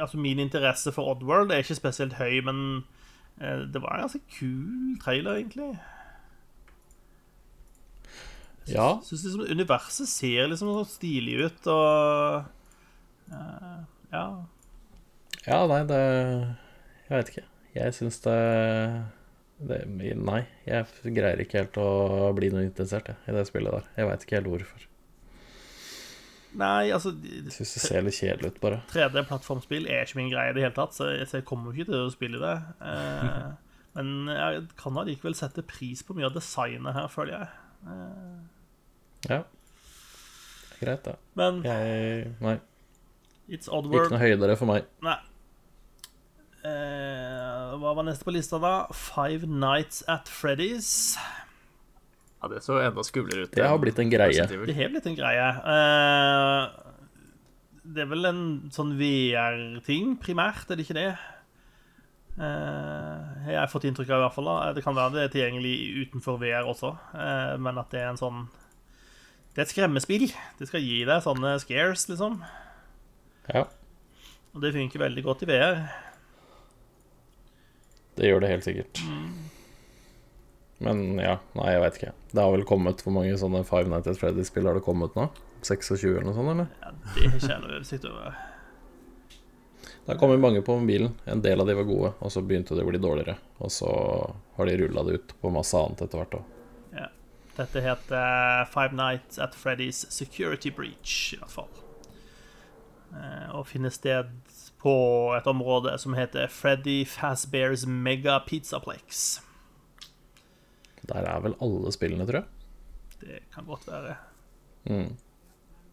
altså 0.00 0.18
min 0.18 0.42
interesse 0.42 0.92
for 0.94 1.14
Oddworld 1.14 1.52
er 1.52 1.62
ikke 1.62 1.78
spesielt 1.78 2.18
høy, 2.18 2.40
men 2.46 2.82
eh, 3.38 3.66
det 3.70 3.82
var 3.82 3.94
en 3.94 4.06
ganske 4.08 4.24
kul 4.34 4.98
trailer, 5.04 5.44
egentlig. 5.44 5.76
Ja. 8.66 8.96
Syns 9.04 9.26
liksom 9.28 9.46
universet 9.50 10.08
ser 10.08 10.48
liksom 10.50 10.72
så 10.72 10.84
stilig 10.96 11.38
ut, 11.46 11.70
og 11.70 12.44
eh, 13.30 13.78
Ja. 14.14 14.26
Ja, 15.44 15.66
nei, 15.68 15.82
det 15.84 16.02
Jeg 17.14 17.22
vet 17.22 17.28
ikke. 17.30 17.44
Jeg 17.74 17.94
syns 17.94 18.16
det, 18.24 18.38
det 19.68 19.76
Nei, 20.18 20.40
jeg 20.66 21.12
greier 21.14 21.42
ikke 21.42 21.60
helt 21.60 21.76
å 21.78 22.32
bli 22.34 22.48
noe 22.50 22.64
interessert 22.66 23.12
jeg, 23.12 23.20
i 23.30 23.34
det 23.36 23.44
spillet 23.46 23.76
der. 23.76 23.84
Jeg 24.00 24.08
veit 24.08 24.24
ikke 24.26 24.36
helt 24.40 24.50
hvorfor. 24.50 24.86
Nei, 26.58 26.90
altså 26.94 27.12
syns 27.54 27.74
det 27.76 27.82
ser 27.82 28.02
litt 28.06 28.18
kjedelig 28.18 28.50
ut, 28.50 28.58
bare. 28.62 28.80
3D-plattformspill 28.90 29.86
er 29.90 30.06
ikke 30.06 30.18
min 30.18 30.32
greie 30.32 30.50
i 30.50 30.56
det 30.56 30.64
hele 30.66 30.74
tatt, 30.74 30.96
så 30.98 31.12
jeg, 31.12 31.44
kommer 31.46 31.70
ikke 31.74 31.92
til 31.92 32.02
å 32.02 32.10
spille 32.14 32.40
det. 32.42 32.54
Eh, 32.90 33.76
men 33.94 34.10
jeg 34.34 34.64
kan 34.78 34.98
allikevel 35.02 35.38
sette 35.38 35.62
pris 35.66 36.02
på 36.06 36.16
mye 36.18 36.26
av 36.30 36.34
designet 36.34 36.98
her, 36.98 37.10
føler 37.14 37.38
jeg. 37.38 37.52
Eh, 37.90 38.40
Ja. 39.30 39.44
Greit, 40.80 41.06
da. 41.06 41.14
men 41.38 41.62
Jeg 41.64 42.34
Nei. 42.42 42.58
It's 43.48 43.70
Ikke 43.70 44.10
noe 44.10 44.18
høydere 44.18 44.56
for 44.58 44.66
meg. 44.68 44.90
Nei. 45.06 45.16
Eh, 46.64 47.74
hva 47.76 47.92
var 47.98 48.06
neste 48.06 48.24
på 48.24 48.32
lista, 48.32 48.58
da? 48.62 48.86
Five 48.96 49.44
Nights 49.48 50.02
at 50.08 50.30
Freddy's. 50.32 51.16
Ja, 52.40 52.48
det 52.48 52.62
så 52.64 52.78
enda 52.80 53.04
skumlere 53.04 53.44
ut. 53.44 53.52
Det 53.52 53.66
har 53.68 53.78
blitt 53.80 53.98
en 54.00 54.10
greie. 54.12 54.46
Det 54.48 54.76
har 54.76 54.90
blitt 54.92 55.06
en 55.08 55.16
greie. 55.18 55.46
Eh, 55.74 56.84
det 57.84 58.04
er 58.04 58.08
vel 58.08 58.28
en 58.30 58.42
sånn 58.72 58.94
VR-ting, 58.96 60.16
primært, 60.20 60.70
er 60.70 60.80
det 60.80 60.86
ikke 60.86 60.96
det? 60.96 61.08
Eh, 62.34 63.50
har 63.54 63.70
fått 63.70 63.84
inntrykk 63.86 64.08
av, 64.10 64.18
i 64.18 64.24
hvert 64.24 64.34
fall. 64.34 64.48
da 64.48 64.72
Det 64.74 64.82
kan 64.82 64.96
være 64.96 65.12
det 65.14 65.22
er 65.24 65.32
tilgjengelig 65.36 65.74
utenfor 66.08 66.40
VR 66.40 66.64
også, 66.66 66.94
eh, 67.14 67.56
men 67.60 67.78
at 67.78 67.90
det 67.92 68.00
er 68.00 68.08
en 68.10 68.18
sånn 68.20 68.48
Det 69.54 69.60
er 69.60 69.66
et 69.68 69.70
skremmespill. 69.70 70.32
Det 70.58 70.66
skal 70.66 70.82
gi 70.82 71.04
deg 71.06 71.22
sånne 71.22 71.60
scares, 71.62 72.08
liksom. 72.10 72.40
Ja, 73.52 73.68
Og 74.54 74.60
det 74.62 74.72
funker 74.74 74.98
veldig 74.98 75.22
godt 75.22 75.44
i 75.44 75.46
VR. 75.46 75.84
Det 78.16 78.28
gjør 78.30 78.40
det 78.44 78.50
helt 78.52 78.66
sikkert. 78.66 79.00
Men 80.84 81.04
ja, 81.22 81.36
nei, 81.56 81.68
jeg 81.72 81.82
veit 81.84 81.98
ikke. 82.00 82.12
Det 82.34 82.42
har 82.42 82.50
vel 82.52 82.64
kommet 82.68 83.00
Hvor 83.04 83.14
mange 83.14 83.36
sånne 83.40 83.60
Five 83.66 83.86
Nights 83.88 84.10
at 84.10 84.18
Freddy's-spill 84.20 84.66
har 84.68 84.76
det 84.76 84.82
kommet 84.84 85.14
nå? 85.16 85.28
26 85.64 86.02
eller 86.10 86.26
noe 86.26 86.34
sånt, 86.36 86.50
eller? 86.52 86.66
Ja, 86.82 86.90
det 87.14 87.28
har 87.30 87.38
ikke 87.38 87.48
jeg 87.54 87.62
noe 87.62 87.76
oversikt 87.78 88.08
over. 88.10 88.34
Det 90.04 90.10
har 90.12 90.18
kommet 90.20 90.42
mange 90.42 90.60
på 90.66 90.74
mobilen. 90.76 91.14
En 91.30 91.40
del 91.40 91.62
av 91.62 91.70
de 91.70 91.76
var 91.78 91.86
gode, 91.88 92.10
og 92.20 92.32
så 92.34 92.42
begynte 92.44 92.76
de 92.76 92.84
å 92.84 92.90
bli 92.90 93.00
dårligere. 93.00 93.38
Og 93.64 93.72
så 93.72 93.88
har 94.58 94.68
de 94.68 94.74
rulla 94.82 95.06
det 95.08 95.14
ut 95.22 95.32
på 95.40 95.52
masse 95.54 95.78
annet 95.80 96.02
etter 96.04 96.20
hvert 96.20 96.36
òg. 96.42 96.50
Ja. 96.98 97.06
Dette 97.56 97.80
heter 97.86 98.68
Five 98.74 98.92
Nights 98.98 99.40
at 99.40 99.56
Freddy's 99.56 100.02
Security 100.12 100.74
Breach, 100.74 101.14
i 101.32 101.40
hvert 101.40 101.54
fall. 101.54 101.72
Eh, 103.14 103.48
Og 103.56 103.64
finner 103.70 103.94
sted 103.94 104.34
på 104.84 104.94
et 105.38 105.46
område 105.48 105.94
som 105.98 106.12
heter 106.16 106.50
Freddy 106.52 106.98
Fazbear's 107.08 107.86
Mega 107.88 108.36
Pizzaplex. 108.44 109.40
Der 111.08 111.24
er 111.28 111.40
vel 111.44 111.56
alle 111.64 111.92
spillene, 111.94 112.26
tror 112.28 112.42
jeg. 112.42 112.50
Det 113.24 113.38
kan 113.54 113.64
godt 113.68 113.86
være. 113.88 114.16
Mm. 114.88 115.14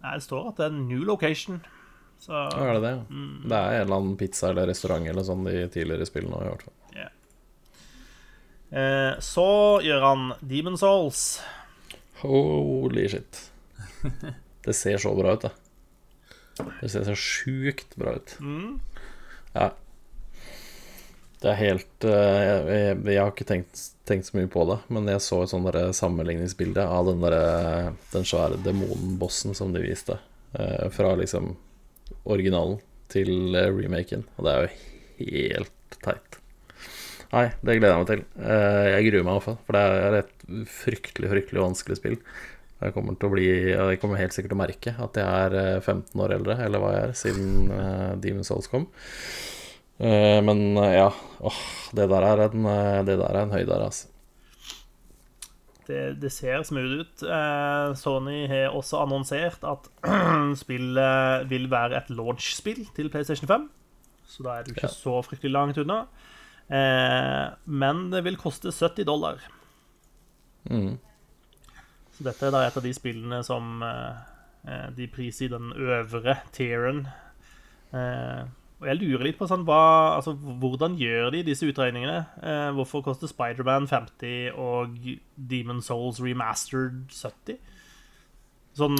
Nei, 0.02 0.12
det 0.18 0.26
står 0.26 0.50
at 0.50 0.60
det 0.60 0.66
er 0.68 0.74
en 0.76 0.86
new 0.90 1.04
location. 1.08 1.62
Så 2.22 2.34
Ja, 2.36 2.68
er 2.68 2.76
det 2.78 2.84
det? 2.84 2.94
Mm. 3.10 3.48
Det 3.50 3.58
er 3.58 3.78
en 3.78 3.82
eller 3.86 3.96
annen 4.02 4.18
pizza 4.20 4.50
eller 4.52 4.68
restaurant 4.70 5.08
eller 5.10 5.24
sånn 5.26 5.44
de 5.48 5.56
tidligere 5.74 6.06
spillene 6.10 6.36
har 6.38 6.46
i 6.50 6.52
hvert 6.54 6.68
fall. 6.68 6.78
ja. 7.00 7.08
Eh, 8.72 9.16
Så 9.20 9.48
gjør 9.84 10.02
han 10.06 10.34
Demon 10.42 10.78
Souls. 10.78 11.42
Holy 12.22 13.08
shit. 13.10 13.52
Det 14.66 14.76
ser 14.78 14.98
så 15.02 15.16
bra 15.18 15.34
ut, 15.34 15.42
det. 15.48 15.52
Det 16.82 16.92
ser 16.94 17.08
så 17.08 17.16
sjukt 17.18 17.96
bra 18.00 18.16
ut. 18.18 18.36
Mm. 18.40 18.80
Ja. 19.54 19.72
Det 21.42 21.50
er 21.50 21.58
helt 21.58 22.06
eh, 22.06 22.40
jeg, 22.46 22.58
jeg, 22.70 22.98
jeg 23.10 23.18
har 23.18 23.32
ikke 23.34 23.48
tenkt, 23.50 23.80
tenkt 24.06 24.28
så 24.28 24.38
mye 24.38 24.50
på 24.52 24.66
det, 24.70 24.78
men 24.94 25.10
jeg 25.10 25.24
så 25.26 25.40
et 25.42 25.50
sånn 25.50 25.66
sammenligningsbilde 25.98 26.86
av 26.86 27.10
den 27.10 27.24
der, 27.24 27.96
Den 28.14 28.28
svære 28.30 28.60
demonbossen 28.62 29.58
som 29.58 29.74
de 29.74 29.82
viste, 29.82 30.20
eh, 30.54 30.86
fra 30.94 31.16
liksom 31.18 31.56
originalen 32.30 32.78
til 33.10 33.58
eh, 33.58 33.72
remaken, 33.74 34.28
og 34.38 34.46
det 34.46 34.54
er 34.54 34.68
jo 34.68 35.32
helt 35.32 35.98
teit. 36.06 36.38
Nei, 37.32 37.48
det 37.64 37.80
gleder 37.80 37.94
jeg 37.96 38.02
meg 38.02 38.10
til. 38.10 38.24
Jeg 38.92 39.04
gruer 39.06 39.24
meg 39.24 39.38
for 39.46 39.76
det 39.78 39.82
er 39.82 40.18
et 40.18 40.32
fryktelig, 40.68 41.30
fryktelig 41.32 41.62
vanskelig 41.64 41.96
spill. 41.96 42.18
Jeg 42.82 42.94
kommer, 42.96 43.14
til 43.20 43.30
å 43.30 43.34
bli, 43.36 43.48
jeg 43.72 44.00
kommer 44.02 44.18
helt 44.18 44.34
sikkert 44.34 44.52
til 44.54 44.58
å 44.58 44.62
merke 44.64 44.94
at 45.06 45.18
jeg 45.22 45.42
er 45.46 45.56
eh, 45.60 45.82
15 45.84 46.22
år 46.26 46.34
eldre, 46.40 46.56
eller 46.66 46.82
hva 46.82 46.94
jeg 46.96 47.04
er, 47.10 47.12
siden 47.20 47.52
uh, 47.70 48.14
Demon 48.24 48.48
Souls 48.48 48.70
kom. 48.72 48.88
Eh, 50.02 50.40
men 50.42 50.64
eh, 50.82 50.96
ja, 50.98 51.12
åh, 51.46 51.60
det 51.94 52.08
der 52.10 52.26
er 52.26 52.42
en, 52.48 52.66
eh, 52.72 53.04
det 53.06 53.20
der 53.22 53.36
er 53.38 53.44
en 53.46 53.54
høydare, 53.54 53.92
altså. 53.92 54.08
Det, 55.86 56.00
det 56.22 56.30
ser 56.32 56.62
smooth 56.66 57.02
ut. 57.04 57.24
Eh, 57.26 57.92
Sony 58.00 58.46
har 58.50 58.74
også 58.78 59.02
annonsert 59.04 59.62
at 59.68 59.90
spillet 60.64 61.48
vil 61.52 61.66
være 61.72 61.98
et 62.00 62.12
launch-spill 62.14 62.86
til 62.96 63.10
PlayStation 63.14 63.50
5. 63.50 63.66
Så 64.32 64.46
da 64.46 64.56
er 64.58 64.66
det 64.66 64.76
ikke 64.78 64.88
Ja. 64.88 64.94
så 64.94 65.18
fryktelig 65.28 65.52
langt 65.54 65.78
unna. 65.82 66.06
Eh, 66.72 67.48
men 67.68 68.06
det 68.14 68.24
vil 68.26 68.38
koste 68.40 68.72
70 68.72 69.06
dollar. 69.10 69.42
Mm. 70.70 70.96
Dette 72.22 72.48
er 72.48 72.54
da 72.54 72.64
et 72.66 72.78
av 72.78 72.86
de 72.86 72.94
spillene 72.96 73.42
som 73.46 73.84
eh, 73.86 74.24
eh, 74.68 74.88
de 74.98 75.08
priser 75.12 75.48
i 75.48 75.54
den 75.54 75.72
øvre 75.74 76.38
tieren. 76.56 77.06
Eh, 77.92 78.44
og 78.82 78.88
jeg 78.90 78.98
lurer 78.98 79.28
litt 79.28 79.38
på 79.38 79.46
sånn, 79.50 79.66
hva, 79.68 79.82
altså, 80.18 80.34
hvordan 80.34 80.96
gjør 80.98 81.30
de 81.36 81.44
disse 81.46 81.68
utregningene? 81.70 82.24
Hvorfor 82.74 83.04
koster 83.06 83.30
Spiderman 83.30 83.86
50 83.86 84.56
og 84.58 84.96
Demon 85.38 85.84
Souls 85.86 86.18
Remastered 86.24 87.04
70? 87.14 87.60
Sånn 88.80 88.98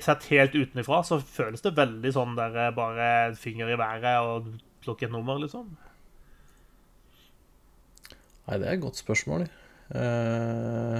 sett 0.00 0.24
helt 0.30 0.56
utenfra 0.56 1.02
så 1.04 1.18
føles 1.20 1.60
det 1.60 1.74
veldig 1.76 2.14
sånn 2.16 2.32
der 2.38 2.72
bare 2.72 3.10
finger 3.36 3.74
i 3.74 3.76
været 3.76 4.24
og 4.24 4.48
plukke 4.84 5.08
et 5.08 5.12
nummer, 5.12 5.36
liksom. 5.42 5.68
Nei, 8.44 8.58
det 8.60 8.68
er 8.68 8.76
et 8.76 8.82
godt 8.82 9.00
spørsmål, 9.00 9.46
eh, 9.96 10.98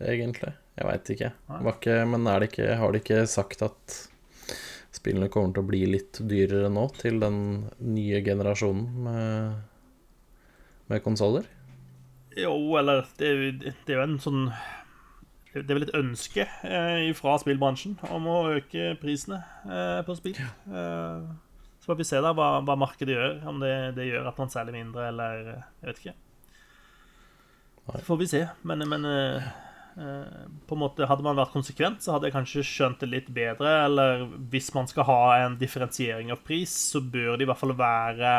egentlig. 0.00 0.52
Jeg 0.78 0.88
veit 0.88 1.12
ikke. 1.14 1.32
Var 1.50 1.76
ikke. 1.76 1.98
Men 2.08 2.28
er 2.30 2.40
det 2.40 2.50
ikke, 2.52 2.68
har 2.80 2.92
de 2.92 3.02
ikke 3.02 3.24
sagt 3.28 3.64
at 3.66 3.96
spillene 4.94 5.30
kommer 5.32 5.54
til 5.54 5.64
å 5.64 5.70
bli 5.70 5.84
litt 5.92 6.20
dyrere 6.28 6.70
nå, 6.72 6.88
til 6.98 7.20
den 7.22 7.40
nye 7.84 8.20
generasjonen 8.26 8.86
med, 9.06 9.58
med 10.90 11.04
konsoller? 11.04 11.46
Jo, 12.38 12.54
eller 12.78 13.06
det 13.18 13.30
det 13.58 13.90
er 13.90 13.96
jo 13.98 14.04
en 14.04 14.20
sånn 14.22 14.42
Det 15.50 15.64
er 15.64 15.78
vel 15.80 15.86
et 15.88 15.96
ønske 15.98 16.44
eh, 16.46 17.08
fra 17.18 17.34
spillbransjen 17.42 17.96
om 18.14 18.28
å 18.30 18.40
øke 18.54 18.92
prisene 19.00 19.40
eh, 19.66 20.00
på 20.06 20.14
spill. 20.14 20.38
Eh, 20.38 21.30
så 21.80 21.90
får 21.90 21.98
vi 21.98 22.06
se 22.06 22.20
da 22.22 22.30
hva, 22.36 22.60
hva 22.62 22.76
markedet 22.78 23.16
gjør, 23.16 23.40
om 23.50 23.58
det, 23.58 23.74
det 23.96 24.06
gjør 24.06 24.28
at 24.30 24.38
man 24.38 24.52
selger 24.52 24.76
mindre, 24.76 25.08
eller 25.10 25.48
eh, 25.56 25.64
Jeg 25.80 25.88
vet 25.88 26.02
ikke. 26.04 26.14
Så 27.90 28.04
får 28.06 28.20
vi 28.20 28.28
se. 28.30 28.44
Men, 28.62 28.86
men 28.92 29.08
eh, 29.10 29.50
på 30.00 30.76
en 30.76 30.80
måte 30.80 31.06
hadde 31.08 31.24
man 31.26 31.36
vært 31.36 31.52
konsekvent, 31.52 32.00
så 32.00 32.14
hadde 32.14 32.28
jeg 32.28 32.36
kanskje 32.36 32.64
skjønt 32.64 33.02
det 33.02 33.10
litt 33.10 33.28
bedre. 33.36 33.72
Eller 33.86 34.24
hvis 34.52 34.70
man 34.76 34.88
skal 34.88 35.06
ha 35.08 35.20
en 35.42 35.58
differensiering 35.60 36.32
av 36.32 36.40
pris, 36.46 36.72
så 36.92 37.02
bør 37.04 37.36
det 37.36 37.44
i 37.44 37.50
hvert 37.50 37.60
fall 37.60 37.74
være 37.76 38.30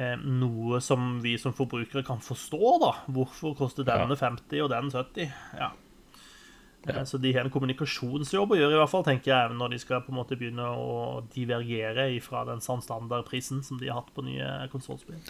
eh, 0.00 0.16
noe 0.24 0.80
som 0.82 1.20
vi 1.22 1.36
som 1.38 1.54
forbrukere 1.56 2.02
kan 2.06 2.22
forstå, 2.24 2.72
da. 2.82 2.94
Hvorfor 3.12 3.54
koster 3.58 3.86
denne 3.86 4.18
50 4.18 4.64
og 4.64 4.72
den 4.72 4.90
70? 4.90 5.36
Ja. 5.60 5.70
ja. 6.88 7.04
Så 7.06 7.20
de 7.22 7.36
har 7.36 7.46
en 7.46 7.54
kommunikasjonsjobb 7.54 8.56
å 8.56 8.58
gjøre, 8.58 8.74
i 8.74 8.82
hvert 8.82 8.94
fall, 8.94 9.06
tenker 9.06 9.34
jeg, 9.34 9.54
når 9.60 9.76
de 9.76 9.82
skal 9.84 10.02
på 10.02 10.14
en 10.14 10.18
måte 10.22 10.40
begynne 10.40 10.72
å 10.74 11.20
divergere 11.34 12.08
fra 12.24 12.42
den 12.48 12.64
standardprisen 12.64 13.62
som 13.66 13.78
de 13.78 13.92
har 13.92 14.02
hatt 14.02 14.10
på 14.16 14.26
nye 14.26 14.50
konsollspill. 14.74 15.22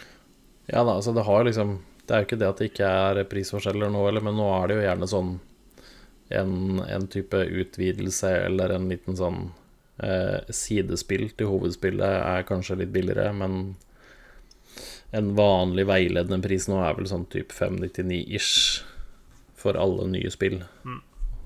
Ja 0.71 0.81
da, 0.85 0.97
altså 0.97 1.11
det 1.11 1.25
har 1.25 1.41
liksom 1.43 1.79
Det 2.05 2.13
er 2.13 2.21
jo 2.21 2.25
ikke 2.27 2.37
det 2.39 2.47
at 2.47 2.59
det 2.61 2.67
ikke 2.69 2.87
er 2.87 3.17
prisforskjeller 3.29 3.89
nå, 3.91 4.01
eller, 4.07 4.23
men 4.25 4.37
nå 4.37 4.45
er 4.55 4.69
det 4.69 4.75
jo 4.77 4.83
gjerne 4.85 5.07
sånn 5.09 5.31
en, 6.37 6.79
en 6.85 7.07
type 7.11 7.37
utvidelse 7.37 8.29
eller 8.45 8.75
en 8.75 8.89
liten 8.91 9.17
sånn 9.17 9.41
eh, 10.03 10.39
sidespill 10.49 11.29
til 11.37 11.51
hovedspillet 11.51 12.17
er 12.21 12.47
kanskje 12.47 12.81
litt 12.83 12.93
billigere, 12.95 13.31
men 13.35 13.75
en 15.11 15.33
vanlig 15.35 15.85
veiledende 15.89 16.39
pris 16.43 16.69
nå 16.71 16.79
er 16.83 16.95
vel 16.97 17.09
sånn 17.09 17.27
type 17.31 17.55
599-ish 17.55 18.83
for 19.59 19.77
alle 19.77 20.07
nye 20.13 20.31
spill. 20.33 20.61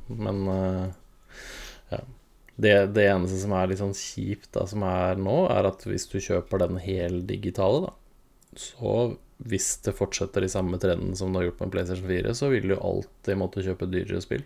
Men 0.07 0.45
eh, 0.51 0.85
ja. 1.95 2.03
Det, 2.55 2.75
det 2.95 3.09
eneste 3.11 3.41
som 3.41 3.51
er 3.57 3.67
litt 3.67 3.81
sånn 3.81 3.97
kjipt 3.97 4.53
da, 4.55 4.63
som 4.69 4.85
er 4.87 5.17
nå, 5.19 5.41
er 5.51 5.67
at 5.67 5.81
hvis 5.83 6.07
du 6.07 6.21
kjøper 6.23 6.61
den 6.61 6.77
heldigitale, 6.79 7.89
da, 7.89 7.95
så 8.55 8.93
hvis 9.43 9.73
det 9.83 9.95
fortsetter 9.97 10.45
i 10.45 10.51
samme 10.51 10.79
trenden 10.79 11.17
som 11.19 11.33
det 11.33 11.41
har 11.41 11.49
gjort 11.49 11.65
med 11.65 11.73
PlayStation 11.73 12.07
4, 12.07 12.35
så 12.37 12.49
vil 12.53 12.69
du 12.71 12.77
alltid 12.77 13.41
måtte 13.41 13.65
kjøpe 13.65 13.89
dyrere 13.91 14.21
spill. 14.23 14.45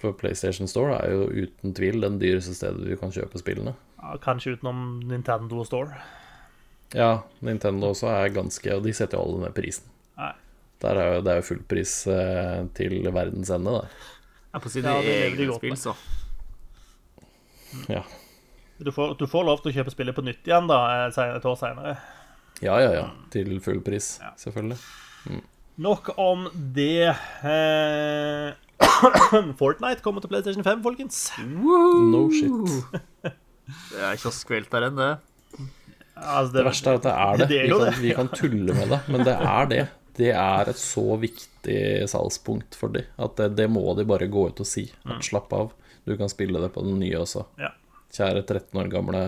For 0.00 0.12
PlayStation 0.12 0.68
Store 0.68 0.98
er 1.00 1.12
jo 1.14 1.26
uten 1.46 1.72
tvil 1.76 2.00
den 2.04 2.18
dyreste 2.20 2.52
stedet 2.54 2.84
du 2.84 2.96
kan 3.00 3.10
kjøpe 3.14 3.40
spillene. 3.40 3.72
Ja, 4.02 4.16
kanskje 4.22 4.56
utenom 4.58 5.00
Nintendo 5.08 5.64
Store. 5.64 5.96
Ja, 6.94 7.22
Nintendo 7.42 7.88
også 7.90 8.06
er 8.12 8.28
ganske 8.30 8.70
Og 8.76 8.84
de 8.84 8.92
setter 8.94 9.18
jo 9.18 9.24
alle 9.24 9.40
ned 9.46 9.54
prisen. 9.56 9.88
Nei. 10.20 10.32
Der 10.84 11.00
er 11.00 11.14
jo, 11.16 11.22
det 11.24 11.32
er 11.32 11.40
jo 11.40 11.46
fullpris 11.48 11.94
eh, 12.12 12.60
til 12.76 13.00
verdens 13.10 13.50
ende, 13.50 13.72
der. 13.80 13.88
Ja, 14.52 14.60
på 14.62 14.70
sine 14.70 14.92
Ja, 14.92 15.16
egne 15.26 15.56
spill, 15.56 15.74
så. 15.80 15.94
Ja. 17.90 18.02
Du 18.78 18.92
får, 18.92 19.16
du 19.18 19.24
får 19.26 19.44
lov 19.48 19.62
til 19.64 19.72
å 19.72 19.76
kjøpe 19.78 19.92
spillet 19.94 20.16
på 20.16 20.24
nytt 20.24 20.46
igjen 20.46 20.68
da, 20.68 20.78
eh, 21.08 21.18
et 21.36 21.48
år 21.48 21.56
senere. 21.58 21.96
ja, 22.62 22.76
ja, 22.84 22.92
ja. 22.92 23.06
Til 23.32 23.58
full 23.64 23.80
pris, 23.84 24.18
Ja. 24.22 24.34
selvfølgelig. 24.36 24.78
Nok 25.78 26.12
om 26.18 26.46
det. 26.54 27.08
Eh, 27.44 28.52
Fortnite 29.60 30.02
kommer 30.04 30.20
til 30.24 30.30
PlayStation 30.32 30.64
5, 30.66 30.82
folkens. 30.84 31.20
No 31.42 32.26
shit. 32.32 33.32
Det 33.90 33.98
er 33.98 34.18
kioskvelteren, 34.22 34.94
det. 34.98 35.08
Altså, 36.16 36.52
Det 36.52 36.60
det. 36.60 36.64
verste 36.68 36.90
er 36.92 36.98
at 37.00 37.06
det 37.06 37.12
er 37.12 37.36
det. 37.40 37.48
Det 37.50 37.56
er 37.58 37.64
Vi 37.66 37.70
kan, 37.72 37.86
det. 37.86 38.02
vi 38.04 38.12
kan 38.14 38.28
tulle 38.32 38.76
med 38.76 38.92
det, 38.94 39.00
men 39.10 39.24
det 39.26 39.34
er 39.36 39.70
det. 39.72 39.80
det 40.16 40.28
er 40.32 40.70
et 40.70 40.78
så 40.80 41.16
viktig 41.20 41.80
salgspunkt 42.08 42.76
for 42.78 42.88
dem 42.94 43.04
at 43.20 43.34
det, 43.36 43.50
det 43.58 43.66
må 43.68 43.82
de 43.98 44.06
bare 44.08 44.28
gå 44.32 44.46
ut 44.52 44.62
og 44.62 44.68
si. 44.70 44.86
At 45.04 45.26
slapp 45.26 45.50
av, 45.52 45.72
du 46.06 46.14
kan 46.16 46.30
spille 46.32 46.62
det 46.62 46.70
på 46.76 46.84
den 46.86 47.00
nye 47.02 47.18
også. 47.20 47.42
Ja. 47.60 47.72
Kjære 48.16 48.44
13 48.46 48.80
år 48.80 48.88
gamle 48.94 49.24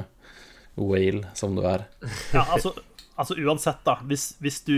whale 0.78 1.26
som 1.36 1.56
du 1.58 1.64
er. 1.66 1.82
Ja, 2.32 2.46
altså, 2.54 2.72
altså 3.18 3.36
uansett, 3.42 3.80
da. 3.86 3.98
Hvis, 4.08 4.30
hvis, 4.42 4.60
du, 4.66 4.74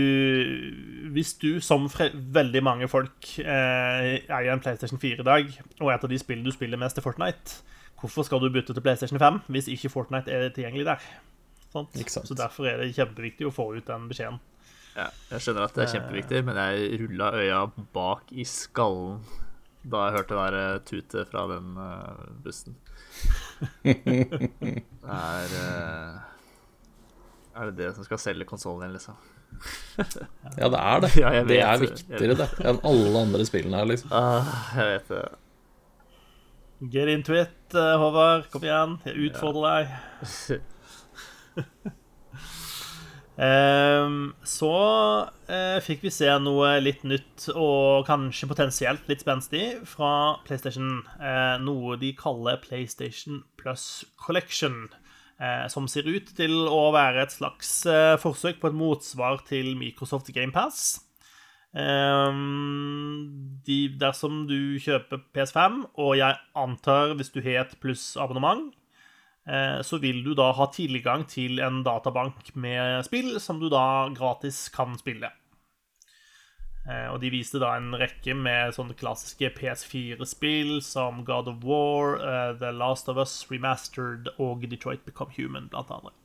hvis 1.13 1.33
du, 1.41 1.49
som 1.63 1.87
fre 1.91 2.09
veldig 2.13 2.63
mange 2.65 2.89
folk, 2.91 3.33
eh, 3.39 4.21
eier 4.25 4.53
en 4.53 4.63
PlayStation 4.63 4.99
4 5.01 5.21
i 5.21 5.27
dag, 5.27 5.51
og 5.79 5.91
et 5.93 6.07
av 6.07 6.11
de 6.11 6.19
spillene 6.21 6.49
du 6.49 6.55
spiller 6.55 6.81
mest, 6.81 6.97
er 6.97 7.05
Fortnite, 7.05 7.61
hvorfor 8.01 8.25
skal 8.27 8.41
du 8.41 8.49
bytte 8.53 8.73
til 8.73 8.83
PlayStation 8.83 9.21
5 9.21 9.43
hvis 9.53 9.69
ikke 9.71 9.93
Fortnite 9.93 10.33
er 10.33 10.49
tilgjengelig 10.49 10.87
der? 10.89 11.11
Sant? 11.71 11.93
Så 12.11 12.35
derfor 12.35 12.67
er 12.67 12.81
det 12.81 12.95
kjempeviktig 12.97 13.47
å 13.47 13.53
få 13.55 13.69
ut 13.77 13.87
den 13.87 14.09
beskjeden. 14.11 14.41
Ja, 14.91 15.07
jeg 15.31 15.45
skjønner 15.45 15.69
at 15.69 15.77
det 15.77 15.85
er 15.85 15.93
kjempeviktig, 15.93 16.41
men 16.43 16.57
jeg 16.59 16.97
rulla 16.99 17.29
øya 17.39 17.61
bak 17.95 18.33
i 18.35 18.43
skallen 18.47 19.21
da 19.81 20.03
jeg 20.05 20.15
hørte 20.17 20.35
det 20.35 20.41
der 20.41 20.57
eh, 20.59 20.81
tutet 20.85 21.29
fra 21.31 21.45
den 21.49 21.71
eh, 21.81 22.25
bussen. 22.43 22.75
Det 23.83 25.09
er 25.09 25.55
eh, 25.57 26.30
Er 27.55 27.69
det 27.69 27.77
det 27.81 27.91
som 27.95 28.05
skal 28.07 28.19
selge 28.21 28.47
konsollen 28.47 28.85
din, 28.85 28.95
liksom? 28.95 29.15
Ja, 30.57 30.69
det 30.71 30.79
er 30.79 30.99
det. 31.03 31.09
Ja, 31.19 31.31
det 31.43 31.59
er 31.59 31.79
viktigere 31.81 32.35
det 32.39 32.49
enn 32.63 32.79
alle 32.87 33.23
andre 33.25 33.45
spillene 33.47 33.81
her, 33.81 33.89
liksom. 33.91 34.13
Ah, 34.15 34.51
jeg 34.77 34.93
vet 34.95 35.11
det. 35.11 35.23
Get 36.81 37.07
into 37.07 37.35
it, 37.37 37.75
eh, 37.75 37.97
Håvard. 38.01 38.47
Kom 38.49 38.63
igjen. 38.65 38.95
Jeg 39.05 39.27
utfordrer 39.27 39.83
deg. 39.83 40.61
Um, 43.37 44.33
så 44.57 44.71
uh, 45.29 45.77
fikk 45.85 46.07
vi 46.07 46.13
se 46.15 46.31
noe 46.41 46.71
litt 46.81 47.03
nytt 47.05 47.51
og 47.53 48.07
kanskje 48.09 48.49
potensielt 48.49 49.11
litt 49.11 49.21
spenstig 49.21 49.65
fra 49.91 50.41
PlayStation. 50.47 51.03
Uh, 51.19 51.61
noe 51.61 51.99
de 52.01 52.15
kaller 52.17 52.57
PlayStation 52.65 53.43
Plus 53.61 54.05
Collection. 54.17 54.87
Eh, 55.41 55.67
som 55.73 55.87
ser 55.89 56.05
ut 56.05 56.27
til 56.37 56.51
å 56.69 56.91
være 56.93 57.23
et 57.23 57.33
slags 57.33 57.69
eh, 57.89 58.13
forsøk 58.21 58.59
på 58.61 58.69
et 58.69 58.77
motsvar 58.77 59.41
til 59.47 59.73
Microsoft 59.79 60.29
GamePass. 60.35 60.99
Um, 61.71 63.61
de, 63.65 63.85
dersom 63.97 64.43
du 64.45 64.77
kjøper 64.83 65.23
PS5, 65.33 65.79
og 66.03 66.17
jeg 66.19 66.37
antar 66.59 67.15
hvis 67.15 67.31
du 67.33 67.39
har 67.41 67.63
et 67.63 67.73
plussabonnement, 67.81 68.67
eh, 69.47 69.79
så 69.87 69.97
vil 70.03 70.21
du 70.25 70.35
da 70.37 70.51
ha 70.59 70.67
tilgang 70.75 71.25
til 71.31 71.63
en 71.63 71.81
databank 71.87 72.51
med 72.53 73.01
spill 73.07 73.39
som 73.41 73.63
du 73.63 73.69
da 73.71 74.11
gratis 74.13 74.67
kan 74.75 74.93
spille. 74.99 75.31
Eh, 76.89 77.07
og 77.13 77.19
de 77.21 77.29
viste 77.29 77.59
da 77.61 77.75
en 77.77 77.91
rekke 77.93 78.33
med 78.33 78.73
sånne 78.73 78.95
klassiske 78.97 79.51
PS4-spill 79.53 80.79
som 80.81 81.19
God 81.27 81.51
of 81.51 81.59
War, 81.67 82.15
uh, 82.17 82.57
The 82.57 82.71
Last 82.73 83.09
of 83.11 83.19
Us 83.21 83.35
Remastered 83.51 84.31
og 84.41 84.65
Detroit 84.71 85.03
Become 85.05 85.35
Human, 85.37 85.67
blant 85.69 85.91
annet. 85.93 86.17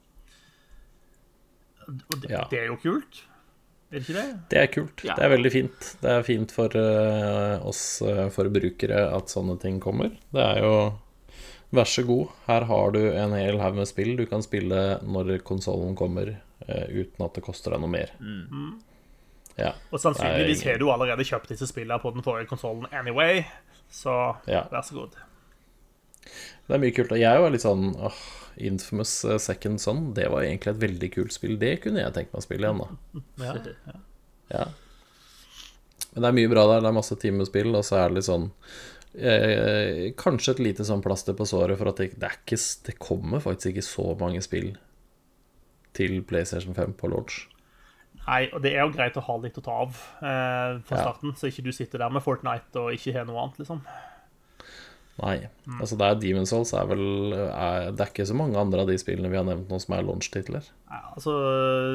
Og 1.86 2.20
det, 2.22 2.30
Ja. 2.32 2.46
det 2.50 2.58
er 2.62 2.70
jo 2.70 2.76
kult. 2.80 3.20
Er 3.92 4.00
det 4.00 4.08
ikke 4.08 4.16
det? 4.16 4.30
Det 4.50 4.58
er 4.58 4.66
kult. 4.72 5.04
Ja. 5.04 5.14
Det 5.14 5.24
er 5.24 5.28
veldig 5.36 5.52
fint. 5.52 5.90
Det 6.00 6.10
er 6.10 6.22
fint 6.26 6.50
for 6.56 6.72
uh, 6.74 7.60
oss 7.68 8.00
uh, 8.02 8.26
forbrukere 8.34 9.04
at 9.14 9.28
sånne 9.30 9.60
ting 9.62 9.78
kommer. 9.80 10.16
Det 10.32 10.42
er 10.42 10.62
jo 10.64 10.76
Vær 11.74 11.84
så 11.90 12.04
god, 12.06 12.28
her 12.46 12.62
har 12.64 12.92
du 12.94 13.00
en 13.10 13.32
hel 13.34 13.56
haug 13.58 13.74
med 13.74 13.88
spill 13.90 14.12
du 14.16 14.22
kan 14.30 14.40
spille 14.40 15.00
når 15.02 15.40
konsollen 15.42 15.96
kommer, 15.98 16.36
uten 16.62 17.24
at 17.26 17.34
det 17.34 17.42
koster 17.42 17.74
deg 17.74 17.82
noe 17.82 17.90
mer. 17.90 18.12
Ja. 19.58 19.70
Og 19.90 20.00
sannsynligvis 20.02 20.64
har 20.66 20.78
du 20.78 20.88
allerede 20.92 21.24
kjøpt 21.24 21.48
disse 21.54 21.66
spillene 21.70 21.96
på 22.02 22.10
den 22.12 22.24
forrige 22.26 22.48
konsollen 22.50 22.86
anyway, 22.92 23.44
så 23.90 24.36
Ja. 24.46 24.66
vær 24.72 24.84
så 24.84 24.94
god. 24.98 25.16
Det 26.66 26.74
er 26.74 26.82
mye 26.82 26.92
kult. 26.96 27.12
Og 27.14 27.18
jeg 27.22 27.40
var 27.40 27.50
litt 27.54 27.62
sånn 27.62 27.94
åh, 28.02 28.16
Infamous 28.58 29.12
eh, 29.24 29.38
Second 29.38 29.80
Son, 29.80 30.12
det 30.16 30.26
var 30.32 30.42
egentlig 30.42 30.74
et 30.74 30.80
veldig 30.82 31.10
kult 31.14 31.32
spill. 31.32 31.56
Det 31.60 31.76
kunne 31.84 32.00
jeg 32.02 32.12
tenkt 32.16 32.32
meg 32.34 32.40
å 32.40 32.44
spille 32.44 32.66
igjen, 32.66 32.82
da. 32.82 33.22
Ja. 33.44 33.54
Ja. 34.46 34.64
Men 36.14 36.22
det 36.22 36.28
er 36.28 36.34
mye 36.38 36.50
bra 36.52 36.62
der. 36.70 36.80
Det 36.84 36.86
er 36.92 36.94
masse 36.94 37.16
timespill, 37.18 37.72
og 37.74 37.82
så 37.84 37.96
er 37.98 38.08
det 38.12 38.20
litt 38.20 38.28
sånn 38.28 38.44
eh, 39.18 40.12
Kanskje 40.16 40.52
et 40.54 40.60
lite 40.62 40.84
sånn 40.86 41.02
plaster 41.02 41.34
på 41.34 41.46
såret 41.50 41.76
for 41.80 41.90
at 41.90 41.98
det, 41.98 42.12
det 42.20 42.28
er 42.28 42.36
ikke 42.38 42.58
Det 42.86 42.94
kommer 43.02 43.42
faktisk 43.42 43.72
ikke 43.72 43.82
så 43.88 44.06
mange 44.20 44.42
spill 44.46 44.76
til 45.96 46.18
PlayStation 46.28 46.74
5 46.76 46.92
på 47.00 47.08
launch. 47.10 47.46
Nei, 48.26 48.48
og 48.52 48.60
det 48.62 48.72
er 48.74 48.82
jo 48.82 48.90
greit 48.90 49.14
å 49.16 49.22
ha 49.22 49.36
litt 49.38 49.58
å 49.60 49.62
ta 49.62 49.70
av 49.84 49.94
eh, 50.18 50.80
fra 50.82 50.96
Ja. 50.98 51.04
starten, 51.04 51.32
så 51.38 51.46
ikke 51.46 51.62
du 51.62 51.70
sitter 51.72 51.98
der 52.02 52.10
med 52.10 52.22
Fortnite 52.24 52.76
og 52.82 52.92
ikke 52.96 53.12
har 53.14 53.24
noe 53.28 53.38
annet, 53.44 53.58
liksom. 53.62 53.82
Nei. 55.16 55.46
Altså, 55.80 55.96
det 55.96 56.04
er 56.10 56.18
Demon's 56.20 56.50
Souls 56.52 56.74
er 56.76 56.84
vel 56.90 57.32
er, 57.32 57.86
Det 57.96 58.02
er 58.04 58.10
ikke 58.10 58.26
så 58.28 58.34
mange 58.36 58.58
andre 58.60 58.82
av 58.84 58.90
de 58.90 58.98
spillene 59.00 59.30
vi 59.32 59.38
har 59.38 59.46
nevnt 59.48 59.70
nå 59.72 59.78
som 59.80 59.94
er 59.96 60.02
launch-titler. 60.04 60.66
Ja, 60.90 60.98
altså 61.14 61.32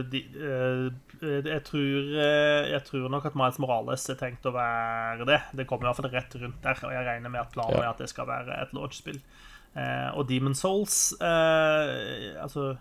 de, 0.09 0.23
eh, 0.41 0.87
jeg, 1.21 1.61
tror, 1.67 2.09
eh, 2.17 2.71
jeg 2.71 2.81
tror 2.87 3.05
nok 3.13 3.27
at 3.29 3.35
Miles 3.37 3.59
Morales 3.61 4.07
er 4.09 4.17
tenkt 4.17 4.47
å 4.49 4.55
være 4.55 5.27
det. 5.29 5.37
Det 5.53 5.67
kommer 5.69 5.85
i 5.85 5.91
hvert 5.91 6.01
fall 6.01 6.09
rett 6.15 6.33
rundt 6.41 6.61
der, 6.65 6.81
og 6.81 6.91
jeg 6.97 7.05
regner 7.11 7.29
med 7.29 7.41
at 7.43 7.53
planen 7.53 7.77
Ja. 7.77 7.83
er 7.83 7.89
at 7.93 8.01
det 8.01 8.09
skal 8.09 8.25
være 8.25 8.57
et 8.63 8.73
launch-spill. 8.73 9.21
Eh, 9.21 9.50
og 9.71 10.25
Demon 10.27 10.55
Souls 10.57 11.13
eh, 11.23 12.33
Altså, 12.43 12.73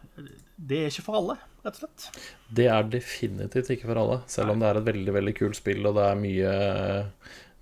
det 0.59 0.81
er 0.81 0.91
ikke 0.91 1.05
for 1.07 1.21
alle, 1.21 1.37
rett 1.63 1.77
og 1.79 1.85
slett. 1.85 2.25
Det 2.51 2.67
er 2.67 2.89
definitivt 2.91 3.71
ikke 3.77 3.87
for 3.93 4.01
alle. 4.03 4.19
Selv 4.31 4.55
om 4.55 4.61
det 4.61 4.69
er 4.71 4.81
et 4.81 4.89
veldig 4.91 5.15
veldig 5.15 5.37
kult 5.39 5.61
spill, 5.61 5.87
og 5.87 5.95
det 6.01 6.09
er 6.09 6.19
mye, 6.19 6.57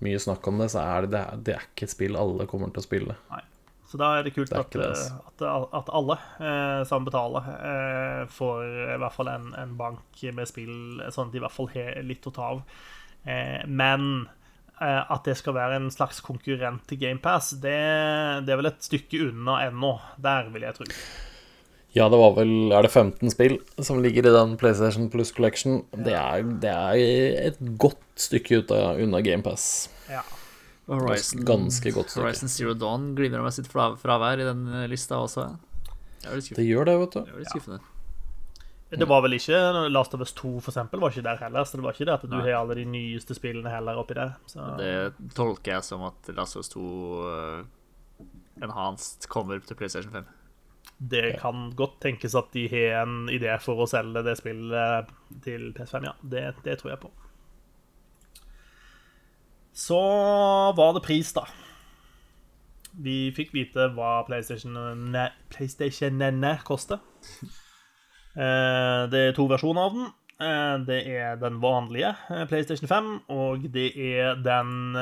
mye 0.05 0.23
snakk 0.25 0.49
om 0.49 0.63
det, 0.63 0.71
så 0.73 0.81
er 0.81 1.05
det, 1.05 1.13
det, 1.13 1.21
er, 1.21 1.45
det 1.45 1.55
er 1.55 1.69
ikke 1.69 1.87
et 1.87 1.93
spill 1.93 2.19
alle 2.19 2.49
kommer 2.49 2.73
til 2.73 2.83
å 2.83 2.87
spille. 2.89 3.19
Nei. 3.29 3.45
Så 3.89 3.97
da 3.97 4.11
er 4.19 4.25
det 4.27 4.35
kult 4.35 4.51
Det 4.51 4.57
er 4.57 4.67
at, 4.67 4.75
det, 4.75 4.85
altså. 4.85 5.15
at, 5.49 5.71
at 5.79 5.87
alle 5.97 6.17
eh, 6.45 6.81
som 6.85 7.05
betaler, 7.07 7.47
eh, 7.57 8.19
får 8.29 8.59
i 8.67 8.97
hvert 9.01 9.15
fall 9.15 9.31
en, 9.31 9.47
en 9.57 9.71
bank 9.79 10.21
med 10.37 10.49
spill, 10.49 10.75
sånn 11.09 11.31
at 11.31 11.33
de 11.33 11.41
i 11.41 11.43
hvert 11.45 11.55
fall 11.55 11.71
har 11.73 11.97
litt 12.05 12.27
å 12.29 12.33
ta 12.35 12.51
av. 12.53 12.61
Eh, 13.25 13.65
men 13.65 14.05
eh, 14.21 14.38
at 14.81 15.23
det 15.27 15.35
skal 15.37 15.53
være 15.57 15.75
en 15.79 15.89
slags 15.91 16.21
konkurrent 16.23 16.85
til 16.87 16.99
GamePass, 17.01 17.51
det, 17.59 17.75
det 18.45 18.53
er 18.53 18.59
vel 18.61 18.69
et 18.71 18.81
stykke 18.85 19.19
unna 19.29 19.57
ennå. 19.67 19.93
Der 20.21 20.47
vil 20.53 20.61
jeg 20.67 20.77
tro. 20.77 20.87
Ja, 21.95 22.05
det 22.05 22.19
var 22.21 22.35
vel 22.37 22.69
Er 22.71 22.85
det 22.85 22.91
15 22.93 23.31
spill 23.33 23.55
som 23.81 23.97
ligger 24.03 24.27
i 24.29 24.33
den 24.35 24.51
PlayStation 24.61 25.07
Plus 25.09 25.31
Collection? 25.33 25.79
Det 25.97 26.13
er, 26.13 26.43
det 26.61 26.69
er 26.69 27.47
et 27.49 27.57
godt 27.81 27.97
stykke 28.21 28.59
ut 28.61 28.71
av, 28.75 28.99
unna 29.01 29.23
GamePass. 29.25 29.89
Ja. 30.09 30.21
Horizon, 30.89 31.43
Ganske 31.45 31.91
godt 31.93 32.09
stykke. 32.13 32.23
Horizon 32.27 32.49
Zero 32.49 32.73
Dawn 32.77 33.11
glimrer 33.17 33.43
med 33.45 33.53
sitt 33.53 33.67
fra- 33.69 33.95
fravær 33.97 34.41
i 34.41 34.45
den 34.47 34.63
eh, 34.73 34.87
lista 34.89 35.17
også. 35.21 35.47
Det 36.23 36.55
Det 36.57 36.65
gjør 36.65 36.85
det, 36.89 36.95
vet 37.03 37.13
du. 37.17 37.19
Det 37.25 37.33
er 37.35 37.43
litt 37.43 37.51
skuffende. 37.53 37.79
Det 38.89 39.05
var 39.05 39.21
vel 39.21 39.37
ikke 39.37 39.57
Last 39.91 40.15
of 40.17 40.23
Us 40.23 40.31
2, 40.33 40.55
for 40.65 40.71
eksempel, 40.71 41.01
var 41.01 41.13
ikke 41.13 41.25
der 41.27 41.41
heller. 41.43 41.65
Så 41.67 41.77
det 41.77 41.85
var 41.85 41.93
ikke 41.93 42.07
det 42.09 42.15
at 42.15 42.25
du 42.25 42.33
Nei. 42.33 42.41
har 42.47 42.63
alle 42.63 42.79
de 42.79 42.87
nyeste 42.89 43.37
spillene 43.37 43.69
heller 43.69 43.99
oppi 44.01 44.17
der. 44.17 44.33
Så. 44.49 44.65
Det 44.79 45.29
tolker 45.37 45.75
jeg 45.75 45.85
som 45.85 46.07
at 46.07 46.31
Last 46.33 46.57
of 46.57 46.65
Us 46.65 46.73
2 46.73 46.81
uh, 46.81 48.25
Enhanced 48.65 49.29
kommer 49.29 49.61
til 49.61 49.77
PlayStation 49.77 50.11
5. 50.11 50.27
Det 50.99 51.37
kan 51.39 51.69
godt 51.77 52.01
tenkes 52.01 52.35
at 52.35 52.49
de 52.51 52.65
har 52.71 53.03
en 53.05 53.29
idé 53.31 53.53
for 53.61 53.79
å 53.79 53.87
selge 53.87 54.25
det 54.25 54.35
spillet 54.41 55.13
til 55.45 55.69
PS5, 55.77 56.09
ja. 56.09 56.15
Det, 56.33 56.43
det 56.65 56.79
tror 56.81 56.95
jeg 56.95 57.03
på. 57.05 57.13
Så 59.79 60.01
var 60.75 60.97
det 60.97 61.05
pris, 61.05 61.31
da. 61.37 61.45
Vi 62.99 63.29
fikk 63.37 63.53
vite 63.55 63.85
hva 63.95 64.25
PlayStation 64.27 64.75
PlayStationene 65.53 66.57
koster. 66.67 66.99
Eh, 68.39 69.03
Det 69.11 69.19
er 69.27 69.35
to 69.35 69.47
versjoner 69.51 69.85
av 69.89 69.93
den. 69.97 70.07
Eh, 70.39 70.77
Det 70.87 70.99
er 71.11 71.35
den 71.41 71.59
vanlige 71.59 72.13
eh, 72.31 72.45
PlayStation 72.47 72.87
5, 72.87 73.09
og 73.29 73.65
det 73.73 73.89
er 73.97 74.35
den 74.39 74.95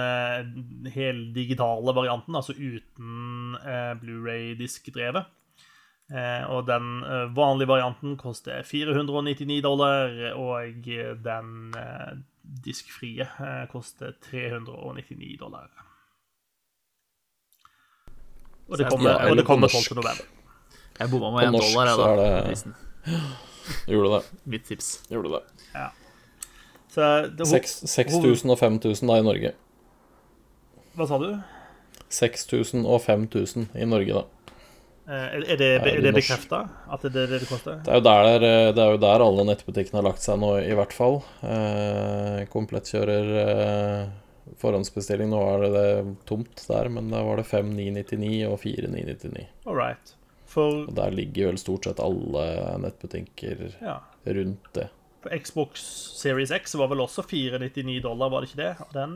heldigitale 0.94 1.94
varianten, 1.94 2.36
altså 2.36 2.54
uten 2.58 3.56
eh, 3.62 3.94
Blu-ray-diskdrevet. 4.02 5.26
Eh, 6.10 6.44
og 6.50 6.66
den 6.70 7.02
vanlige 7.36 7.68
varianten 7.68 8.16
koster 8.18 8.64
499 8.64 9.62
dollar, 9.62 10.08
og 10.40 10.86
den 11.24 11.74
diskfrie 12.64 13.28
koster 13.74 14.14
399 14.32 15.38
dollar. 15.42 15.68
Og 18.70 18.78
det 18.78 18.88
kommer, 18.90 19.30
og 19.30 19.36
det 19.38 19.46
kommer 19.46 19.68
på 19.68 19.80
12. 19.84 19.96
november. 20.00 20.26
Jeg 21.00 21.12
bomma 21.12 21.30
med 21.36 21.48
én 21.48 21.52
dollar, 21.60 21.92
jeg, 21.92 22.56
da. 22.66 22.87
Gjorde 23.88 24.18
det. 24.18 24.24
Mitt 24.44 24.66
tips. 24.68 25.02
Gjorde 25.12 25.38
det. 25.38 25.44
Så 26.98 27.06
det, 27.38 27.46
6000 27.46 28.50
og 28.50 28.58
5000 28.60 29.10
da 29.12 29.20
i 29.20 29.26
Norge. 29.26 29.52
Hva 30.98 31.06
sa 31.10 31.20
du? 31.22 31.30
6000 32.10 32.88
og 32.88 33.02
5000 33.04 33.68
i 33.78 33.86
Norge, 33.86 34.16
da. 34.16 34.24
Eh, 35.08 35.36
Er 35.38 35.58
det, 35.60 35.68
Ja, 35.76 35.84
er 35.94 36.02
det 36.02 36.14
bekrefta 36.16 36.64
at 36.90 37.04
det 37.06 37.16
er 37.16 37.28
det 37.32 37.42
det 37.44 37.50
koster? 37.50 37.78
Det 37.84 37.92
er, 37.94 38.00
jo 38.00 38.06
der, 38.08 38.40
det 38.76 38.82
er 38.84 38.96
jo 38.96 39.02
der 39.04 39.24
alle 39.24 39.46
nettbutikkene 39.48 40.02
har 40.02 40.08
lagt 40.10 40.24
seg 40.26 40.40
nå, 40.42 40.56
i 40.64 40.74
hvert 40.76 40.96
fall. 40.96 41.22
Eh, 41.44 42.42
komplett 42.52 42.90
kjører 42.92 43.32
eh, 43.44 44.10
forhåndsbestilling. 44.64 45.30
Nå 45.32 45.44
er 45.54 45.64
det, 45.68 45.72
det 45.78 45.88
tomt 46.28 46.64
der, 46.68 46.90
men 46.90 47.12
da 47.14 47.22
var 47.28 47.40
det 47.44 47.48
5999 47.52 48.48
og 48.50 48.58
4999. 48.64 49.46
All 49.68 49.78
right. 49.78 50.17
For 50.58 50.84
Og 50.90 50.94
der 50.98 51.14
ligger 51.14 51.52
vel 51.52 51.60
stort 51.62 51.86
sett 51.86 52.00
alle 52.02 52.46
nettbutikker 52.82 53.60
ja, 53.78 54.00
rundt 54.26 54.72
det. 54.74 54.88
for 55.22 55.34
Xbox 55.38 55.82
Series 56.18 56.52
X 56.56 56.74
var 56.80 56.90
vel 56.92 57.02
også 57.04 57.24
499 57.30 58.00
dollar, 58.06 58.30
var 58.34 58.42
det 58.42 58.50
ikke 58.52 58.64
det? 58.64 58.72
Og 58.88 58.94
den, 58.98 59.14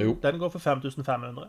Jo. 0.00 0.14
den 0.22 0.38
går 0.40 0.52
for 0.56 0.58
5500. 0.64 1.48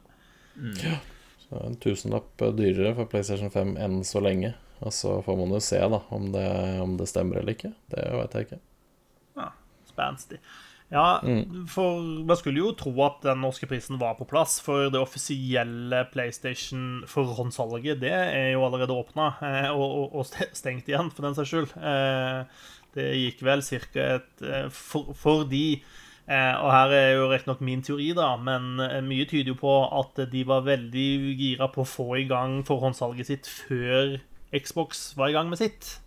Ja, 0.84 0.98
Så 1.46 1.62
en 1.68 1.76
tusenlapp 1.84 2.38
dyrere 2.58 2.94
for 2.96 3.06
PlayStation 3.12 3.52
5 3.52 3.78
enn 3.78 4.02
så 4.08 4.20
lenge. 4.24 4.54
Og 4.82 4.92
så 4.96 5.18
får 5.24 5.38
man 5.38 5.52
jo 5.54 5.60
se 5.64 5.78
da 5.80 6.00
om 6.10 6.32
det, 6.34 6.46
om 6.82 6.96
det 6.98 7.08
stemmer 7.12 7.38
eller 7.40 7.54
ikke. 7.54 7.74
Det 7.94 8.06
vet 8.18 8.34
jeg 8.34 8.48
ikke. 8.48 8.60
Ja, 9.38 9.50
Spenstig. 9.92 10.40
Ja, 10.92 11.22
Mm. 11.24 11.68
for 11.72 12.02
man 12.28 12.36
skulle 12.36 12.60
jo 12.60 12.74
tro 12.76 12.92
at 13.06 13.22
den 13.24 13.39
norske 13.39 13.66
prisen 13.70 13.98
var 14.02 14.18
på 14.20 14.26
plass, 14.28 14.58
for 14.60 14.89
det 14.92 15.00
offisielle 15.00 16.02
PlayStation-forhåndssalget, 16.12 18.00
det 18.02 18.12
er 18.12 18.52
jo 18.54 18.66
allerede 18.66 18.92
åpna 18.96 19.30
og, 19.72 19.86
og, 19.86 20.16
og 20.16 20.26
stengt 20.54 20.89
igjen, 20.92 21.12
for 21.14 21.24
den 21.28 21.36
saks 21.38 21.50
skyld. 21.54 21.76
Eh, 21.80 22.44
Det 22.92 23.06
gikk 23.16 23.42
vel 23.48 23.62
ca. 23.64 23.80
et 24.18 24.42
for, 24.76 25.14
for, 25.16 25.46
de 25.48 25.80
eh, 26.28 26.56
Og 26.60 26.72
her 26.76 26.92
er 26.92 27.14
jo 27.16 27.30
riktignok 27.32 27.62
min 27.64 27.82
teori, 27.82 28.10
da, 28.18 28.34
men 28.36 28.82
eh, 28.84 29.00
mye 29.02 29.24
tyder 29.30 29.54
jo 29.54 29.56
på 29.62 29.76
at 30.00 30.20
de 30.32 30.44
var 30.44 30.66
veldig 30.68 31.38
gira 31.39 31.70
på 31.72 31.86
å 31.86 31.88
få 31.88 32.10
i 32.20 32.26
gang 32.28 32.66
forhåndssalget 32.68 33.26
sitt 33.32 33.48
før 33.48 34.18
Xbox 34.52 35.14
var 35.16 35.30
i 35.32 35.38
gang 35.38 35.48
med 35.48 35.62
sitt. 35.64 36.02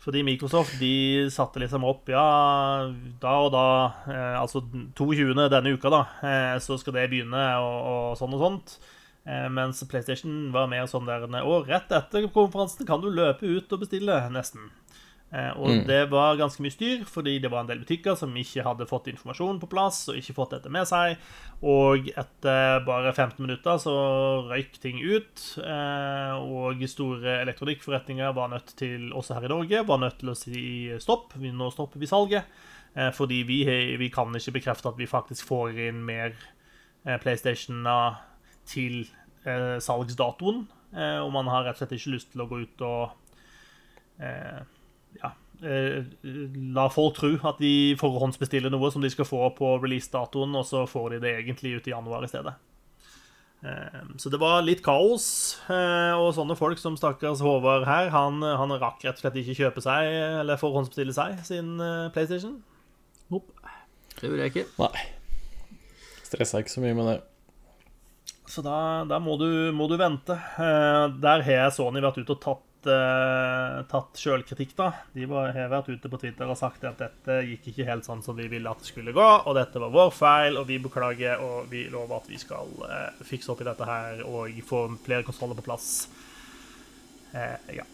Fordi 0.00 0.22
Microsoft 0.24 0.78
de 0.80 1.28
satte 1.32 1.60
liksom 1.60 1.84
opp 1.84 2.08
Ja, 2.08 2.88
da 3.20 3.34
og 3.44 3.50
da, 3.52 3.64
eh, 4.08 4.36
altså 4.40 4.62
22. 4.96 5.34
denne 5.52 5.74
uka, 5.76 5.92
da, 5.92 6.00
eh, 6.24 6.54
så 6.64 6.78
skal 6.80 6.96
det 6.96 7.10
begynne, 7.12 7.42
og, 7.60 7.76
og 7.90 8.16
sånn 8.20 8.36
og 8.38 8.44
sånt. 8.46 8.78
Eh, 9.28 9.48
mens 9.52 9.82
PlayStation 9.90 10.48
var 10.54 10.70
mer 10.72 10.88
sånn 10.88 11.04
der 11.04 11.26
Og 11.44 11.68
rett 11.68 11.92
etter 11.92 12.30
konferansen 12.32 12.88
kan 12.88 13.02
du 13.02 13.10
løpe 13.12 13.44
ut 13.44 13.72
og 13.72 13.82
bestille, 13.84 14.16
nesten. 14.32 14.70
Eh, 15.32 15.50
og 15.56 15.68
Mm. 15.70 15.86
det 15.86 16.10
var 16.10 16.34
ganske 16.36 16.58
mye 16.60 16.72
styr, 16.74 17.04
fordi 17.06 17.38
det 17.40 17.50
var 17.52 17.60
en 17.60 17.66
del 17.68 17.78
butikker 17.84 18.16
som 18.18 18.34
ikke 18.34 18.64
hadde 18.64 18.86
fått 18.88 19.06
informasjon 19.06 19.60
på 19.60 19.68
plass, 19.70 20.08
og 20.08 20.16
ikke 20.16 20.34
fått 20.34 20.50
dette 20.56 20.68
med 20.68 20.88
seg. 20.88 21.16
Og 21.62 22.08
etter 22.08 22.84
bare 22.84 23.12
15 23.14 23.38
minutter 23.46 23.78
så 23.78 23.94
røyk 24.50 24.80
ting 24.80 24.98
ut. 24.98 25.58
Eh, 25.62 26.32
og 26.34 26.82
store 26.88 27.44
elektronikkforretninger 27.46 28.34
var 28.34 28.48
nødt 28.48 28.74
til, 28.76 29.12
også 29.12 29.34
her 29.38 29.44
i 29.44 29.48
Norge, 29.54 29.86
var 29.86 29.98
nødt 29.98 30.18
til 30.18 30.30
å 30.30 30.36
si 30.36 30.90
stopp. 30.98 31.32
Vi- 31.36 31.52
Nå 31.52 31.70
stopper 31.70 32.00
vi 32.00 32.06
salget. 32.06 32.44
Eh, 32.96 33.12
fordi 33.12 33.42
vi, 33.46 33.96
vi 33.96 34.08
kan 34.08 34.26
ikke 34.34 34.52
bekrefte 34.58 34.88
at 34.88 34.96
vi 34.98 35.06
faktisk 35.06 35.46
får 35.46 35.78
inn 35.78 36.04
mer 36.04 36.32
PlayStationer 37.06 38.16
til 38.66 39.06
salgsdatoen. 39.80 40.66
Og 41.22 41.32
man 41.32 41.46
har 41.46 41.64
rett 41.64 41.80
og 41.80 41.88
slett 41.88 41.92
ikke 42.00 42.12
lyst 42.16 42.32
til 42.32 42.42
å 42.42 42.48
gå 42.50 42.62
ut 42.62 42.82
og 42.82 43.10
eh, 44.20 44.60
ja, 45.18 45.32
eh, 45.66 46.04
la 46.74 46.88
folk 46.92 47.16
tro 47.18 47.30
at 47.50 47.58
de 47.62 47.96
forhåndsbestiller 48.00 48.70
noe 48.72 48.90
som 48.94 49.02
de 49.02 49.10
skal 49.12 49.28
få 49.28 49.42
på 49.58 49.74
releasedatoen, 49.82 50.54
og 50.56 50.66
så 50.68 50.86
får 50.88 51.16
de 51.16 51.22
det 51.26 51.34
egentlig 51.40 51.76
ut 51.78 51.88
i 51.90 51.94
januar 51.94 52.24
i 52.24 52.30
stedet. 52.32 52.54
Eh, 53.62 54.00
Så 54.16 54.30
det 54.32 54.40
var 54.40 54.62
litt 54.64 54.82
kaos, 54.82 55.58
eh, 55.68 56.14
og 56.16 56.32
sånne 56.34 56.56
folk 56.56 56.78
som 56.80 56.96
stakkars 56.96 57.42
Håvard 57.44 57.84
her, 57.88 58.08
han, 58.14 58.40
han 58.42 58.76
rakk 58.80 59.04
rett 59.04 59.18
og 59.18 59.24
slett 59.26 59.40
ikke 59.42 59.58
kjøpe 59.64 59.84
seg, 59.84 60.08
eller 60.40 60.56
forhåndsbestille 60.60 61.12
seg, 61.16 61.40
sin 61.44 61.74
PlayStation. 62.14 62.62
Nope. 63.30 63.52
Det 64.20 64.28
gjorde 64.28 64.46
jeg 64.46 64.54
ikke. 64.54 64.68
Nei. 64.80 65.08
Stressa 66.30 66.60
ikke 66.62 66.72
så 66.72 66.80
mye 66.84 66.94
med 66.94 67.06
det. 67.10 67.18
Så 68.50 68.62
da, 68.66 69.04
da 69.06 69.20
må, 69.22 69.36
du, 69.38 69.70
må 69.76 69.86
du 69.90 69.94
vente. 70.00 70.34
Eh, 70.34 71.04
Der 71.22 71.44
har 71.46 71.70
Sony 71.74 72.00
vært 72.02 72.18
ute 72.18 72.34
og 72.34 72.40
tatt, 72.42 72.64
eh, 72.88 73.76
tatt 73.90 74.20
sjølkritikk, 74.20 74.72
da. 74.78 74.88
De 75.12 75.26
har 75.28 75.58
vært 75.72 75.90
ute 75.90 76.10
på 76.12 76.20
Twitter 76.22 76.48
og 76.48 76.58
sagt 76.58 76.86
at 76.88 77.00
dette 77.02 77.40
gikk 77.48 77.70
ikke 77.72 77.88
helt 77.88 78.08
sånn 78.08 78.24
som 78.24 78.38
vi 78.38 78.48
ville 78.52 78.70
at 78.70 78.80
det 78.80 78.88
skulle 78.88 79.14
gå, 79.16 79.28
og 79.44 79.56
dette 79.58 79.82
var 79.82 79.92
vår 79.94 80.12
feil, 80.16 80.56
og 80.60 80.68
vi 80.70 80.80
beklager, 80.82 81.42
og 81.44 81.70
vi 81.72 81.84
lover 81.92 82.22
at 82.22 82.30
vi 82.30 82.40
skal 82.40 82.72
uh, 82.80 83.22
fikse 83.26 83.52
opp 83.52 83.60
i 83.64 83.68
dette 83.68 83.88
her 83.88 84.24
og 84.24 84.60
få 84.66 84.86
flere 85.04 85.26
kontroller 85.26 85.58
på 85.58 85.66
plass. 85.68 85.90
Uh, 87.34 87.56
ja. 87.76 87.86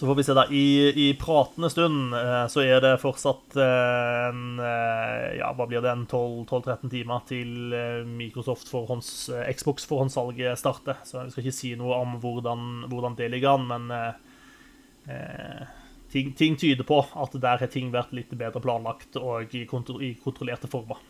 Så 0.00 0.06
får 0.06 0.14
vi 0.14 0.24
se, 0.24 0.32
da. 0.32 0.46
I, 0.48 0.92
i 1.10 1.14
pratende 1.20 1.68
stund 1.70 2.14
eh, 2.16 2.46
så 2.48 2.62
er 2.64 2.78
det 2.80 2.94
fortsatt 3.02 3.52
eh, 3.60 4.30
en 4.30 4.62
eh, 4.64 5.26
Ja, 5.36 5.50
hva 5.52 5.66
blir 5.68 5.84
det? 5.84 5.90
En 5.92 6.06
12-13 6.08 6.88
timer 6.88 7.26
til 7.28 7.74
Microsoft 8.08 8.70
forhånds, 8.72 9.10
Xbox 9.58 9.84
forhåndssalget 9.90 10.56
starter. 10.56 11.02
Så 11.04 11.26
vi 11.26 11.34
skal 11.34 11.44
ikke 11.44 11.58
si 11.58 11.74
noe 11.76 11.98
om 12.00 12.16
hvordan, 12.22 12.64
hvordan 12.88 13.18
det 13.20 13.28
ligger 13.34 13.58
an, 13.58 13.68
men 13.68 13.92
eh, 13.92 15.68
ting, 16.16 16.32
ting 16.32 16.56
tyder 16.56 16.88
på 16.88 17.02
at 17.04 17.36
der 17.36 17.60
har 17.60 17.68
ting 17.76 17.92
vært 17.92 18.16
litt 18.16 18.32
bedre 18.32 18.64
planlagt 18.64 19.20
og 19.20 19.52
i, 19.52 19.66
kontro 19.68 20.00
i 20.00 20.14
kontrollerte 20.24 20.72
former. 20.72 21.04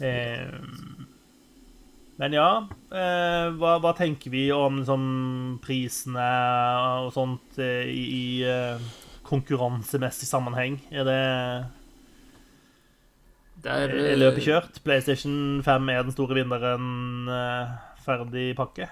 Eh, 0.00 0.48
men 2.20 2.36
ja, 2.36 2.48
eh, 2.92 3.46
hva, 3.56 3.76
hva 3.80 3.92
tenker 3.96 4.32
vi 4.32 4.44
om 4.52 4.82
liksom, 4.82 5.04
prisene 5.64 6.30
og 7.06 7.14
sånt 7.16 7.60
eh, 7.62 7.88
i, 7.88 8.02
i 8.12 8.24
eh, 8.44 8.90
konkurransemessig 9.24 10.28
sammenheng? 10.28 10.76
Er 10.92 11.08
det 11.08 11.20
der, 13.64 13.92
er, 13.92 14.18
løpet 14.20 14.44
kjørt? 14.44 14.82
PlayStation 14.84 15.62
5 15.64 15.90
er 15.92 16.04
den 16.04 16.16
store 16.16 16.36
vinneren. 16.42 16.92
eh, 17.28 17.72
ferdig 18.04 18.50
pakke? 18.58 18.90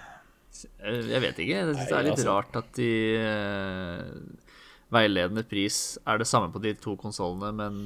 Jeg 0.59 1.20
vet 1.22 1.39
ikke. 1.39 1.53
Jeg 1.53 1.68
synes 1.68 1.85
det 1.85 1.97
er 1.99 2.09
litt 2.09 2.16
altså. 2.16 2.33
rart 2.33 2.57
at 2.59 2.72
de 2.81 2.91
eh, 3.20 4.45
Veiledende 4.89 5.45
pris 5.45 5.99
er 6.09 6.16
det 6.16 6.26
samme 6.29 6.49
på 6.49 6.62
de 6.64 6.72
to 6.81 6.95
konsollene, 6.97 7.53
men 7.53 7.83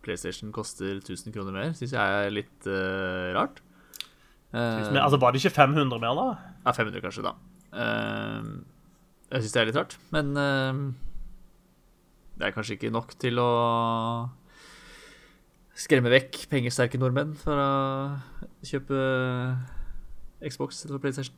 PlayStation 0.00 0.48
koster 0.48 0.96
1000 0.96 1.34
kroner 1.34 1.52
mer. 1.52 1.74
Syns 1.76 1.92
jeg 1.92 2.20
er 2.24 2.32
litt 2.32 2.68
eh, 2.72 3.34
rart. 3.36 3.60
Eh, 4.54 4.92
Men, 4.92 5.02
altså, 5.02 5.18
Var 5.20 5.32
det 5.32 5.44
ikke 5.44 5.54
500 5.54 6.00
mer, 6.00 6.14
da? 6.16 6.26
Ja, 6.64 6.72
500 6.72 7.00
kanskje, 7.04 7.22
da. 7.26 7.34
Uh, 7.68 8.64
jeg 9.28 9.42
syns 9.44 9.52
det 9.52 9.60
er 9.60 9.66
litt 9.68 9.76
rart, 9.76 9.98
men 10.14 10.30
eh, 10.40 10.78
det 12.40 12.46
er 12.46 12.54
kanskje 12.54 12.78
ikke 12.78 12.92
nok 12.94 13.10
til 13.20 13.36
å 13.42 13.50
skremme 15.76 16.08
vekk 16.08 16.46
pengesterke 16.48 16.96
nordmenn 16.96 17.34
fra 17.36 17.66
å 18.40 18.70
kjøpe 18.70 19.02
Xbox 20.48 20.80
eller 20.86 21.02
PlayStation. 21.02 21.36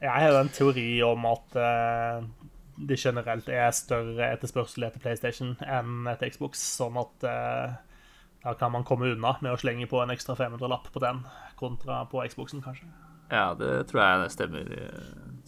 Jeg 0.00 0.10
har 0.16 0.32
jo 0.32 0.40
en 0.40 0.54
teori 0.56 0.86
om 1.04 1.28
at 1.28 1.60
det 2.88 2.98
generelt 2.98 3.52
er 3.52 3.68
større 3.76 4.32
etterspørsel 4.32 4.88
etter 4.88 5.04
PlayStation 5.04 5.52
enn 5.60 6.08
etter 6.10 6.32
Xbox, 6.32 6.64
sånn 6.80 6.96
at 7.04 7.28
da 8.42 8.54
kan 8.58 8.72
man 8.74 8.84
komme 8.84 9.12
unna 9.14 9.36
med 9.40 9.54
å 9.54 9.60
slenge 9.60 9.86
på 9.90 10.00
en 10.02 10.12
ekstra 10.14 10.34
500-lapp 10.38 10.90
på 10.92 11.02
den, 11.02 11.22
kontra 11.60 12.02
på 12.10 12.24
Xboxen, 12.26 12.62
kanskje. 12.64 12.88
Ja, 13.32 13.52
det 13.56 13.86
tror 13.88 14.02
jeg 14.02 14.22
det 14.22 14.32
stemmer. 14.34 14.72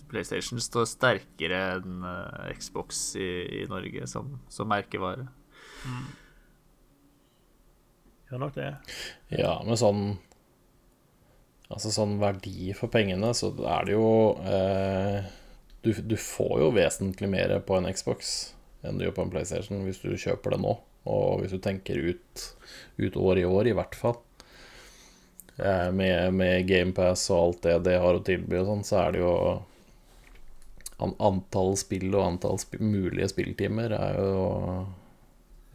PlayStation 0.09 0.63
står 0.63 0.87
sterkere 0.89 1.61
enn 1.75 2.05
eh, 2.07 2.53
Xbox 2.57 3.07
i, 3.19 3.31
i 3.59 3.65
Norge 3.69 4.07
som, 4.09 4.37
som 4.53 4.71
merkevare. 4.71 5.27
Gjør 8.31 8.41
nok 8.47 8.55
det. 8.57 8.71
Ja, 9.35 9.59
med 9.67 9.81
sånn 9.81 10.07
Altså 11.73 11.91
sånn 11.91 12.19
verdi 12.21 12.75
for 12.77 12.93
pengene, 12.93 13.31
så 13.35 13.49
er 13.67 13.87
det 13.89 13.95
jo 13.97 14.09
eh, 14.47 15.25
du, 15.83 15.91
du 16.07 16.15
får 16.21 16.59
jo 16.61 16.69
vesentlig 16.77 17.31
mer 17.33 17.55
på 17.67 17.79
en 17.79 17.89
Xbox 17.91 18.53
enn 18.85 19.01
du 19.01 19.07
gjør 19.07 19.17
på 19.17 19.25
en 19.25 19.33
PlayStation 19.33 19.81
hvis 19.87 20.03
du 20.05 20.13
kjøper 20.13 20.55
det 20.55 20.61
nå. 20.63 20.75
Og 21.07 21.41
hvis 21.43 21.53
du 21.53 21.59
tenker 21.59 21.99
ut, 22.01 22.45
ut 22.99 23.17
år 23.21 23.39
i 23.43 23.45
år, 23.45 23.67
i 23.69 23.75
hvert 23.77 23.95
fall. 23.99 24.17
Eh, 25.59 25.91
med, 25.95 26.33
med 26.35 26.67
GamePass 26.67 27.29
og 27.31 27.39
alt 27.43 27.63
det 27.63 27.75
det 27.91 27.99
har 28.03 28.17
å 28.19 28.25
tilby 28.27 28.57
og 28.63 28.67
sånn, 28.73 28.85
så 28.89 29.03
er 29.05 29.13
det 29.13 29.21
jo 29.23 29.35
Antall 31.05 31.75
spill 31.77 32.15
og 32.15 32.23
antall 32.25 32.57
sp 32.63 32.79
mulige 32.81 33.27
spilltimer 33.29 33.93
er 33.93 34.15
jo 34.17 34.87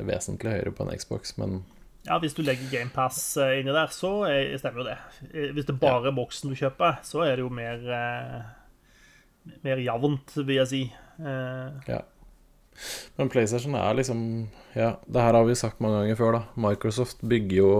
vesentlig 0.07 0.53
høyere 0.55 0.71
på 0.73 0.86
en 0.88 0.93
Xbox, 0.97 1.36
men 1.38 1.59
Ja, 2.07 2.15
hvis 2.23 2.34
du 2.34 2.39
legger 2.41 2.69
GamePass 2.71 3.19
inni 3.59 3.73
der, 3.75 3.91
så 3.93 4.23
er- 4.30 4.55
stemmer 4.57 4.80
jo 4.82 4.88
det. 4.88 4.97
Eh, 5.34 5.51
Hvis 5.53 5.65
det 5.67 5.75
bare 5.80 6.07
er 6.07 6.15
boksen 6.15 6.49
du 6.49 6.55
kjøper, 6.55 7.01
så 7.03 7.21
er 7.27 7.36
det 7.36 7.43
jo 7.43 7.49
mer 7.53 7.84
eh, 7.91 8.39
Mer 9.63 9.77
jevnt, 9.84 10.34
vil 10.45 10.55
jeg 10.55 10.67
si. 10.67 10.82
Eh, 11.19 11.69
Ja. 11.88 12.01
Men 13.19 13.30
PlayStation 13.32 13.75
er 13.75 13.97
liksom 13.97 14.21
Ja, 14.77 14.93
det 15.05 15.25
her 15.25 15.36
har 15.36 15.45
vi 15.47 15.57
sagt 15.59 15.82
mange 15.84 16.01
ganger 16.01 16.19
før, 16.19 16.38
da. 16.38 16.41
Microsoft 16.69 17.21
bygger 17.21 17.57
jo 17.59 17.73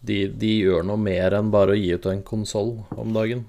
de, 0.00 0.28
de 0.30 0.52
gjør 0.62 0.84
noe 0.86 1.00
mer 1.00 1.34
enn 1.34 1.50
bare 1.50 1.74
å 1.74 1.78
gi 1.78 1.90
ut 1.94 2.06
en 2.06 2.22
konsoll 2.26 2.76
om 2.94 3.14
dagen. 3.16 3.44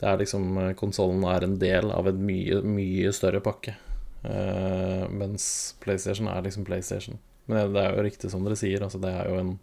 Det 0.00 0.08
er 0.08 0.20
liksom 0.22 0.58
Konsollen 0.80 1.24
er 1.28 1.46
en 1.46 1.58
del 1.60 1.92
av 1.94 2.08
en 2.10 2.20
mye, 2.26 2.60
mye 2.64 3.12
større 3.14 3.42
pakke. 3.44 3.76
Uh, 4.20 5.06
mens 5.08 5.76
PlayStation 5.80 6.28
er 6.28 6.42
liksom 6.44 6.66
PlayStation. 6.68 7.20
Men 7.50 7.74
det 7.74 7.82
er 7.82 7.96
jo 7.96 8.06
riktig 8.06 8.30
som 8.32 8.44
dere 8.46 8.58
sier, 8.58 8.82
altså 8.84 9.00
det 9.02 9.12
er 9.16 9.30
jo 9.30 9.38
en 9.40 9.58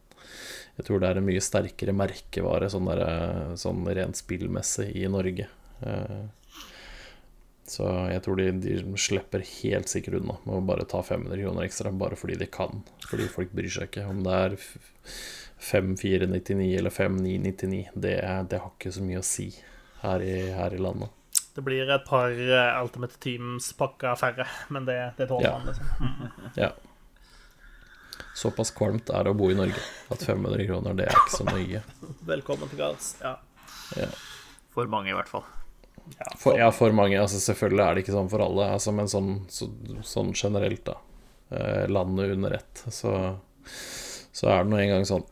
Jeg 0.77 0.85
tror 0.85 1.01
det 1.01 1.09
er 1.09 1.17
en 1.17 1.25
mye 1.25 1.41
sterkere 1.41 1.93
merkevare 1.97 2.67
sånn, 2.69 2.85
der, 2.85 2.99
eh, 3.01 3.53
sånn 3.57 3.79
rent 3.97 4.19
spillmessig 4.19 4.91
i 4.93 5.07
Norge. 5.09 5.47
Eh, 5.81 6.19
så 7.67 7.87
jeg 8.11 8.21
tror 8.25 8.39
de, 8.39 8.45
de 8.63 8.75
slipper 8.99 9.43
helt 9.43 9.89
sikkert 9.91 10.21
unna 10.21 10.37
med 10.45 10.55
å 10.55 10.63
bare 10.67 10.85
ta 10.87 11.01
500 11.03 11.35
kroner 11.41 11.65
ekstra, 11.67 11.91
bare 11.91 12.15
fordi 12.19 12.37
de 12.39 12.47
kan. 12.51 12.81
Fordi 13.09 13.27
folk 13.31 13.51
bryr 13.55 13.69
seg 13.73 13.89
ikke. 13.89 14.05
Om 14.07 14.21
det 14.23 14.37
er 14.45 14.55
5499 15.67 16.77
eller 16.79 16.93
5999, 16.93 17.89
det, 17.95 18.15
det 18.51 18.61
har 18.63 18.71
ikke 18.75 18.91
så 18.95 19.03
mye 19.03 19.19
å 19.21 19.25
si 19.25 19.49
her 20.03 20.23
i, 20.23 20.35
her 20.55 20.75
i 20.77 20.81
landet. 20.81 21.13
Det 21.57 21.63
blir 21.65 21.89
et 21.89 22.03
par 22.05 22.29
eh, 22.29 22.75
Ultimate 22.83 23.17
Teams-pakker 23.23 24.13
færre, 24.21 24.45
men 24.69 24.85
det, 24.85 24.97
det 25.17 25.25
tåler 25.31 25.49
Ja. 25.49 25.55
man, 25.57 25.71
liksom. 25.71 26.51
Ja. 26.63 26.71
Såpass 28.37 28.69
kvalmt 28.77 29.09
er 29.09 29.25
det 29.25 29.31
å 29.33 29.37
bo 29.37 29.47
i 29.49 29.55
Norge 29.57 29.81
at 30.13 30.21
500 30.21 30.67
kroner, 30.69 30.93
det 30.97 31.07
er 31.09 31.17
ikke 31.17 31.33
så 31.39 31.47
nøye. 31.49 31.81
Velkommen 32.31 32.69
til 32.69 32.77
gards. 32.83 33.15
Ja. 33.23 33.35
Ja. 33.97 34.11
For 34.75 34.85
mange, 34.91 35.09
i 35.09 35.17
hvert 35.17 35.31
fall. 35.31 35.45
For, 36.37 36.57
ja, 36.59 36.69
for 36.71 36.93
mange. 36.95 37.19
Altså, 37.21 37.39
selvfølgelig 37.43 37.83
er 37.83 37.95
det 37.95 38.03
ikke 38.05 38.15
sånn 38.15 38.31
for 38.31 38.43
alle, 38.45 38.69
altså, 38.77 38.93
men 38.95 39.09
sånn, 39.11 39.31
så, 39.51 39.69
sånn 40.07 40.33
generelt, 40.35 40.83
da. 40.87 40.97
Eh, 41.49 41.85
landet 41.91 42.33
under 42.35 42.57
ett, 42.57 42.83
så, 42.91 43.13
så 44.35 44.49
er 44.51 44.63
det 44.63 44.71
nå 44.71 44.79
engang 44.83 45.05
sånn. 45.07 45.25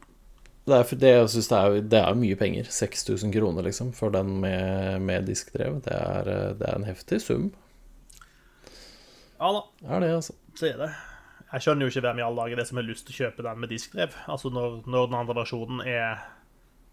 Det 0.66 0.78
er, 0.78 0.94
det, 0.98 1.10
jeg 1.12 1.26
synes 1.30 1.50
det, 1.52 1.58
er, 1.58 1.82
det 1.94 2.00
er 2.02 2.16
mye 2.18 2.38
penger. 2.40 2.70
6000 2.74 3.34
kroner, 3.36 3.68
liksom, 3.68 3.92
for 3.94 4.14
den 4.14 4.40
med, 4.42 5.02
med 5.06 5.28
diskdrev. 5.30 5.82
Det 5.86 5.94
er, 5.94 6.32
eh, 6.32 6.54
det 6.58 6.70
er 6.70 6.80
en 6.80 6.88
heftig 6.88 7.22
sum. 7.22 7.52
ja 9.38 9.52
da, 9.60 9.66
Er 9.86 10.02
det, 10.02 10.16
altså. 10.22 10.38
så 10.58 10.72
er 10.72 10.80
det. 10.86 10.94
Jeg 11.52 11.64
skjønner 11.64 11.86
jo 11.86 11.94
ikke 11.94 12.02
hvem 12.08 12.20
i 12.20 12.24
alle 12.26 12.42
dager 12.42 12.58
det 12.58 12.64
er 12.66 12.68
som 12.72 12.80
har 12.82 12.88
lyst 12.88 13.06
til 13.08 13.14
å 13.14 13.20
kjøpe 13.24 13.44
den 13.46 13.60
med 13.62 13.70
diskdrev. 13.72 14.16
Altså 14.32 14.50
når, 14.52 14.80
når 14.90 15.12
den 15.12 15.20
andre 15.20 15.36
versjonen 15.38 15.84
er 15.88 16.24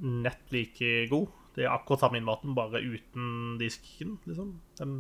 nett 0.03 0.53
like 0.55 0.91
god. 1.11 1.31
Det 1.57 1.67
er 1.67 1.73
akkurat 1.73 2.05
samme 2.05 2.21
innmaten, 2.21 2.55
bare 2.57 2.81
uten 2.81 3.57
disken, 3.61 4.17
liksom. 4.29 4.55
Hvem, 4.79 4.97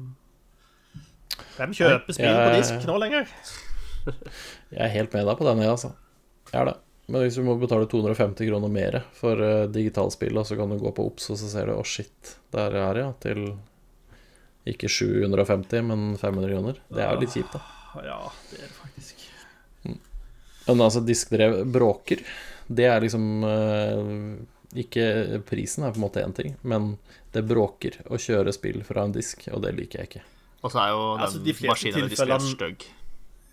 hvem 1.56 1.74
kjøper 1.76 2.16
spill 2.16 2.38
på 2.38 2.54
disk 2.58 2.88
nå 2.88 2.96
lenger? 3.00 3.30
Jeg 4.74 4.82
er 4.84 4.96
helt 4.96 5.14
med 5.14 5.28
deg 5.28 5.38
på 5.38 5.46
den, 5.46 5.62
jeg, 5.62 5.70
altså. 5.70 5.92
Jeg 6.50 6.58
er 6.58 6.72
det. 6.72 6.78
Men 7.12 7.22
hvis 7.24 7.36
du 7.38 7.44
må 7.46 7.54
betale 7.60 7.86
250 7.90 8.48
kroner 8.48 8.72
mer 8.72 8.96
for 9.14 9.38
uh, 9.38 9.66
digitalspill, 9.70 10.40
så 10.46 10.56
kan 10.58 10.70
du 10.72 10.78
gå 10.80 10.90
på 10.96 11.04
Ops, 11.06 11.28
og 11.30 11.38
så 11.38 11.50
ser 11.50 11.68
du 11.70 11.74
å, 11.76 11.84
shit, 11.86 12.34
der 12.54 12.74
er 12.78 12.98
det, 12.98 13.04
ja, 13.04 13.12
til 13.22 13.44
ikke 14.72 14.90
750, 14.90 15.86
men 15.88 16.04
500 16.20 16.52
kroner. 16.54 16.80
Det 16.90 17.04
er 17.04 17.14
jo 17.14 17.22
litt 17.22 17.34
kjipt, 17.34 17.54
da. 17.56 17.62
Ja, 18.06 18.18
det 18.50 18.60
er 18.60 18.66
det 18.68 18.78
faktisk. 18.78 19.24
Men 20.66 20.84
altså, 20.86 21.02
diskdrev 21.04 21.62
bråker. 21.74 22.22
Det 22.72 22.86
er 22.86 23.02
liksom 23.02 23.44
eh, 23.44 24.12
Ikke 24.74 25.42
Prisen 25.44 25.84
er 25.84 25.92
på 25.92 26.00
en 26.00 26.06
måte 26.06 26.22
én 26.24 26.32
ting, 26.34 26.54
men 26.64 26.94
det 27.34 27.44
bråker 27.48 27.98
å 28.08 28.16
kjøre 28.20 28.52
spill 28.56 28.80
fra 28.86 29.04
en 29.04 29.12
disk, 29.12 29.44
og 29.52 29.62
det 29.66 29.74
liker 29.76 30.00
jeg 30.00 30.08
ikke. 30.10 30.22
Og 30.62 30.72
så 30.72 30.80
er 30.80 30.90
jo 30.94 31.02
den 31.16 31.24
Altså, 31.26 31.42
de 31.44 31.52
maskinen 31.68 32.08
tilfellene- 32.08 32.54
stygg. 32.54 32.86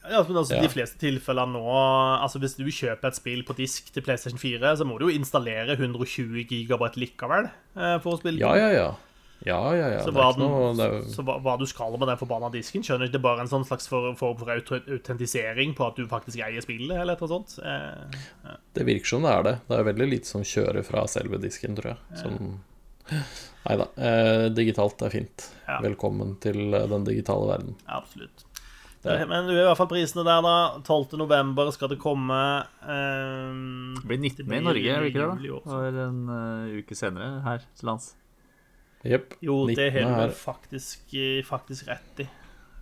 Ja, 0.10 0.24
men 0.24 0.38
altså, 0.38 0.56
Ja. 0.56 0.62
De 0.64 0.70
fleste 0.72 0.98
tilfeller 0.98 1.46
nå 1.46 1.60
Altså 2.24 2.40
Hvis 2.40 2.56
du 2.56 2.64
kjøper 2.72 3.08
et 3.10 3.16
spill 3.16 3.44
på 3.44 3.54
disk 3.58 3.92
til 3.92 4.02
PlayStation 4.02 4.40
4, 4.40 4.78
så 4.78 4.86
må 4.88 4.98
du 4.98 5.10
jo 5.10 5.18
installere 5.18 5.76
120 5.76 6.46
GB 6.48 6.96
likevel 6.96 7.50
eh, 7.76 8.00
for 8.00 8.16
å 8.16 8.20
spille. 8.20 8.40
Ja, 8.40 8.56
ja, 8.56 8.70
ja. 8.72 8.88
Ja, 9.48 9.60
ja, 9.76 9.88
ja. 9.94 10.00
Så, 10.04 10.12
hva, 10.12 10.30
den, 10.36 10.44
noe 10.44 10.74
det 10.76 10.86
er, 10.86 11.04
så 11.14 11.24
hva, 11.24 11.38
hva 11.40 11.54
du 11.60 11.66
skal 11.70 11.94
med 11.96 12.10
den 12.12 12.18
forbanna 12.20 12.50
disken, 12.52 12.84
skjønner 12.84 13.08
ikke 13.08 13.16
det 13.16 13.22
er 13.22 13.28
bare 13.28 13.46
en 13.46 13.52
sånn 13.52 13.64
slags 13.68 13.88
for- 13.88 14.10
form 14.20 14.36
for 14.42 14.50
for, 14.68 14.82
autentisering 14.92 15.72
på 15.78 15.86
at 15.88 15.96
du 15.96 16.08
faktisk 16.12 16.42
eier 16.44 16.62
spillet, 16.66 16.92
eller 16.92 17.14
et 17.16 17.22
eller 17.24 17.38
annet 17.38 17.54
sånt. 17.56 17.64
Eh, 17.64 18.58
det 18.76 18.86
virker 18.90 19.14
som 19.14 19.24
det 19.24 19.32
er 19.38 19.44
det. 19.48 19.56
Det 19.70 19.78
er 19.80 19.88
veldig 19.94 20.10
lite 20.12 20.28
som 20.28 20.44
kjører 20.44 20.84
fra 20.84 21.06
selve 21.08 21.40
disken, 21.40 21.78
tror 21.80 21.94
jeg. 21.94 22.20
Sånn 22.24 22.60
Nei 23.10 23.76
da. 23.80 23.88
Eh, 23.98 24.50
digitalt 24.54 25.02
er 25.02 25.10
fint. 25.10 25.48
Ja. 25.66 25.80
Velkommen 25.82 26.36
til 26.44 26.74
eh, 26.78 26.86
den 26.92 27.08
digitale 27.08 27.48
verden. 27.56 27.76
absolutt. 27.88 28.46
Det, 29.02 29.14
men 29.32 29.46
du 29.48 29.54
er 29.54 29.62
i 29.62 29.68
hvert 29.70 29.80
fall 29.80 29.88
prisene 29.88 30.26
der, 30.28 30.42
da. 30.44 30.56
12. 30.84 31.16
november 31.22 31.70
skal 31.72 31.88
det 31.88 31.98
komme. 32.04 32.40
Eh, 32.84 33.96
Det 34.02 34.08
blir 34.12 34.20
19 34.20 34.46
blir 34.50 34.60
i 34.60 34.66
Norge, 34.66 34.92
er 34.92 35.00
det 35.06 35.14
ikke 35.14 35.24
det? 35.24 35.52
også. 35.56 35.64
da? 35.64 35.78
Og 35.80 36.00
en 36.04 36.20
uh, 36.28 36.80
uke 36.84 36.98
senere 37.00 37.30
her 37.46 37.64
til 37.80 37.88
lands. 37.88 38.10
Jepp. 39.08 39.34
Jo, 39.42 39.62
det 39.68 39.76
19. 39.94 40.04
har 40.04 40.16
du 40.16 40.22
vel 40.26 40.36
faktisk, 40.36 41.14
faktisk 41.48 41.88
rett 41.88 42.20
i. 42.26 42.28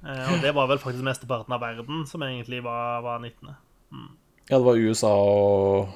Eh, 0.08 0.34
og 0.34 0.42
det 0.42 0.54
var 0.56 0.68
vel 0.72 0.80
faktisk 0.82 1.04
mesteparten 1.06 1.54
av 1.54 1.62
verden 1.62 2.06
som 2.10 2.22
egentlig 2.26 2.64
var, 2.66 3.02
var 3.06 3.20
19. 3.20 3.54
Ja, 4.50 4.58
det 4.58 4.64
var 4.66 4.78
USA 4.80 5.12
og 5.14 5.90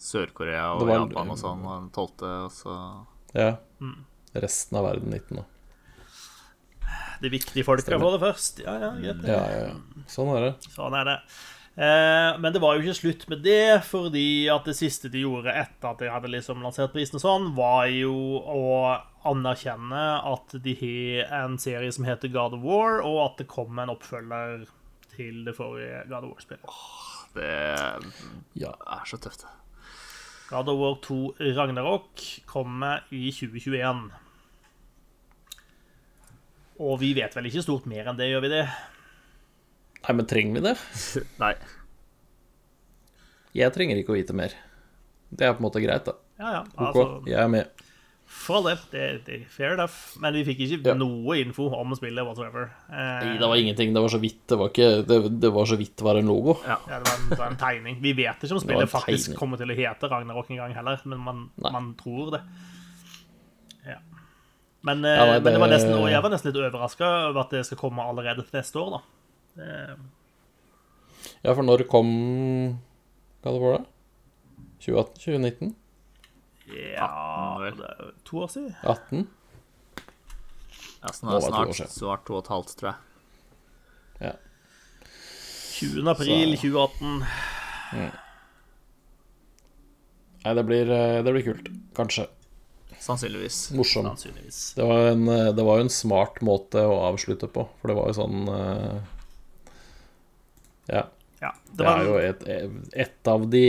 Sør-Korea 0.00 0.72
og 0.76 0.86
var- 0.86 1.00
Japan 1.02 1.30
og 1.34 1.38
sånn, 1.40 1.64
og 1.66 1.80
den 1.80 1.90
12., 1.90 2.44
og 2.44 2.50
så 2.54 3.06
Ja. 3.34 3.56
Mm. 3.80 4.04
Resten 4.34 4.76
av 4.78 4.84
verden 4.86 5.10
19. 5.10 5.36
da. 5.36 5.44
De 7.20 7.28
viktige 7.28 7.64
folka 7.64 7.98
får 7.98 8.14
det 8.16 8.20
først. 8.22 8.60
Ja, 8.64 8.74
ja, 8.80 8.90
greit. 8.96 9.24
Ja, 9.28 9.40
ja, 9.50 9.66
ja. 9.66 10.04
Sånn 10.08 10.30
er 10.36 10.40
det. 10.46 10.54
Sånn 10.72 10.94
er 10.96 11.04
det. 11.04 11.16
Eh, 11.80 12.38
men 12.38 12.52
det 12.52 12.60
var 12.60 12.76
jo 12.76 12.82
ikke 12.84 12.98
slutt 12.98 13.22
med 13.32 13.40
det, 13.40 13.80
fordi 13.88 14.50
at 14.52 14.66
det 14.68 14.76
siste 14.76 15.08
de 15.08 15.22
gjorde 15.22 15.54
etter 15.56 15.88
at 15.88 16.02
de 16.02 16.10
hadde 16.12 16.28
liksom 16.28 16.60
lansert 16.60 16.92
prisen 16.92 17.16
og 17.16 17.22
sånn, 17.24 17.46
var 17.56 17.86
jo 17.88 18.12
å 18.36 18.64
anerkjenne 19.30 20.02
at 20.28 20.58
de 20.60 20.74
har 20.76 21.32
en 21.38 21.56
serie 21.60 21.88
som 21.96 22.04
heter 22.04 22.32
God 22.34 22.58
of 22.58 22.66
War, 22.66 23.00
og 23.00 23.22
at 23.24 23.40
det 23.40 23.48
kom 23.48 23.80
en 23.80 23.94
oppfølger 23.94 24.66
til 25.14 25.40
det 25.48 25.56
forrige 25.56 26.04
God 26.10 26.28
of 26.28 26.34
War-spillet. 26.34 26.76
Det 27.38 27.48
er 27.48 29.08
så 29.08 29.16
tøft. 29.22 29.48
God 30.50 30.68
of 30.68 30.80
War 30.82 31.00
2 31.06 31.20
Ragnarok 31.56 32.26
kommer 32.50 33.06
i 33.08 33.30
2021. 33.32 34.10
Og 36.80 36.96
vi 37.00 37.14
vet 37.16 37.36
vel 37.36 37.48
ikke 37.48 37.64
stort 37.64 37.88
mer 37.88 38.08
enn 38.10 38.20
det, 38.20 38.28
gjør 38.34 38.44
vi 38.44 38.56
det? 38.58 38.64
Nei, 40.06 40.14
men 40.16 40.26
trenger 40.26 40.54
vi 40.56 40.64
det? 40.70 40.76
Nei. 41.42 41.54
Jeg 43.56 43.72
trenger 43.74 43.98
ikke 44.00 44.14
å 44.14 44.18
vite 44.18 44.34
mer. 44.36 44.54
Det 45.30 45.46
er 45.46 45.54
på 45.54 45.62
en 45.62 45.66
måte 45.68 45.82
greit, 45.82 46.06
da. 46.06 46.14
Ja, 46.40 46.50
ja. 46.60 46.60
Ok, 46.74 46.80
Altså, 46.86 47.06
jeg 47.28 47.38
er 47.42 47.48
med. 47.52 47.86
for 48.30 48.60
all 48.60 48.68
del. 48.70 48.78
Det, 48.92 49.02
det 49.26 49.34
er 49.40 49.44
fair 49.50 49.74
enough. 49.74 49.96
Men 50.22 50.34
vi 50.38 50.44
fikk 50.46 50.60
ikke 50.64 50.78
Ja. 50.92 50.94
noe 50.98 51.36
info 51.42 51.66
om 51.74 51.92
spillet 51.98 52.24
whatsoever. 52.24 52.70
Eh, 52.88 53.26
Nei, 53.26 53.34
det 53.42 53.48
var 53.50 53.58
ingenting. 53.58 53.92
Det 53.94 54.02
var 54.04 54.08
så 54.14 54.20
vidt 54.22 54.40
det 54.48 54.58
var 54.58 54.70
ikke 54.70 54.88
Det, 55.06 55.18
det 55.42 55.50
var 55.52 55.66
så 55.66 55.76
vidt 55.78 55.96
det 55.98 56.06
var 56.06 56.16
en 56.20 56.30
logo. 56.30 56.56
ja, 56.66 56.78
det, 56.86 57.00
var 57.04 57.14
en, 57.18 57.28
det 57.28 57.38
var 57.42 57.50
en 57.50 57.60
tegning. 57.60 58.00
Vi 58.02 58.12
vet 58.22 58.38
ikke 58.46 58.54
om 58.54 58.60
Det 58.62 58.66
spillet 58.68 58.90
faktisk 58.94 59.26
tegning. 59.26 59.38
kommer 59.42 59.58
til 59.60 59.70
å 59.74 59.78
hete 59.82 60.08
Ragnarok 60.10 60.50
en 60.50 60.56
gang 60.62 60.74
heller, 60.78 61.00
men 61.10 61.18
man, 61.26 61.44
man 61.58 61.94
tror 61.98 62.30
det. 62.38 62.42
Ja. 63.86 63.98
Men, 64.82 65.04
eh, 65.04 65.10
Ja, 65.18 65.24
nei, 65.26 65.38
men 65.40 65.52
det 65.52 65.60
var 65.60 65.68
nesten, 65.74 65.94
og 65.98 66.08
jeg 66.08 66.22
var 66.22 66.30
nesten 66.30 66.52
litt 66.54 66.62
overraska 66.62 67.10
over 67.30 67.40
at 67.44 67.50
det 67.50 67.66
skal 67.66 67.78
komme 67.82 67.98
allerede 68.06 68.46
neste 68.54 68.78
år, 68.80 68.90
da. 68.98 69.02
Det, 69.56 69.96
Ja, 71.42 71.54
for 71.54 71.62
når 71.66 71.84
kom 71.90 72.10
Hva 73.42 73.52
det 73.54 73.60
var 73.62 73.78
det? 73.78 73.84
2018? 74.80 75.14
2019? 75.24 75.74
ja 76.70 77.58
vel. 77.58 77.74
det 77.80 77.88
er 77.90 78.10
to 78.24 78.36
år 78.44 78.50
siden. 78.52 78.74
18? 78.86 79.24
Ja, 81.02 81.10
snart, 81.12 81.34
er 81.34 81.40
snart, 81.48 81.68
år 81.68 81.72
siden. 81.74 81.90
snart 81.96 82.22
to 82.28 82.36
og 82.36 82.44
et 82.44 82.50
halvt, 82.52 82.74
tror 82.78 82.90
jeg. 82.90 82.98
Ja. 84.20 84.32
20. 85.80 86.08
april 86.12 86.54
Så- 86.56 86.60
2018. 86.62 87.24
Nei, 90.44 90.54
det 90.56 90.64
blir, 90.64 90.90
eh, 90.90 91.22
det 91.22 91.32
blir 91.34 91.42
kult. 91.44 91.68
Kanskje. 91.94 92.26
Sannsynligvis. 93.00 93.72
Morsom. 93.76 94.06
Sannsynligvis. 94.06 94.74
Det 94.76 94.84
var, 94.86 95.06
en, 95.10 95.28
eh, 95.28 95.52
det 95.52 95.64
var 95.64 95.78
jo 95.80 95.84
en 95.88 95.92
smart 95.92 96.40
måte 96.40 96.80
å 96.84 96.96
avslutte 97.12 97.48
på, 97.48 97.66
for 97.80 97.88
det 97.88 97.96
var 97.96 98.06
jo 98.08 98.16
sånn 98.22 98.48
eh, 98.48 99.00
Ja. 100.90 101.06
Ja, 101.40 101.54
Det 101.70 101.80
det 101.80 101.88
er 101.88 102.02
jo 102.04 102.16
et, 102.20 102.42
et, 102.92 103.28
av 103.32 103.46
de, 103.48 103.64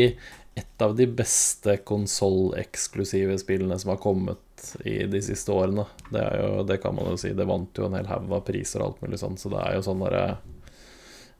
et 0.59 0.83
av 0.83 0.95
de 0.97 1.05
beste 1.07 1.77
konsolleksklusive 1.87 3.37
spillene 3.39 3.77
som 3.79 3.93
har 3.93 4.01
kommet 4.03 4.65
i 4.83 4.97
de 5.07 5.21
siste 5.23 5.53
årene. 5.55 5.85
Det, 6.11 6.25
jo, 6.41 6.65
det 6.67 6.81
kan 6.83 6.97
man 6.97 7.07
jo 7.13 7.15
si. 7.21 7.31
Det 7.37 7.47
vant 7.47 7.79
jo 7.79 7.87
en 7.87 7.95
hel 7.95 8.09
haug 8.11 8.27
av 8.35 8.43
priser 8.49 8.83
og 8.83 8.89
alt 8.89 9.05
mulig 9.05 9.21
sånn, 9.21 9.39
så 9.39 9.53
det 9.53 9.61
er 9.63 9.77
jo 9.77 9.85
sånn 9.87 10.03
derre 10.03 10.25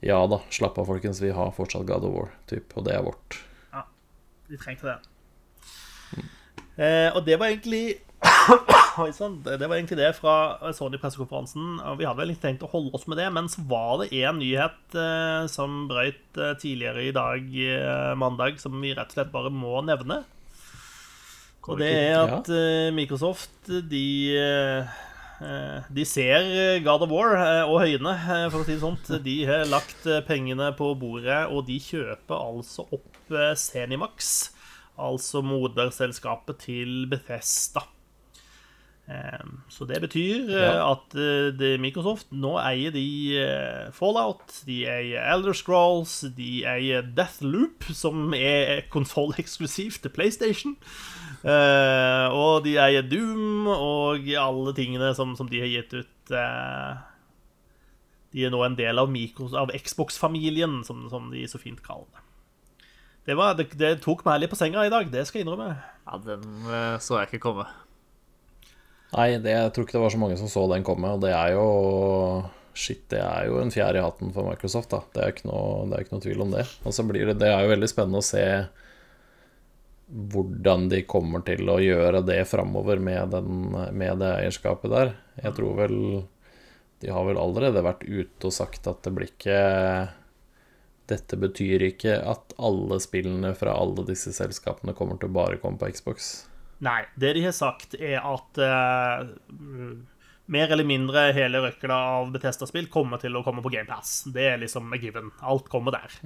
Ja 0.02 0.22
da, 0.26 0.40
slapp 0.50 0.80
av, 0.82 0.88
folkens. 0.90 1.20
Vi 1.22 1.34
har 1.36 1.52
fortsatt 1.54 1.86
God 1.86 2.08
of 2.08 2.16
War, 2.16 2.32
typ, 2.50 2.72
og 2.80 2.88
det 2.88 2.96
er 2.96 3.04
vårt. 3.06 3.42
Ja, 3.76 3.84
Vi 4.48 4.58
trengte 4.58 4.88
det. 4.88 6.24
Eh, 6.82 7.10
og 7.12 7.26
det 7.28 7.38
var 7.38 7.52
egentlig. 7.52 8.00
Det, 9.46 9.58
det 9.62 9.68
var 9.70 9.78
egentlig 9.78 10.00
det 10.00 10.10
fra 10.18 10.34
Sony-pressekonferansen. 10.76 11.78
Vi 12.00 12.06
hadde 12.08 12.20
vel 12.20 12.34
ikke 12.34 12.46
tenkt 12.48 12.66
å 12.66 12.72
holde 12.72 12.92
oss 12.98 13.08
med 13.10 13.20
det, 13.22 13.30
men 13.34 13.48
så 13.52 13.64
var 13.70 14.02
det 14.02 14.12
en 14.20 14.42
nyhet 14.42 14.98
eh, 14.98 15.46
som 15.52 15.86
brøyt 15.90 16.38
eh, 16.38 16.56
tidligere 16.60 17.06
i 17.08 17.14
dag, 17.16 17.48
eh, 17.48 18.12
mandag, 18.20 18.60
som 18.62 18.76
vi 18.82 18.94
rett 18.98 19.14
og 19.14 19.20
slett 19.20 19.34
bare 19.34 19.54
må 19.54 19.80
nevne. 19.88 20.24
Og 21.70 21.78
det 21.78 21.92
er 21.94 22.18
at 22.26 22.50
eh, 22.50 22.90
Microsoft, 22.96 23.70
de 23.70 24.06
eh, 24.34 24.90
eh, 25.46 25.90
de 25.94 26.06
ser 26.08 26.82
God 26.86 27.06
of 27.06 27.14
War 27.14 27.36
og 27.68 27.78
høyene, 27.84 28.16
for 28.50 28.62
å 28.62 28.66
si 28.66 28.76
det 28.76 28.82
sånt. 28.84 29.14
De 29.28 29.38
har 29.48 29.70
lagt 29.70 30.08
pengene 30.28 30.72
på 30.78 30.92
bordet, 31.00 31.46
og 31.54 31.68
de 31.70 31.78
kjøper 31.82 32.36
altså 32.38 32.88
opp 32.90 33.34
Senimax, 33.58 34.52
altså 35.00 35.44
moderselskapet 35.46 36.66
til 36.66 37.06
Bethesda. 37.12 37.86
Eh, 39.12 39.44
Så 39.72 39.86
det 39.90 39.98
betyr 40.04 40.48
eh, 40.52 40.68
Ja. 40.70 40.92
at 40.94 41.16
eh, 41.20 41.50
det 41.58 41.74
Microsoft 41.84 42.30
nå 42.32 42.54
eier 42.62 42.92
de 42.96 43.04
eh, 43.42 43.92
Fallout, 43.96 44.62
de 44.68 44.78
eier 44.88 45.26
Elder 45.34 45.56
Scrolls, 45.58 46.22
de 46.38 46.62
eier 46.70 47.02
Deathloop, 47.18 47.84
som 47.92 48.32
er 48.38 48.86
konsolleksklusivt 48.94 50.02
til 50.06 50.14
PlayStation. 50.16 50.78
Eh, 51.44 52.28
og 52.32 52.64
de 52.68 52.76
eier 52.80 53.02
Doom 53.10 53.68
og 53.74 54.28
alle 54.38 54.74
tingene 54.78 55.12
som, 55.18 55.36
som 55.36 55.50
de 55.50 55.60
har 55.64 55.72
gitt 55.74 55.94
ut. 56.04 56.32
eh, 56.32 57.00
de 58.32 58.46
er 58.48 58.52
nå 58.54 58.62
en 58.64 58.78
del 58.80 58.96
av, 59.02 59.10
av 59.60 59.72
Xbox-familien, 59.76 60.84
som, 60.88 61.02
som 61.12 61.26
de 61.34 61.42
så 61.52 61.60
fint 61.60 61.82
kaller 61.84 62.08
det. 62.14 62.22
Det, 63.28 63.36
var, 63.38 63.54
det. 63.60 63.66
det 63.78 63.90
tok 64.06 64.24
meg 64.26 64.40
litt 64.42 64.50
på 64.54 64.58
senga 64.58 64.86
i 64.88 64.94
dag, 64.94 65.10
det 65.12 65.26
skal 65.28 65.42
jeg 65.42 65.48
innrømme. 65.50 65.74
Ja, 66.08 66.18
den 66.24 66.46
eh, 66.72 66.96
så 67.04 67.20
jeg 67.20 67.28
ikke 67.34 67.42
komme. 67.50 67.66
Nei, 69.12 69.36
det, 69.44 69.52
jeg 69.52 69.72
tror 69.76 69.86
ikke 69.86 69.98
det 69.98 70.04
var 70.06 70.14
så 70.14 70.20
mange 70.22 70.40
som 70.40 70.50
så 70.52 70.66
den 70.72 70.86
komme, 70.88 71.10
og 71.12 71.24
det 71.24 71.34
er 71.36 71.56
jo 71.58 71.68
Shit, 72.72 73.02
det 73.12 73.20
er 73.20 73.50
jo 73.50 73.58
en 73.60 73.72
fjær 73.74 73.98
i 74.00 74.04
hatten 74.04 74.30
for 74.32 74.48
Microsoft, 74.48 74.94
da. 74.94 75.02
Det 75.12 75.24
er 75.24 75.34
ikke 75.34 75.50
noe, 75.50 75.90
det 75.92 75.98
er 75.98 76.06
ikke 76.06 76.16
noe 76.16 76.24
tvil 76.24 76.44
om 76.46 76.54
det. 76.54 76.64
Og 76.88 76.96
så 76.96 77.04
blir 77.04 77.28
det 77.28 77.42
Det 77.42 77.50
er 77.52 77.66
jo 77.66 77.74
veldig 77.74 77.90
spennende 77.92 78.22
å 78.22 78.24
se 78.24 78.46
hvordan 80.32 80.90
de 80.92 81.02
kommer 81.08 81.44
til 81.48 81.70
å 81.72 81.78
gjøre 81.80 82.20
det 82.28 82.42
framover 82.50 83.00
med, 83.00 83.36
med 83.96 84.24
det 84.24 84.32
eierskapet 84.42 84.92
der. 84.92 85.14
Jeg 85.40 85.56
tror 85.56 85.78
vel 85.78 85.98
De 87.02 87.10
har 87.10 87.26
vel 87.26 87.40
allerede 87.40 87.84
vært 87.84 88.04
ute 88.06 88.48
og 88.50 88.54
sagt 88.54 88.88
at 88.92 89.00
det 89.04 89.14
blir 89.16 89.32
ikke 89.32 89.62
Dette 91.12 91.40
betyr 91.40 91.88
ikke 91.90 92.20
at 92.24 92.54
alle 92.62 93.00
spillene 93.04 93.52
fra 93.58 93.74
alle 93.76 94.06
disse 94.08 94.32
selskapene 94.36 94.96
kommer 94.96 95.20
til 95.20 95.32
å 95.32 95.36
bare 95.36 95.60
komme 95.60 95.80
på 95.82 95.90
Xbox. 95.92 96.32
Nei, 96.82 97.04
det 97.20 97.36
de 97.38 97.46
har 97.46 97.54
sagt, 97.54 97.94
er 98.02 98.24
at 98.26 98.58
uh, 98.58 99.30
mer 100.52 100.74
eller 100.74 100.88
mindre 100.88 101.30
hele 101.36 101.62
røkla 101.64 101.98
av 102.18 102.32
Bethesda-spill 102.34 102.90
kommer 102.92 103.22
til 103.22 103.38
å 103.38 103.44
komme 103.46 103.64
på 103.64 103.72
GamePass. 103.72 104.26
Det 104.36 104.50
er 104.54 104.60
liksom 104.62 104.92
a 104.92 105.00
given. 105.00 105.32
Alt 105.40 105.70
kommer 105.72 105.96
der. 105.96 106.18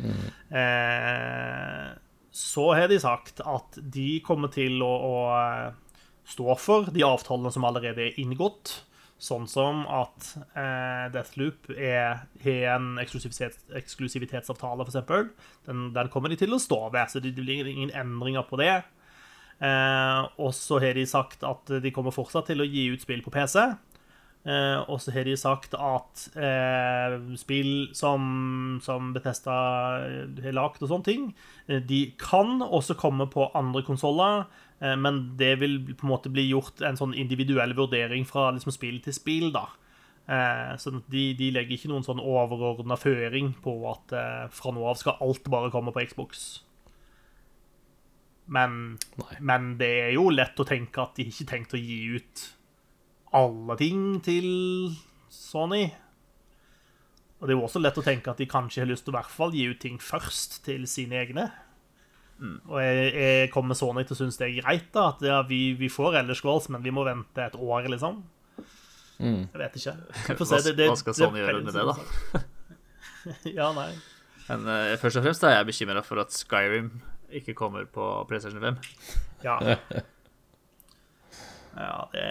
Eh, 0.61 1.91
så 2.35 2.65
har 2.73 2.89
de 2.89 2.99
sagt 2.99 3.43
at 3.45 3.77
de 3.77 4.19
kommer 4.25 4.51
til 4.53 4.81
å, 4.83 4.89
å 4.89 5.15
eh, 5.37 6.01
stå 6.27 6.57
for 6.57 6.89
de 6.95 7.05
avtalene 7.05 7.53
som 7.53 7.67
allerede 7.69 8.07
er 8.07 8.19
inngått. 8.21 8.79
Sånn 9.21 9.45
som 9.47 9.85
at 9.87 10.33
eh, 10.57 11.05
Deathloop 11.13 11.69
har 11.77 12.25
en 12.73 12.89
eksklusivitet, 12.99 13.61
eksklusivitetsavtale, 13.77 14.89
f.eks. 14.89 15.53
Den, 15.69 15.87
den 15.95 16.11
kommer 16.11 16.33
de 16.33 16.41
til 16.41 16.57
å 16.57 16.59
stå 16.59 16.81
ved, 16.89 17.13
så 17.13 17.21
det 17.23 17.37
blir 17.37 17.69
ingen 17.69 17.93
endringer 17.95 18.43
på 18.49 18.59
det. 18.59 18.81
Eh, 19.63 20.21
og 20.41 20.51
så 20.55 20.81
har 20.83 20.97
de 20.97 21.05
sagt 21.07 21.45
at 21.47 21.77
de 21.81 21.91
kommer 21.95 22.15
fortsatt 22.15 22.49
til 22.51 22.63
å 22.63 22.67
gi 22.67 22.89
ut 22.91 23.03
spill 23.03 23.23
på 23.25 23.33
PC. 23.33 23.61
Eh, 24.45 24.79
og 24.91 24.99
så 25.01 25.13
har 25.15 25.25
de 25.25 25.35
sagt 25.39 25.73
at 25.79 26.25
eh, 26.37 27.15
spill 27.39 27.87
som, 27.97 28.77
som 28.85 29.13
Bethesda 29.15 29.55
har 30.43 30.57
lagd 30.57 30.83
og 30.83 30.91
sånne 30.91 31.07
ting, 31.07 31.31
de 31.65 32.01
kan 32.21 32.59
også 32.65 32.97
komme 32.99 33.29
på 33.31 33.49
andre 33.57 33.83
konsoller, 33.87 34.45
men 34.99 35.21
det 35.39 35.53
vil 35.61 35.77
på 35.95 36.03
en 36.03 36.11
måte 36.11 36.29
bli 36.29 36.43
gjort 36.49 36.81
en 36.83 36.97
sånn 36.99 37.13
individuell 37.15 37.71
vurdering 37.77 38.25
fra 38.27 38.49
liksom, 38.51 38.73
spill 38.75 38.97
til 39.01 39.15
spill, 39.15 39.47
da. 39.55 39.63
Så 40.77 40.91
de, 41.07 41.29
de 41.39 41.47
legger 41.55 41.77
ikke 41.77 41.89
noen 41.93 42.03
sånn 42.03 42.19
overordna 42.19 42.97
føring 42.99 43.53
på 43.63 43.77
at 43.87 44.11
fra 44.51 44.73
nå 44.75 44.83
av 44.91 44.99
skal 44.99 45.15
alt 45.23 45.47
bare 45.49 45.71
komme 45.73 45.95
på 45.95 46.03
Xbox. 46.11 46.43
Men, 48.47 48.97
men 49.41 49.71
det 49.79 49.89
er 50.03 50.11
jo 50.13 50.27
lett 50.29 50.59
å 50.61 50.65
tenke 50.69 51.01
at 51.01 51.15
de 51.17 51.25
ikke 51.31 51.47
tenkte 51.49 51.77
å 51.77 51.81
gi 51.81 51.99
ut 52.19 52.43
alle 53.35 53.75
ting 53.79 54.19
til 54.25 54.45
Sony. 55.33 55.87
Og 57.41 57.47
det 57.49 57.55
er 57.55 57.57
jo 57.57 57.65
også 57.65 57.81
lett 57.81 57.97
å 57.99 58.03
tenke 58.05 58.31
at 58.31 58.39
de 58.39 58.45
kanskje 58.49 58.83
har 58.83 58.89
lyst 58.89 59.03
til 59.07 59.11
å 59.13 59.15
i 59.15 59.19
hvert 59.19 59.33
fall 59.33 59.55
gi 59.57 59.65
ut 59.71 59.79
ting 59.81 59.97
først 60.01 60.59
til 60.67 60.85
sine 60.89 61.17
egne. 61.23 61.47
Og 62.69 62.77
jeg, 62.83 63.09
jeg 63.15 63.49
kommer 63.53 63.77
Sony 63.79 64.03
til 64.05 64.15
å 64.15 64.19
synes 64.19 64.37
det 64.39 64.47
er 64.49 64.57
greit, 64.61 64.87
da, 64.93 65.07
at 65.13 65.21
ja, 65.25 65.41
vi, 65.47 65.73
vi 65.79 65.89
får 65.91 66.17
Elder 66.21 66.39
Goals, 66.45 66.69
men 66.73 66.83
vi 66.85 66.91
må 66.93 67.05
vente 67.07 67.43
et 67.49 67.55
år, 67.57 67.89
liksom. 67.91 68.21
Jeg 69.55 69.61
vet 69.61 69.77
ikke. 69.79 69.93
Vi 70.27 70.33
får 70.41 70.47
se. 70.49 70.73
Hva- 70.75 70.87
hva 70.91 70.95
skal 70.99 71.15
Sony 71.15 71.39
gjøre 71.39 71.61
med 71.63 71.77
det, 71.77 71.83
da? 71.87 72.41
ja, 73.57 73.69
nei. 73.77 73.89
Men 74.49 74.65
uh, 74.67 74.95
først 74.99 75.17
og 75.21 75.23
fremst 75.25 75.45
er 75.47 75.53
jeg 75.55 75.67
bekymra 75.71 76.03
for 76.03 76.19
at 76.21 76.35
Skyrim 76.35 76.89
ikke 77.29 77.55
kommer 77.57 77.85
på 77.85 78.25
PlayStation 78.29 78.61
5. 78.61 78.77
Ja. 79.43 79.59
Ja, 81.75 82.09
det, 82.13 82.21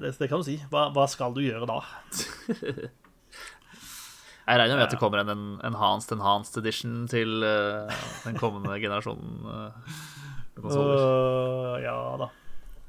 det, 0.00 0.12
det 0.18 0.28
kan 0.30 0.38
du 0.38 0.46
si. 0.46 0.54
Hva, 0.70 0.84
hva 0.94 1.08
skal 1.10 1.34
du 1.34 1.40
gjøre 1.42 1.66
da? 1.66 1.80
Jeg 4.44 4.60
regner 4.60 4.76
med 4.76 4.84
at 4.84 4.92
det 4.92 5.00
kommer 5.00 5.22
en, 5.22 5.32
en 5.32 5.46
enhanced 5.64 6.12
enhanced 6.12 6.58
edition 6.60 7.08
til 7.08 7.42
uh, 7.42 7.90
den 8.26 8.36
kommende 8.38 8.76
generasjonen 8.80 9.46
uh. 9.48 9.72
Øh, 10.54 11.82
ja 11.82 11.94
da. 12.20 12.28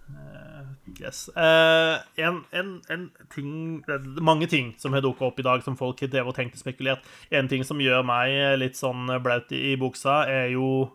Eh, 0.05 0.65
yes. 1.01 1.29
Eh, 1.33 1.95
en, 2.21 2.43
en, 2.53 2.81
en 2.93 3.07
ting 3.33 3.81
mange 4.21 4.45
ting 4.47 4.75
som 4.77 4.93
har 4.93 5.01
dukka 5.01 5.25
opp 5.25 5.39
i 5.41 5.45
dag 5.47 5.63
som 5.65 5.77
folk 5.79 6.03
har 6.03 6.11
drevet 6.13 6.29
og 6.29 6.37
tenkt 6.37 6.59
og 6.59 6.61
spekulert. 6.61 7.07
En 7.33 7.49
ting 7.49 7.65
som 7.65 7.81
gjør 7.81 8.05
meg 8.05 8.59
litt 8.61 8.77
sånn 8.77 9.09
blaut 9.23 9.49
i, 9.49 9.71
i 9.71 9.79
buksa, 9.81 10.27
er 10.29 10.53
jo 10.53 10.91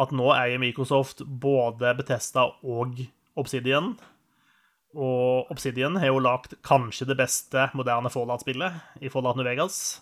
at 0.00 0.12
nå 0.16 0.30
eier 0.34 0.58
Microsoft 0.62 1.22
både 1.26 1.94
Bethesda 1.98 2.48
og 2.62 3.00
Obsidian. 3.40 3.94
Og 4.98 5.50
Obsidian 5.54 5.96
har 6.02 6.10
jo 6.10 6.18
lagd 6.22 6.56
kanskje 6.66 7.06
det 7.12 7.16
beste 7.20 7.68
moderne 7.78 8.10
Fallout-spillet 8.10 9.02
i 9.04 9.10
Fallout 9.12 9.38
New 9.38 9.46
Vegas. 9.46 10.00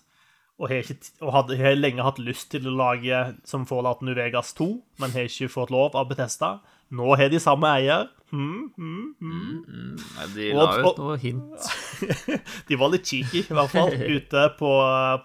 Og 0.58 0.72
har, 0.72 0.80
ikke, 0.82 0.96
og 1.22 1.34
hadde, 1.36 1.58
har 1.60 1.76
lenge 1.78 2.02
hatt 2.02 2.16
lyst 2.18 2.48
til 2.50 2.64
å 2.66 2.72
lage 2.74 3.18
som 3.46 3.66
Fallout 3.68 4.00
New 4.02 4.16
Vegas 4.16 4.54
2, 4.58 4.66
men 4.98 5.12
har 5.14 5.28
ikke 5.28 5.50
fått 5.52 5.70
lov 5.70 5.94
av 5.94 6.08
Bethesda. 6.10 6.56
Nå 6.90 7.12
har 7.20 7.28
de 7.30 7.38
samme 7.38 7.68
eier. 7.78 8.08
Mm, 8.32 8.72
mm, 8.76 9.04
mm. 9.20 10.00
Nei, 10.16 10.26
De 10.34 10.48
Og- 10.54 10.58
la 10.58 10.80
ut 10.80 10.88
og- 10.88 10.98
noe 11.04 11.18
hint. 11.20 11.68
De 12.68 12.76
var 12.80 12.90
litt 12.92 13.06
cheeky, 13.06 13.44
i 13.44 13.54
hvert 13.54 13.70
fall, 13.70 13.92
ute 14.16 14.46
på, 14.58 14.72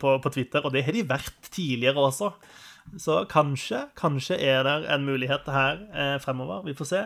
på, 0.03 0.13
på 0.21 0.33
Twitter. 0.35 0.61
Og 0.67 0.75
det 0.75 0.83
har 0.85 0.91
de 0.99 1.05
vært 1.07 1.49
tidligere 1.49 2.03
også. 2.03 2.33
Så 2.99 3.23
kanskje, 3.31 3.87
kanskje 3.97 4.37
er 4.37 4.65
det 4.67 4.75
en 4.93 5.07
mulighet 5.07 5.47
her 5.49 5.79
eh, 5.93 6.17
fremover. 6.21 6.65
Vi 6.67 6.75
får 6.77 6.89
se. 6.89 7.01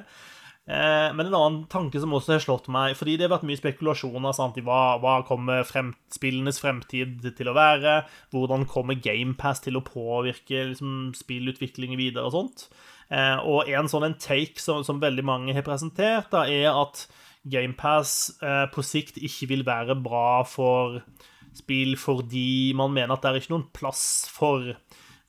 Eh, 0.67 1.13
men 1.15 1.29
en 1.29 1.37
annen 1.37 1.61
tanke 1.71 1.99
som 2.03 2.11
også 2.17 2.33
har 2.33 2.41
slått 2.43 2.65
meg 2.67 2.97
Fordi 2.99 3.13
det 3.15 3.23
har 3.23 3.37
vært 3.37 3.45
mye 3.47 3.59
spekulasjoner 3.59 4.33
sant, 4.35 4.57
i 4.59 4.63
hva, 4.67 4.97
hva 4.99 5.21
kommer 5.23 5.63
frem, 5.63 5.93
spillenes 6.11 6.59
fremtid 6.59 7.23
til 7.37 7.51
å 7.51 7.55
være. 7.55 8.01
Hvordan 8.35 8.67
kommer 8.67 8.99
GamePass 8.99 9.63
til 9.63 9.79
å 9.79 9.85
påvirke 9.85 10.65
liksom, 10.73 11.13
spillutviklingen 11.15 11.99
videre 11.99 12.27
og 12.27 12.35
sånt. 12.35 12.67
Eh, 13.07 13.37
og 13.47 13.71
en 13.71 13.87
sånn 13.87 14.09
en 14.09 14.19
take 14.19 14.59
som, 14.59 14.83
som 14.83 14.99
veldig 14.99 15.23
mange 15.23 15.55
har 15.55 15.63
presentert, 15.63 16.27
da, 16.33 16.43
er 16.51 16.73
at 16.75 17.05
GamePass 17.47 18.13
eh, 18.43 18.65
på 18.73 18.83
sikt 18.83 19.21
ikke 19.23 19.47
vil 19.53 19.63
være 19.67 19.95
bra 20.03 20.43
for 20.47 20.99
spill 21.55 21.95
fordi 21.97 22.73
man 22.77 22.91
mener 22.93 23.15
at 23.15 23.23
det 23.23 23.31
er 23.31 23.39
ikke 23.39 23.55
noen 23.55 23.69
plass 23.73 24.03
for 24.29 24.75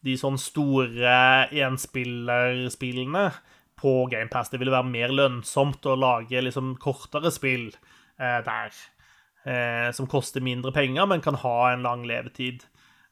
de 0.06 0.14
sånn 0.18 0.38
store 0.40 1.14
enspillerspillene 1.50 3.24
på 3.78 3.94
GamePass. 4.10 4.50
Det 4.50 4.60
ville 4.60 4.74
være 4.74 4.90
mer 4.90 5.14
lønnsomt 5.14 5.86
å 5.86 5.96
lage 5.98 6.42
liksom 6.42 6.76
kortere 6.82 7.32
spill 7.34 7.68
eh, 7.70 8.40
der. 8.46 8.74
Eh, 9.48 9.88
som 9.94 10.08
koster 10.10 10.44
mindre 10.44 10.74
penger, 10.74 11.06
men 11.06 11.22
kan 11.24 11.38
ha 11.42 11.72
en 11.72 11.86
lang 11.86 12.04
levetid. 12.08 12.66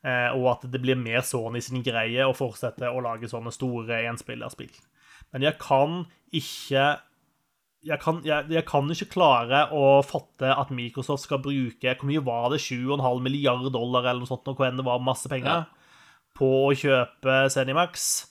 Eh, 0.07 0.31
og 0.35 0.51
at 0.57 0.69
det 0.71 0.83
blir 0.83 0.99
mer 0.99 1.25
Sony 1.27 1.63
sin 1.65 1.85
greie 1.87 2.27
å 2.27 2.37
fortsette 2.37 2.91
å 2.91 3.03
lage 3.05 3.31
sånne 3.31 3.55
store 3.55 4.03
enspillerspill. 4.11 4.75
Men 5.35 5.47
jeg 5.47 5.59
kan 5.63 6.05
ikke 6.35 6.95
jeg 7.87 8.01
kan, 8.03 8.19
jeg, 8.27 8.49
jeg 8.51 8.67
kan 8.67 8.89
ikke 8.91 9.13
klare 9.13 9.61
å 9.71 10.01
fatte 10.03 10.49
at 10.51 10.73
Microsoft 10.75 11.23
skal 11.23 11.39
bruke 11.39 11.93
Hvor 11.95 12.09
mye 12.09 12.23
var 12.25 12.49
det? 12.51 12.59
7,5 12.65 13.21
milliarder 13.23 13.71
dollar 13.71 14.09
eller 14.09 14.25
noe 14.25 14.31
sånt, 14.31 14.49
hvor 14.49 14.67
enn 14.67 14.81
det 14.81 14.87
var 14.87 15.05
masse 15.05 15.31
penger, 15.31 15.69
på 16.37 16.49
å 16.69 16.73
kjøpe 16.77 17.45
Zenimax. 17.53 18.27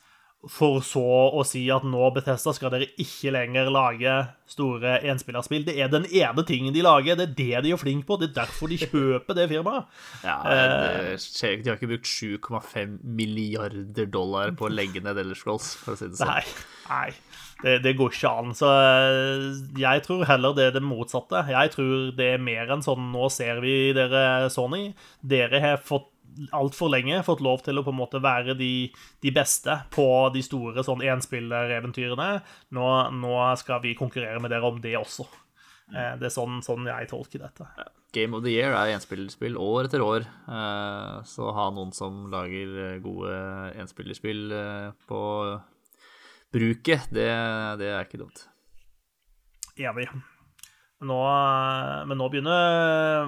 for 0.46 0.78
så 0.86 1.02
å 1.34 1.42
si 1.42 1.64
at 1.74 1.82
nå, 1.90 2.04
Bethesda, 2.14 2.52
skal 2.54 2.70
dere 2.70 2.92
ikke 3.02 3.32
lenger 3.34 3.72
lage 3.74 4.12
store 4.46 5.00
enspillerspill. 5.10 5.64
Det 5.66 5.74
er 5.82 5.90
den 5.90 6.06
ene 6.06 6.44
tingen 6.46 6.76
de 6.76 6.84
lager, 6.86 7.18
det 7.18 7.32
er 7.32 7.34
det 7.40 7.64
de 7.66 7.72
er 7.74 7.82
flinke 7.82 8.06
på. 8.06 8.20
Det 8.22 8.28
er 8.30 8.36
derfor 8.44 8.70
de 8.70 8.78
kjøper 8.78 9.40
det 9.40 9.48
firmaet. 9.50 9.90
Ja, 10.22 10.38
det 10.46 11.18
skjer 11.24 11.56
ikke. 11.56 11.64
De 11.64 11.72
har 11.72 11.80
ikke 11.80 11.92
brukt 11.96 12.12
7,5 12.12 13.00
milliarder 13.18 14.12
dollar 14.14 14.54
på 14.54 14.70
å 14.70 14.74
legge 14.74 15.02
ned 15.02 15.18
Elder 15.18 15.40
Scrolls, 15.40 15.74
for 15.82 15.96
å 15.96 16.00
si 16.04 16.12
det 16.12 16.22
sånn. 16.22 16.30
Nei, 16.30 16.46
nei 16.92 17.10
det, 17.64 17.80
det, 17.86 17.94
går 17.98 18.14
ikke 18.14 18.32
an. 18.42 18.56
Så 18.58 18.70
eh, 18.70 19.46
jeg 19.82 20.04
tror 20.06 20.26
heller 20.30 20.56
det 20.58 20.70
er 20.70 20.76
det 20.76 20.84
motsatte. 20.86 21.46
Jeg 21.50 21.72
tror 21.76 22.12
det 22.18 22.34
er 22.36 22.44
mer 22.44 22.74
enn 22.76 22.84
sånn 22.86 23.10
Nå 23.14 23.30
ser 23.34 23.62
vi 23.64 23.94
dere, 23.96 24.50
Sony. 24.54 24.90
Dere 25.26 25.62
har 25.64 25.82
fått 25.82 26.12
altfor 26.56 26.92
lenge 26.92 27.22
fått 27.26 27.44
lov 27.44 27.64
til 27.66 27.80
å 27.80 27.84
på 27.86 27.94
en 27.94 28.00
måte 28.00 28.22
være 28.24 28.56
de, 28.60 28.90
de 29.24 29.34
beste 29.36 29.78
på 29.94 30.08
de 30.34 30.44
store 30.46 30.84
sånn 30.86 31.04
enspillereventyrene. 31.06 32.30
Nå, 32.76 32.88
nå 33.16 33.36
skal 33.62 33.84
vi 33.86 33.96
konkurrere 33.98 34.42
med 34.44 34.54
dere 34.54 34.72
om 34.72 34.82
det 34.84 34.96
også. 35.00 35.28
Eh, 35.94 36.16
det 36.20 36.30
er 36.30 36.34
sånn, 36.34 36.62
sånn 36.66 36.88
jeg 36.90 37.10
tolker 37.12 37.46
dette. 37.46 37.70
Game 38.16 38.38
of 38.38 38.46
the 38.46 38.54
Year 38.54 38.74
er 38.74 38.96
enspillerspill 38.96 39.58
år 39.60 39.90
etter 39.90 40.04
år. 40.06 40.26
Eh, 40.26 41.16
så 41.30 41.52
ha 41.56 41.70
noen 41.76 41.94
som 41.96 42.26
lager 42.34 43.00
gode 43.04 43.38
enspillerspill 43.84 44.46
eh, 44.56 44.92
på 45.10 45.22
bruket, 46.56 47.10
det, 47.12 47.28
det 47.82 47.92
er 47.92 48.08
ikke 48.08 48.24
dumt. 48.24 48.48
Enig. 49.76 50.08
Nå, 51.06 51.18
men 52.10 52.18
nå 52.18 52.28
begynner, 52.34 53.28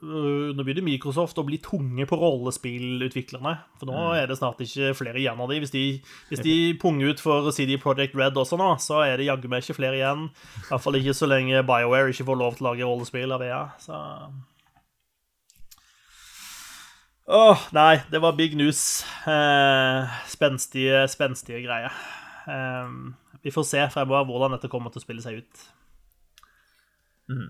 nå 0.00 0.64
begynner, 0.64 0.84
Microsoft 0.86 1.38
å 1.40 1.44
bli 1.46 1.58
tunge 1.62 2.06
på 2.08 2.18
rollespillutviklerne. 2.18 3.54
For 3.80 3.90
nå 3.90 3.96
mm. 3.96 4.16
er 4.20 4.30
det 4.30 4.38
snart 4.40 4.62
ikke 4.64 4.94
flere 4.96 5.20
igjen 5.20 5.40
av 5.42 5.52
de. 5.52 5.60
Hvis 5.62 5.74
de, 5.74 5.84
hvis 6.30 6.44
de 6.44 6.56
punger 6.80 7.12
ut 7.12 7.22
for 7.22 7.50
CD 7.54 7.76
Project 7.82 8.16
Red 8.18 8.38
også 8.40 8.58
nå, 8.60 8.70
så 8.82 9.02
er 9.04 9.18
det 9.18 9.28
jaggu 9.28 9.48
meg 9.50 9.64
ikke 9.64 9.78
flere 9.80 10.00
igjen. 10.00 10.28
I 10.62 10.68
hvert 10.70 10.84
fall 10.84 11.00
ikke 11.00 11.16
så 11.16 11.28
lenge 11.28 11.64
BioWare 11.68 12.14
ikke 12.14 12.28
får 12.30 12.40
lov 12.44 12.56
til 12.56 12.66
å 12.66 12.70
lage 12.70 12.88
rollespill 12.88 13.36
av 13.36 13.44
EA. 13.44 13.64
Så 13.82 14.04
Åh, 17.28 17.66
nei, 17.76 17.98
det 18.08 18.22
var 18.24 18.38
big 18.38 18.54
news. 18.56 19.02
Eh, 19.28 20.20
spenstige, 20.32 21.02
spenstige 21.12 21.60
greier. 21.60 21.92
Eh, 22.48 22.94
vi 23.44 23.52
får 23.52 23.66
se 23.68 23.82
fremover 23.92 24.24
hvordan 24.30 24.56
dette 24.56 24.70
kommer 24.72 24.94
til 24.94 25.02
å 25.02 25.04
spille 25.04 25.24
seg 25.24 25.42
ut. 25.42 25.66
Mm. 27.28 27.48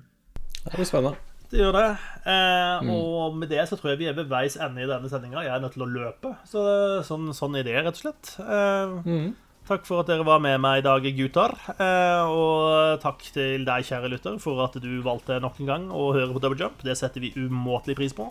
Det 0.64 0.76
blir 0.76 0.88
spennende. 0.88 1.16
Det 1.48 1.62
gjør 1.62 1.76
det. 1.78 1.88
Eh, 2.28 2.84
mm. 2.84 2.90
Og 2.92 3.36
med 3.40 3.48
det 3.48 3.64
så 3.70 3.76
tror 3.78 3.94
jeg 3.94 4.02
vi 4.02 4.08
er 4.10 4.16
ved 4.16 4.28
veis 4.28 4.58
ende 4.60 4.84
i 4.84 4.88
denne 4.88 5.08
sendinga. 5.08 5.44
Jeg 5.46 5.54
er 5.54 5.62
nødt 5.64 5.76
til 5.78 5.86
å 5.86 5.90
løpe. 5.90 6.34
Så 6.48 6.62
sånn, 7.08 7.30
sånn 7.36 7.56
er 7.56 7.64
det, 7.64 7.78
rett 7.80 7.96
og 7.96 8.02
slett. 8.02 8.34
Eh, 8.44 8.96
mm. 9.06 9.28
Takk 9.68 9.84
for 9.84 10.00
at 10.00 10.08
dere 10.08 10.24
var 10.24 10.40
med 10.40 10.60
meg 10.64 10.80
i 10.80 10.84
dag, 10.84 11.04
gutter. 11.16 11.56
Eh, 11.74 12.30
og 12.32 13.00
takk 13.02 13.24
til 13.34 13.64
deg, 13.68 13.84
kjære 13.88 14.12
lytter, 14.12 14.38
for 14.40 14.60
at 14.64 14.76
du 14.80 14.90
valgte 15.04 15.40
nok 15.44 15.60
en 15.60 15.72
gang 15.72 15.90
å 15.92 16.10
høre 16.16 16.32
på 16.34 16.42
Double 16.44 16.60
Jump. 16.60 16.84
Det 16.84 16.96
setter 17.00 17.24
vi 17.24 17.34
umåtelig 17.36 17.96
pris 18.00 18.16
på. 18.16 18.28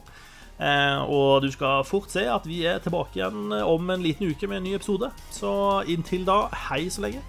Eh, 0.57 0.97
og 1.05 1.45
du 1.45 1.51
skal 1.53 1.85
fort 1.85 2.09
se 2.13 2.25
at 2.29 2.45
vi 2.49 2.63
er 2.69 2.81
tilbake 2.81 3.19
igjen 3.19 3.53
om 3.61 3.93
en 3.93 4.05
liten 4.05 4.29
uke 4.29 4.49
med 4.49 4.61
en 4.61 4.69
ny 4.69 4.77
episode. 4.77 5.09
Så 5.33 5.51
inntil 5.89 6.25
da, 6.25 6.43
hei 6.69 6.85
så 6.89 7.05
lenge. 7.05 7.25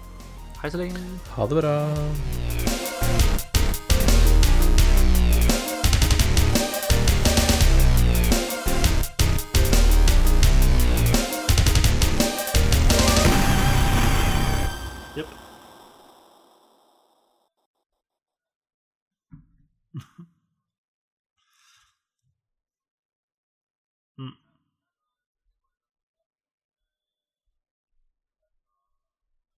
Hei 0.61 0.73
så 0.73 0.81
lenge. 0.81 1.01
Ha 1.37 1.49
det 1.49 1.61
bra. 1.61 1.75